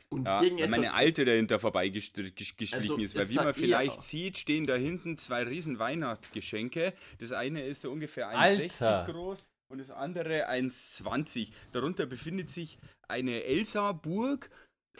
Und 0.09 0.27
ja, 0.27 0.43
irgendetwas 0.43 0.71
meine 0.71 0.95
Alte 0.95 1.27
dahinter 1.27 1.59
vorbeigeschlichen 1.59 2.35
also, 2.73 2.97
ist, 2.97 3.15
weil 3.17 3.29
wie 3.29 3.35
man 3.35 3.53
vielleicht 3.53 3.99
auch. 3.99 4.03
sieht, 4.03 4.39
stehen 4.39 4.67
da 4.67 4.77
hinten 4.77 5.19
zwei 5.19 5.43
riesen 5.43 5.79
Weihnachtsgeschenke. 5.79 6.95
Das 7.19 7.33
eine 7.33 7.67
ist 7.67 7.83
so 7.83 7.91
ungefähr 7.91 8.31
1,60 8.35 9.13
groß 9.13 9.45
und 9.69 9.79
das 9.79 9.91
andere 9.91 10.49
1,20. 10.51 11.49
Darunter 11.73 12.07
befindet 12.07 12.49
sich 12.49 12.79
eine 13.09 13.45
Elsa-Burg 13.45 14.49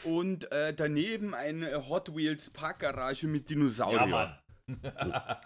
und 0.03 0.51
äh, 0.51 0.73
daneben 0.73 1.33
eine 1.33 1.89
Hot 1.89 2.15
Wheels 2.15 2.49
Parkgarage 2.49 3.27
mit 3.27 3.49
Dinosauriern. 3.49 4.09
Ja, 4.09 4.41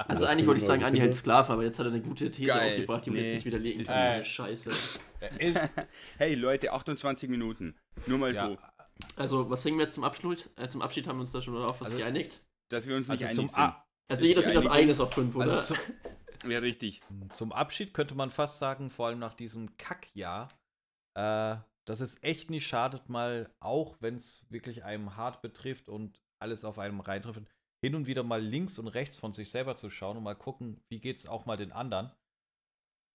also 0.07 0.25
eigentlich 0.25 0.45
wollte 0.45 0.59
ich 0.59 0.65
sagen, 0.65 0.83
Andi 0.83 0.99
hält 0.99 1.13
Sklaven, 1.13 1.53
aber 1.53 1.63
jetzt 1.63 1.79
hat 1.79 1.87
er 1.87 1.91
eine 1.91 2.01
gute 2.01 2.29
These 2.29 2.47
Geil. 2.47 2.71
aufgebracht, 2.71 3.05
die 3.05 3.09
nee. 3.09 3.17
wir 3.17 3.23
jetzt 3.23 3.35
nicht 3.35 3.45
widerlegen 3.45 3.83
kann. 3.85 3.97
Äh. 3.97 4.25
Scheiße. 4.25 4.71
hey 6.17 6.35
Leute, 6.35 6.73
28 6.73 7.29
Minuten. 7.29 7.75
Nur 8.05 8.17
mal 8.19 8.33
ja. 8.33 8.49
so. 8.49 8.57
Also, 9.17 9.49
was 9.49 9.63
hängen 9.65 9.77
wir 9.77 9.83
jetzt 9.83 9.95
zum 9.95 10.03
Abschluss? 10.03 10.49
Äh, 10.55 10.67
zum 10.67 10.81
Abschied 10.81 11.07
haben 11.07 11.17
wir 11.17 11.21
uns 11.21 11.31
da 11.31 11.41
schon 11.41 11.57
auf 11.57 11.81
was 11.81 11.87
also, 11.87 11.97
geeinigt? 11.97 12.41
Dass 12.69 12.87
wir 12.87 12.95
uns 12.95 13.07
nicht 13.07 13.25
also 13.25 13.41
einig 13.41 13.51
sind. 13.51 13.73
also 14.09 14.25
jeder 14.25 14.41
sieht 14.41 14.55
das 14.55 14.67
eines 14.67 14.99
auf 14.99 15.13
fünf, 15.13 15.35
oder? 15.35 15.57
Also 15.57 15.73
zum, 15.73 15.77
ja, 16.51 16.59
richtig. 16.59 17.01
Zum 17.31 17.51
Abschied 17.51 17.93
könnte 17.93 18.15
man 18.15 18.29
fast 18.29 18.59
sagen, 18.59 18.89
vor 18.89 19.07
allem 19.07 19.19
nach 19.19 19.33
diesem 19.33 19.75
Kackjahr, 19.77 20.47
äh, 21.15 21.55
dass 21.85 22.01
es 22.01 22.21
echt 22.23 22.49
nicht 22.49 22.67
schadet, 22.67 23.09
mal, 23.09 23.53
auch 23.59 23.97
wenn 24.01 24.15
es 24.15 24.45
wirklich 24.49 24.83
einem 24.83 25.15
hart 25.15 25.41
betrifft 25.41 25.87
und 25.87 26.21
alles 26.39 26.65
auf 26.65 26.79
einem 26.79 26.99
reintrifft, 26.99 27.43
hin 27.81 27.95
und 27.95 28.07
wieder 28.07 28.23
mal 28.23 28.41
links 28.41 28.79
und 28.79 28.87
rechts 28.87 29.17
von 29.17 29.31
sich 29.31 29.51
selber 29.51 29.75
zu 29.75 29.89
schauen 29.89 30.17
und 30.17 30.23
mal 30.23 30.35
gucken, 30.35 30.83
wie 30.89 30.99
geht 30.99 31.17
es 31.17 31.27
auch 31.27 31.45
mal 31.45 31.57
den 31.57 31.71
anderen. 31.71 32.11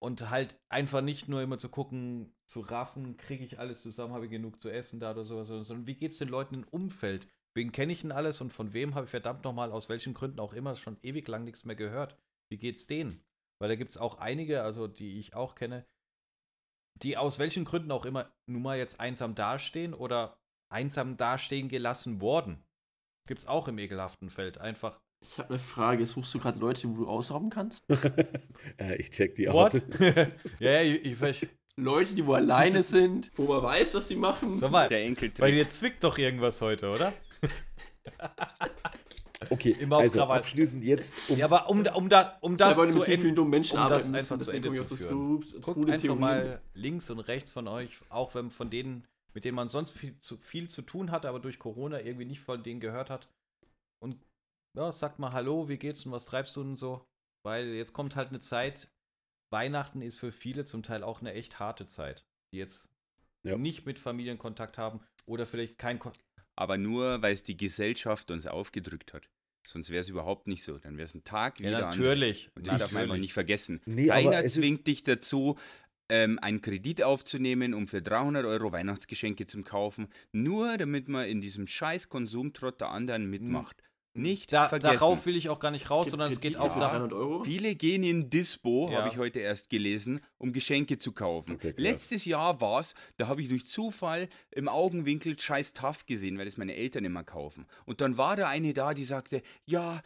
Und 0.03 0.31
halt 0.31 0.59
einfach 0.71 1.03
nicht 1.03 1.29
nur 1.29 1.43
immer 1.43 1.59
zu 1.59 1.69
gucken, 1.69 2.35
zu 2.47 2.61
raffen, 2.61 3.17
kriege 3.17 3.45
ich 3.45 3.59
alles 3.59 3.83
zusammen, 3.83 4.15
habe 4.15 4.27
ich 4.27 4.31
genug 4.31 4.63
zu 4.63 4.71
essen 4.71 4.99
da 5.01 5.11
oder 5.11 5.25
sowas, 5.25 5.49
sondern 5.49 5.87
wie 5.87 5.97
geht 5.97 6.13
es 6.13 6.19
den 6.19 6.29
Leuten 6.29 6.55
im 6.55 6.69
Umfeld? 6.69 7.29
Wen 7.55 7.73
kenne 7.73 7.93
ich 7.93 8.03
denn 8.03 8.13
alles 8.13 8.41
und 8.41 8.53
von 8.53 8.73
wem 8.73 8.95
habe 8.95 9.05
ich 9.05 9.11
verdammt 9.11 9.45
nochmal, 9.45 9.73
aus 9.73 9.89
welchen 9.89 10.15
Gründen 10.15 10.41
auch 10.41 10.53
immer, 10.53 10.77
schon 10.77 10.99
ewig 11.03 11.27
lang 11.29 11.45
nichts 11.45 11.65
mehr 11.65 11.77
gehört? 11.77 12.17
Wie 12.49 12.59
geht's 12.59 12.87
denen? 12.87 13.23
Weil 13.59 13.69
da 13.69 13.75
gibt 13.75 13.91
es 13.91 13.99
auch 13.99 14.19
einige, 14.19 14.63
also 14.63 14.87
die 14.87 15.19
ich 15.19 15.35
auch 15.35 15.55
kenne, 15.55 15.85
die 16.95 17.17
aus 17.17 17.39
welchen 17.39 17.65
Gründen 17.65 17.91
auch 17.93 18.05
immer 18.05 18.31
nun 18.47 18.63
mal 18.63 18.79
jetzt 18.79 19.01
einsam 19.01 19.35
dastehen 19.35 19.95
oder 19.95 20.37
einsam 20.73 21.17
dastehen 21.17 21.69
gelassen 21.69 22.21
worden. 22.21 22.63
Gibt's 23.27 23.47
auch 23.47 23.69
im 23.69 23.79
ekelhaften 23.79 24.31
Feld. 24.31 24.59
Einfach. 24.59 25.01
Ich 25.23 25.39
habe 25.39 25.51
eine 25.51 25.59
Frage. 25.59 26.07
Suchst 26.07 26.35
du 26.35 26.39
gerade 26.39 26.59
Leute, 26.59 26.89
wo 26.89 26.97
du 26.97 27.09
ausrauben 27.09 27.51
kannst? 27.51 27.85
äh, 28.79 28.97
ich 28.97 29.11
check 29.11 29.35
die 29.35 29.49
What? 29.49 29.75
Art. 29.75 29.85
ja, 30.59 30.71
ja, 30.71 30.81
ich, 30.83 31.05
ich 31.05 31.17
verstehe. 31.17 31.51
Leute, 31.77 32.15
die 32.15 32.27
wo 32.27 32.35
alleine 32.35 32.83
sind, 32.83 33.31
wo 33.37 33.45
man 33.45 33.63
weiß, 33.63 33.95
was 33.95 34.09
sie 34.09 34.17
machen. 34.17 34.57
Sag 34.57 34.71
mal, 34.71 34.89
Der 34.89 34.99
bei 34.99 35.05
Enkeltrick. 35.05 35.55
dir 35.55 35.69
zwickt 35.69 36.05
doch 36.05 36.19
irgendwas 36.19 36.61
heute, 36.61 36.91
oder? 36.91 37.13
Okay, 39.49 39.71
Immer 39.73 39.97
auf 39.97 40.03
also 40.03 40.19
Krawall. 40.19 40.39
abschließend 40.41 40.85
jetzt 40.85 41.15
um 41.31 41.39
Ja, 41.39 41.47
aber 41.47 41.69
um, 41.71 41.87
um, 41.87 42.09
da, 42.11 42.37
um 42.43 42.57
das 42.59 42.77
ja, 42.77 42.83
zu 42.91 42.99
mit 42.99 43.07
sehr 43.07 43.15
vielen 43.17 43.21
enden, 43.29 43.37
dummen 43.37 43.51
Menschen 43.51 43.79
um 43.79 43.89
das 43.89 44.05
arbeiten 44.05 44.15
einfach 44.17 44.37
müssen, 44.37 44.51
zu 44.51 44.57
Ende 44.57 44.73
zu 44.73 44.85
so 44.85 44.97
führen. 44.97 45.43
skrupel- 45.43 45.61
Guckt 45.63 45.85
einfach 45.91 46.03
Theorien. 46.03 46.21
mal 46.21 46.63
links 46.75 47.09
und 47.11 47.21
rechts 47.21 47.51
von 47.51 47.67
euch, 47.69 47.97
auch 48.11 48.35
wenn 48.35 48.51
von 48.51 48.69
denen, 48.69 49.07
mit 49.33 49.45
denen 49.45 49.55
man 49.57 49.69
sonst 49.69 49.93
viel 49.93 50.19
zu, 50.21 50.37
viel 50.37 50.69
zu 50.69 50.83
tun 50.83 51.11
hatte, 51.11 51.29
aber 51.29 51.41
durch 51.41 51.59
Corona 51.59 52.01
irgendwie 52.01 52.27
nicht 52.27 52.41
von 52.41 52.63
denen 52.63 52.81
gehört 52.81 53.09
hat. 53.09 53.29
Und 54.03 54.17
ja, 54.77 54.93
sagt 54.93 55.19
mal 55.19 55.33
Hallo, 55.33 55.69
wie 55.69 55.79
geht's 55.79 56.05
und 56.05 56.13
was 56.13 56.27
treibst 56.27 56.55
du 56.57 56.63
denn 56.63 56.77
so? 56.77 57.07
Weil 57.43 57.69
jetzt 57.69 57.93
kommt 57.95 58.17
halt 58.17 58.29
eine 58.29 58.41
Zeit, 58.41 58.91
Weihnachten 59.53 60.03
ist 60.03 60.19
für 60.19 60.33
viele 60.33 60.65
zum 60.67 60.83
Teil 60.83 61.03
auch 61.03 61.21
eine 61.21 61.33
echt 61.33 61.59
harte 61.59 61.87
Zeit, 61.87 62.25
die 62.53 62.59
jetzt 62.59 62.91
Ja. 63.43 63.57
nicht 63.57 63.87
mit 63.87 63.99
Familienkontakt 63.99 64.77
haben 64.79 65.01
oder 65.27 65.47
vielleicht 65.47 65.79
kein 65.79 65.99
Kon 65.99 66.13
Aber 66.61 66.77
nur, 66.77 67.23
weil 67.23 67.33
es 67.33 67.43
die 67.43 67.57
Gesellschaft 67.57 68.31
uns 68.31 68.47
aufgedrückt 68.47 69.15
hat. 69.15 69.31
Sonst 69.67 69.89
wäre 69.89 70.03
es 70.03 70.11
überhaupt 70.11 70.47
nicht 70.47 70.63
so. 70.63 70.77
Dann 70.77 70.99
wäre 70.99 71.07
es 71.07 71.15
ein 71.15 71.25
Tag 71.25 71.59
wie 71.59 71.65
Ja, 71.65 71.81
natürlich. 71.81 72.51
Und 72.55 72.67
das 72.67 72.77
darf 72.77 72.93
man 72.93 73.03
einfach 73.03 73.15
natürlich. 73.15 73.23
nicht 73.23 73.33
vergessen. 73.33 73.81
Nee, 73.87 74.09
Keiner 74.09 74.45
zwingt 74.47 74.87
dich 74.87 75.03
dazu, 75.03 75.57
ähm, 76.11 76.39
einen 76.41 76.61
Kredit 76.61 77.03
aufzunehmen, 77.03 77.73
um 77.73 77.89
für 77.89 78.03
300 78.03 78.45
Euro 78.45 78.73
Weihnachtsgeschenke 78.73 79.47
zu 79.47 79.63
kaufen, 79.63 80.09
nur 80.33 80.77
damit 80.77 81.09
man 81.09 81.27
in 81.27 81.41
diesem 81.41 81.67
scheiß 81.67 82.11
Konsumtrott 82.11 82.81
der 82.83 82.91
anderen 82.91 83.31
mitmacht. 83.31 83.83
Nicht 84.13 84.53
Da, 84.53 84.69
vergessen. 84.69 84.95
darauf 84.95 85.25
will 85.25 85.37
ich 85.37 85.49
auch 85.51 85.61
gar 85.61 85.71
nicht 85.71 85.89
raus, 85.89 86.07
gibt 86.07 86.11
sondern 86.11 86.33
es 86.33 86.41
geht 86.41 86.57
auch 86.57 86.73
für 86.75 86.81
da. 86.81 86.89
300 86.91 87.13
Euro. 87.13 87.45
Viele 87.45 87.77
gehen 87.77 88.03
in 88.03 88.29
Dispo, 88.29 88.91
Ja. 88.91 88.99
habe 88.99 89.09
ich 89.09 89.19
heute 89.19 89.39
erst 89.39 89.71
gelesen, 89.71 90.21
um 90.37 90.53
Geschenke 90.53 90.99
zu 90.99 91.13
kaufen. 91.13 91.53
Okay. 91.55 91.75
Letztes 91.77 92.25
Jahr 92.25 92.61
war 92.61 92.81
es, 92.81 92.95
da 93.19 93.29
habe 93.29 93.41
ich 93.41 93.49
durch 93.49 93.67
Zufall 93.67 94.29
im 94.51 94.69
Augenwinkel 94.69 95.39
scheiß 95.39 95.73
Taft 95.75 96.09
gesehen, 96.09 96.39
weil 96.39 96.47
das 96.47 96.57
meine 96.57 96.75
Eltern 96.75 97.05
immer 97.05 97.23
kaufen. 97.23 97.67
Und 97.87 98.01
dann 98.01 98.17
war 98.17 98.35
da 98.35 98.49
eine 98.49 98.73
da, 98.75 98.95
die 98.95 99.05
sagte, 99.05 99.43
ja, 99.65 100.01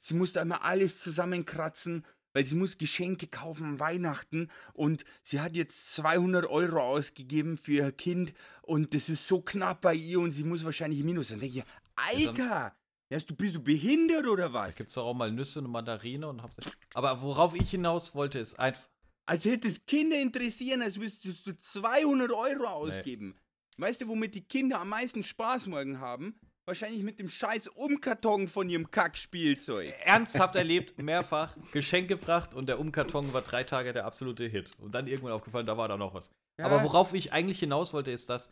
sie 0.00 0.14
muss 0.14 0.32
da 0.32 0.42
immer 0.42 0.64
alles 0.64 1.00
zusammenkratzen, 1.00 2.04
weil 2.32 2.46
sie 2.46 2.54
muss 2.54 2.78
Geschenke 2.78 3.26
kaufen 3.26 3.64
an 3.64 3.80
Weihnachten 3.80 4.48
und 4.72 5.04
sie 5.24 5.40
hat 5.40 5.56
jetzt 5.56 5.94
200 5.96 6.46
Euro 6.46 6.80
ausgegeben 6.80 7.56
für 7.58 7.72
ihr 7.72 7.90
Kind 7.92 8.32
und 8.62 8.94
das 8.94 9.08
ist 9.08 9.26
so 9.26 9.40
knapp 9.40 9.80
bei 9.80 9.94
ihr 9.94 10.20
und 10.20 10.30
sie 10.30 10.44
muss 10.44 10.64
wahrscheinlich 10.64 11.00
im 11.00 11.06
Minus 11.06 11.28
sein. 11.30 11.40
Dann 11.40 11.50
denke 11.50 11.58
ich, 11.58 11.64
Ja, 11.64 12.26
dann- 12.36 12.38
Alter, 12.38 12.76
erst 13.10 13.28
du 13.28 13.34
bist 13.34 13.54
du 13.54 13.60
behindert 13.62 14.26
oder 14.26 14.48
Da 14.48 14.52
was? 14.54 14.76
gibt 14.76 14.88
es 14.88 14.94
doch 14.94 15.04
auch 15.04 15.14
mal 15.14 15.30
Nüsse 15.30 15.58
und 15.58 15.70
Mandarine 15.70 16.28
und 16.28 16.42
hab 16.42 16.52
Aber 16.94 17.20
worauf 17.20 17.54
ich 17.54 17.70
hinaus 17.70 18.14
wollte, 18.14 18.38
ist 18.38 18.58
einfach. 18.58 18.88
Als 19.26 19.44
hätte 19.44 19.68
es 19.68 19.84
Kinder 19.84 20.20
interessieren, 20.20 20.82
als 20.82 20.98
würdest 20.98 21.24
du 21.46 21.56
200 21.56 22.32
Euro 22.32 22.66
ausgeben. 22.66 23.36
Weißt 23.76 24.00
du, 24.00 24.08
womit 24.08 24.34
die 24.34 24.42
Kinder 24.42 24.80
am 24.80 24.88
meisten 24.88 25.22
Spaß 25.22 25.66
morgen 25.66 26.00
haben? 26.00 26.38
Wahrscheinlich 26.66 27.02
mit 27.02 27.18
dem 27.18 27.28
scheiß 27.28 27.68
Umkarton 27.68 28.46
von 28.46 28.68
ihrem 28.68 28.90
Kackspielzeug. 28.90 29.92
ernsthaft 30.04 30.54
erlebt, 30.56 31.00
mehrfach 31.00 31.56
Geschenk 31.72 32.08
gebracht 32.08 32.54
und 32.54 32.66
der 32.66 32.78
Umkarton 32.78 33.32
war 33.32 33.42
drei 33.42 33.64
Tage 33.64 33.92
der 33.92 34.04
absolute 34.04 34.44
Hit. 34.44 34.70
Und 34.78 34.94
dann 34.94 35.06
irgendwann 35.06 35.32
aufgefallen, 35.32 35.66
da 35.66 35.76
war 35.76 35.88
da 35.88 35.96
noch 35.96 36.12
was. 36.14 36.30
Ja. 36.58 36.66
Aber 36.66 36.82
worauf 36.84 37.14
ich 37.14 37.32
eigentlich 37.32 37.58
hinaus 37.60 37.92
wollte, 37.92 38.10
ist, 38.10 38.28
dass 38.30 38.50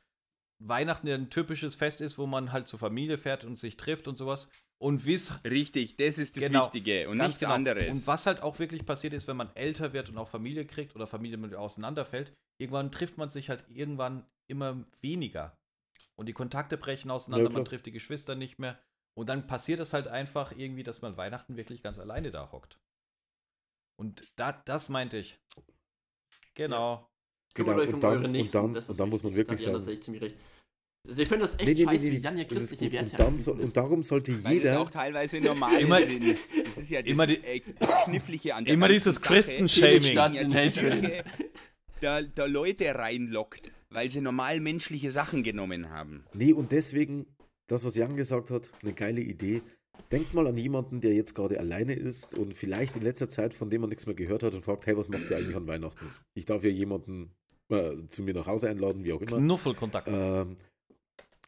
Weihnachten 0.61 1.07
ja 1.07 1.15
ein 1.15 1.31
typisches 1.31 1.75
Fest 1.75 2.01
ist, 2.01 2.19
wo 2.19 2.27
man 2.27 2.53
halt 2.53 2.67
zur 2.69 2.79
Familie 2.79 3.19
fährt 3.19 3.45
und 3.45 3.57
sich 3.57 3.77
trifft 3.77 4.09
und 4.09 4.17
sowas. 4.17 4.49
Und 4.81 5.07
wiss 5.07 5.33
Richtig, 5.45 5.97
das 5.97 6.19
ist 6.19 6.37
das 6.37 6.45
Genau, 6.45 6.65
Wichtige 6.65 7.09
und 7.09 7.19
nichts 7.19 7.39
genau. 7.39 7.53
anderes. 7.53 7.89
Und 7.89 8.07
was 8.07 8.27
halt 8.27 8.43
auch 8.43 8.59
wirklich 8.59 8.87
passiert 8.87 9.13
ist, 9.13 9.27
wenn 9.27 9.37
man 9.37 9.55
älter 9.57 9.93
wird 9.93 10.09
und 10.09 10.19
auch 10.19 10.29
Familie 10.29 10.67
kriegt 10.67 10.95
oder 10.95 11.07
Familie 11.07 11.37
mit 11.37 11.55
auseinanderfällt, 11.55 12.33
irgendwann 12.61 12.93
trifft 12.93 13.19
man 13.19 13.29
sich 13.29 13.49
halt 13.51 13.65
irgendwann 13.69 14.25
immer 14.49 14.85
weniger. 15.01 15.57
Und 16.17 16.27
die 16.27 16.33
Kontakte 16.33 16.77
brechen 16.77 17.11
auseinander, 17.11 17.51
Ja, 17.51 17.53
man 17.53 17.65
trifft 17.65 17.87
die 17.87 17.93
Geschwister 17.93 18.35
nicht 18.35 18.59
mehr. 18.59 18.81
Und 19.17 19.29
dann 19.29 19.47
passiert 19.47 19.81
es 19.81 19.93
halt 19.93 20.07
einfach 20.07 20.53
irgendwie, 20.53 20.85
dass 20.85 21.03
man 21.03 21.17
Weihnachten 21.17 21.57
wirklich 21.57 21.83
ganz 21.83 21.99
alleine 21.99 22.31
da 22.31 22.53
hockt. 22.53 22.79
Und 24.01 24.25
da, 24.37 24.53
das 24.53 24.89
meinte 24.89 25.17
ich. 25.17 25.39
Genau. 26.55 27.09
Kümmert 27.59 27.77
Genau, 27.77 27.83
euch 27.83 27.89
und 27.89 27.95
um 27.95 28.01
dann- 28.01 28.13
eure 28.13 28.25
und 28.25 28.33
Nächsten. 28.33 28.57
dann- 28.59 28.73
das 28.75 28.85
ist 28.85 28.91
und 28.91 28.99
dann 29.01 29.09
muss 29.11 29.23
man 29.23 29.35
wirklich 29.35 29.65
Da 29.65 29.81
sagen- 29.81 30.01
ziemlich 30.03 30.23
recht. 30.23 30.37
Also 31.09 31.23
ich 31.23 31.29
finde 31.29 31.43
das 31.47 31.55
echt 31.55 31.65
Nee, 31.65 31.75
nee, 31.75 31.85
scheiße, 31.85 32.05
nee, 32.07 32.13
wie 32.13 32.17
Jan 32.19 32.39
ist 32.39 32.49
christliche. 32.51 32.93
Werte 32.93 33.11
und, 33.13 33.21
dann 33.21 33.41
so, 33.41 33.53
und 33.53 33.77
darum 33.77 34.03
sollte 34.03 34.33
Weil 34.45 34.57
das 34.57 34.65
jeder. 34.65 34.81
auch 34.81 34.91
teilweise 34.91 35.41
normal 35.41 35.81
Immer- 35.81 36.01
sind. 36.07 36.37
Das 36.67 36.77
ist 36.79 36.91
ja 36.91 37.01
das, 37.03 37.11
immer 37.11 37.27
die- 37.27 37.43
äh, 37.43 37.61
Knifflige 38.05 38.55
an 38.55 38.65
der 38.65 38.75
immer 38.75 38.89
dieses. 38.89 39.21
Christen-Shaming. 39.23 40.13
Ja, 40.15 40.29
die 40.29 41.23
da, 42.01 42.23
da 42.23 42.45
Leute 42.45 42.95
reinlockt, 42.95 43.71
weil 43.91 44.11
sie 44.11 44.21
normal 44.21 44.61
menschliche 44.61 45.11
Sachen 45.11 45.43
genommen 45.43 45.91
haben. 45.91 46.25
Nee, 46.35 46.53
und 46.53 46.73
deswegen, 46.73 47.27
das, 47.69 47.85
was 47.85 47.95
Jan 47.97 48.17
gesagt 48.17 48.51
hat, 48.51 48.71
eine 48.83 48.93
geile 48.93 49.21
Idee. 49.21 49.63
Denkt 50.13 50.33
mal 50.33 50.47
an 50.47 50.57
jemanden, 50.57 51.01
der 51.01 51.15
jetzt 51.15 51.35
gerade 51.35 51.59
alleine 51.59 51.95
ist 51.95 52.37
und 52.39 52.55
vielleicht 52.55 52.95
in 52.97 53.03
letzter 53.03 53.29
Zeit, 53.29 53.53
von 53.53 53.69
dem 53.69 53.81
man 53.81 53.91
nichts 53.91 54.07
mehr 54.07 54.15
gehört 54.15 54.45
hat 54.45 54.55
und 54.55 54.65
fragt, 54.65 54.87
hey, 54.87 54.97
was 54.97 55.09
machst 55.09 55.29
du 55.29 55.35
eigentlich 55.37 55.57
an 55.57 55.67
Weihnachten? 55.67 56.07
Ich 56.35 56.45
darf 56.47 56.63
ja 56.63 56.71
jemanden 56.71 57.33
äh, 57.71 58.07
zu 58.09 58.23
mir 58.23 58.35
nach 58.35 58.47
Hause 58.47 58.69
einladen, 58.69 59.05
wie 59.05 59.13
auch 59.13 59.21
immer. 59.21 59.39
Knuffelkontakt. 59.39 60.09
Ähm, 60.11 60.57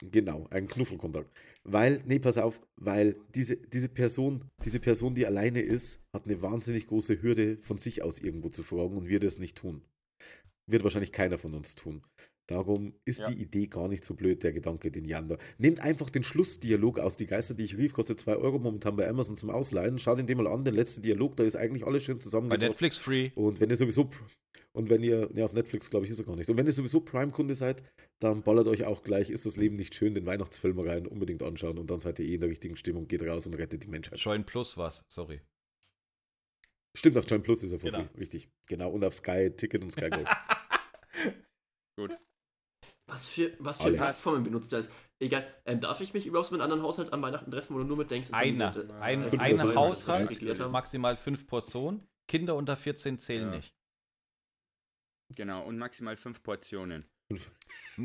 genau, 0.01 0.47
ein 0.51 0.67
Knuffelkontakt. 0.67 1.31
Weil, 1.65 2.03
nee, 2.07 2.19
pass 2.19 2.39
auf, 2.39 2.61
weil 2.77 3.17
diese, 3.35 3.57
diese 3.57 3.89
Person, 3.89 4.45
diese 4.65 4.81
Person, 4.81 5.15
die 5.15 5.27
alleine 5.27 5.61
ist, 5.61 6.01
hat 6.13 6.25
eine 6.25 6.41
wahnsinnig 6.41 6.87
große 6.87 7.21
Hürde, 7.23 7.59
von 7.59 7.79
sich 7.79 8.03
aus 8.03 8.19
irgendwo 8.19 8.49
zu 8.49 8.63
fragen 8.63 8.97
und 8.97 9.09
wir 9.09 9.21
das 9.21 9.39
nicht 9.39 9.59
tun. 9.59 9.83
Wird 10.67 10.85
wahrscheinlich 10.85 11.13
keiner 11.13 11.39
von 11.39 11.55
uns 11.55 11.75
tun. 11.75 12.03
Darum 12.51 12.95
ist 13.05 13.21
Ja. 13.21 13.31
die 13.31 13.41
Idee 13.41 13.69
gar 13.69 13.87
nicht 13.87 14.05
so 14.05 14.15
blöd, 14.15 14.43
der 14.43 14.53
Gedanke, 14.53 14.91
den 14.91 15.05
Jan 15.05 15.29
da. 15.29 15.39
Nehmt 15.59 15.79
einfach 15.79 16.11
den 16.11 16.25
Schlussdialog 16.25 16.99
aus. 16.99 17.17
Die 17.17 17.27
Geister, 17.27 17.55
die 17.55 17.63
ich 17.63 17.79
rief, 17.79 17.93
kostet 17.93 18.19
2 18.19 18.35
Euro 18.37 18.59
momentan 18.59 18.97
bei 18.97 19.09
Amazon 19.09 19.37
zum 19.37 19.51
Ausleihen. 19.51 20.01
Schaut 20.01 20.19
ihn 20.19 20.27
den 20.27 20.37
mal 20.37 20.49
an, 20.49 20.65
der 20.65 20.73
letzte 20.73 21.01
Dialog, 21.01 21.37
da 21.37 21.45
ist 21.45 21.55
eigentlich 21.55 21.87
alles 21.87 22.03
schön 22.03 22.17
Bei 22.19 22.23
zusammengefasst. 22.23 22.69
Netflix 22.69 22.97
Free. 22.99 23.31
Und 23.37 23.61
wenn 23.61 23.71
ihr 23.71 23.77
sowieso, 23.77 24.11
und 24.73 24.91
wenn 24.91 25.05
ihr, 25.05 25.31
ne, 25.33 25.45
auf 25.45 25.53
Netflix 25.53 25.91
glaube 25.91 26.07
ich 26.07 26.11
ist 26.11 26.19
er 26.19 26.25
gar 26.25 26.35
nicht. 26.35 26.51
Und 26.51 26.57
wenn 26.57 26.67
ihr 26.67 26.73
sowieso 26.73 27.01
Prime-Kunde 27.01 27.55
seid, 27.55 27.85
dann 28.19 28.43
ballert 28.43 28.67
euch 28.67 28.85
auch 28.85 29.05
gleich, 29.05 29.31
ist 29.31 29.47
das 29.47 29.57
Leben 29.57 29.77
nicht 29.77 29.95
schön, 29.95 30.15
den 30.17 30.27
Weihnachtsfilm 30.27 30.81
rein, 30.81 31.07
unbedingt 31.07 31.45
anschauen 31.45 31.79
und 31.79 31.89
dann 31.89 32.01
seid 32.01 32.19
ihr 32.19 32.27
eh 32.27 32.35
in 32.35 32.41
der 32.41 32.51
richtigen 32.51 32.77
Stimmung, 32.77 33.07
geht 33.07 33.23
raus 33.23 33.47
und 33.47 33.55
rettet 33.55 33.85
die 33.85 33.89
Menschheit. 33.89 34.19
Join 34.19 34.45
Plus 34.45 34.77
was, 34.77 35.05
sorry. 35.09 35.41
Stimmt, 36.97 37.17
auf 37.17 37.31
Join 37.31 37.43
Plus 37.43 37.63
ist 37.63 37.71
er 37.73 37.79
vor 37.79 37.93
Genau. 37.93 38.09
richtig. 38.19 38.49
Genau, 38.67 38.91
und 38.91 39.05
auf 39.05 39.15
Sky 39.15 39.53
Ticket 39.57 39.83
und 39.85 39.93
Sky 39.93 40.11
Go. 40.11 40.25
Was 43.11 43.29
für, 43.29 43.53
was 43.59 43.81
für. 43.83 43.93
Plattformen 43.93 44.45
benutzt 44.45 44.73
er? 44.73 44.79
das? 44.81 44.91
Egal. 45.19 45.47
Ähm, 45.67 45.81
darf 45.81 46.01
ich 46.01 46.15
mich 46.15 46.27
überhaupt 46.27 46.51
mit 46.53 46.61
anderen 46.61 46.83
Haushalt 46.83 47.13
an 47.13 47.21
Weihnachten 47.21 47.51
treffen, 47.51 47.75
wo 47.75 47.79
du 47.79 47.85
nur 47.85 47.97
mit 47.97 48.11
denkst? 48.11 48.29
Einer. 48.33 48.75
Äh, 48.77 48.93
Ein, 49.01 49.29
Fünf 49.29 49.43
ein 49.43 49.57
Personen. 49.57 49.77
Haushalt, 49.77 50.71
maximal 50.71 51.17
fünf 51.17 51.47
Portionen. 51.47 52.07
Kinder 52.29 52.55
unter 52.57 52.77
14 52.77 53.19
zählen 53.19 53.51
Ja. 53.51 53.57
nicht. 53.57 53.75
Genau, 55.35 55.65
und 55.65 55.79
maximal 55.79 56.17
fünf 56.17 56.43
Portionen. 56.43 57.05
Ein 57.31 57.41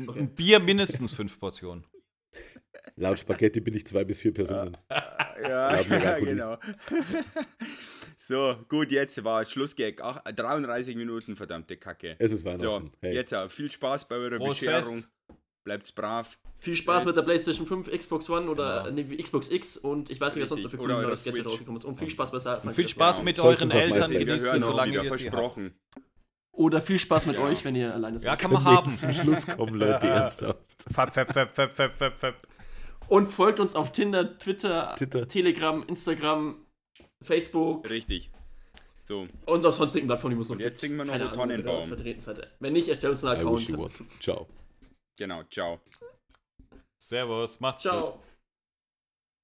Okay. 0.08 0.18
ein 0.20 0.34
Bier 0.34 0.60
mindestens 0.60 1.14
fünf 1.14 1.38
Portionen. 1.38 1.84
Laut 2.96 3.18
Spaghetti 3.18 3.60
bin 3.60 3.74
ich 3.74 3.86
zwei 3.86 4.04
bis 4.04 4.20
vier 4.20 4.32
Personen. 4.32 4.76
Ja, 4.90 5.36
Ja, 5.42 5.82
mega 5.88 6.16
cool. 6.18 6.24
genau. 6.24 6.58
So, 8.26 8.56
gut, 8.68 8.90
jetzt 8.90 9.22
war 9.24 9.44
Schlussgag. 9.44 10.00
Ach, 10.02 10.20
33 10.24 10.96
Minuten, 10.96 11.36
verdammte 11.36 11.76
Kacke. 11.76 12.16
Es 12.18 12.32
ist 12.32 12.40
So, 12.40 12.46
Weihnachten. 12.46 12.92
hey. 13.00 13.14
jetzt 13.14 13.32
äh, 13.32 13.48
viel 13.48 13.70
Spaß 13.70 14.08
bei 14.08 14.16
eurer 14.16 14.36
Frohes 14.36 14.58
Bescherung. 14.60 14.96
Fest. 14.96 15.08
Bleibt's 15.64 15.90
brav. 15.92 16.38
Viel 16.58 16.76
Spaß 16.76 17.04
mit 17.06 17.16
der 17.16 17.22
PlayStation 17.22 17.66
5, 17.66 17.90
Xbox 17.90 18.30
One 18.30 18.48
oder 18.48 18.84
Genau. 18.84 19.02
nee, 19.08 19.16
Xbox 19.22 19.50
X 19.50 19.76
und 19.76 20.10
ich 20.10 20.20
weiß 20.20 20.34
nicht, 20.34 20.42
was 20.42 20.48
sonst 20.50 20.62
noch 20.62 20.70
für 20.70 20.78
eurer 20.80 21.02
neues 21.02 21.24
Gadget 21.24 21.44
rausgekommen 21.46 21.76
ist. 21.78 21.84
Und 21.84 21.98
viel 21.98 22.08
Spaß 22.10 22.30
bei 22.30 22.38
Cyberpunk. 22.38 22.74
Viel 22.74 22.88
Spaß 22.88 23.16
Genau. 23.16 23.24
mit 23.24 23.40
euren 23.40 23.70
Eltern, 23.72 24.10
genießt 24.10 24.46
hören 24.46 24.56
es, 24.58 24.64
solange 24.64 24.92
wieder, 24.92 25.02
ihr 25.04 25.08
versprochen. 25.08 25.74
Oder 26.52 26.80
viel 26.82 26.98
Spaß 26.98 27.26
mit 27.26 27.36
Genau. 27.36 27.48
euch, 27.48 27.64
wenn 27.64 27.74
ihr 27.74 27.92
alleine 27.92 28.18
seid. 28.18 28.26
Ja, 28.26 28.36
kann 28.36 28.52
man 28.52 28.64
haben. 28.64 28.90
Zum 28.90 29.12
Schluss 29.12 29.46
kommen, 29.46 29.74
Leute, 29.74 30.06
ernsthaft. 30.06 30.58
Fab, 30.90 31.12
fab, 31.12 31.32
fab, 31.32 31.54
fab, 31.54 31.72
fab, 31.72 31.92
fab, 31.92 32.18
fab. 32.18 32.34
Und 33.08 33.32
folgt 33.32 33.60
uns 33.60 33.74
auf 33.76 33.92
Tinder, 33.92 34.38
Twitter, 34.38 34.94
Twitter. 34.96 35.28
Telegram, 35.28 35.84
Instagram, 35.86 36.56
Facebook 37.22 37.88
Richtig. 37.88 38.30
So, 39.04 39.28
und 39.44 39.64
auf 39.64 39.74
sonstigen 39.74 40.08
Plattformen, 40.08 40.34
die 40.34 40.38
muss 40.38 40.48
noch 40.48 40.56
und 40.56 40.62
jetzt 40.62 40.80
singen 40.80 40.96
wir 40.96 41.04
noch 41.04 41.86
vertreten 41.86 42.20
seid. 42.20 42.50
Wenn 42.58 42.72
nicht, 42.72 42.88
erstellt 42.88 43.12
uns 43.12 43.24
einen 43.24 43.46
I 43.46 43.52
wish 43.52 43.68
you 43.68 43.84
Account. 43.84 44.02
Ciao. 44.20 44.48
Genau, 45.16 45.44
ciao. 45.44 45.80
Servus, 46.98 47.60
macht's 47.60 47.84
gut. 47.84 47.92
Ciao. 47.92 48.22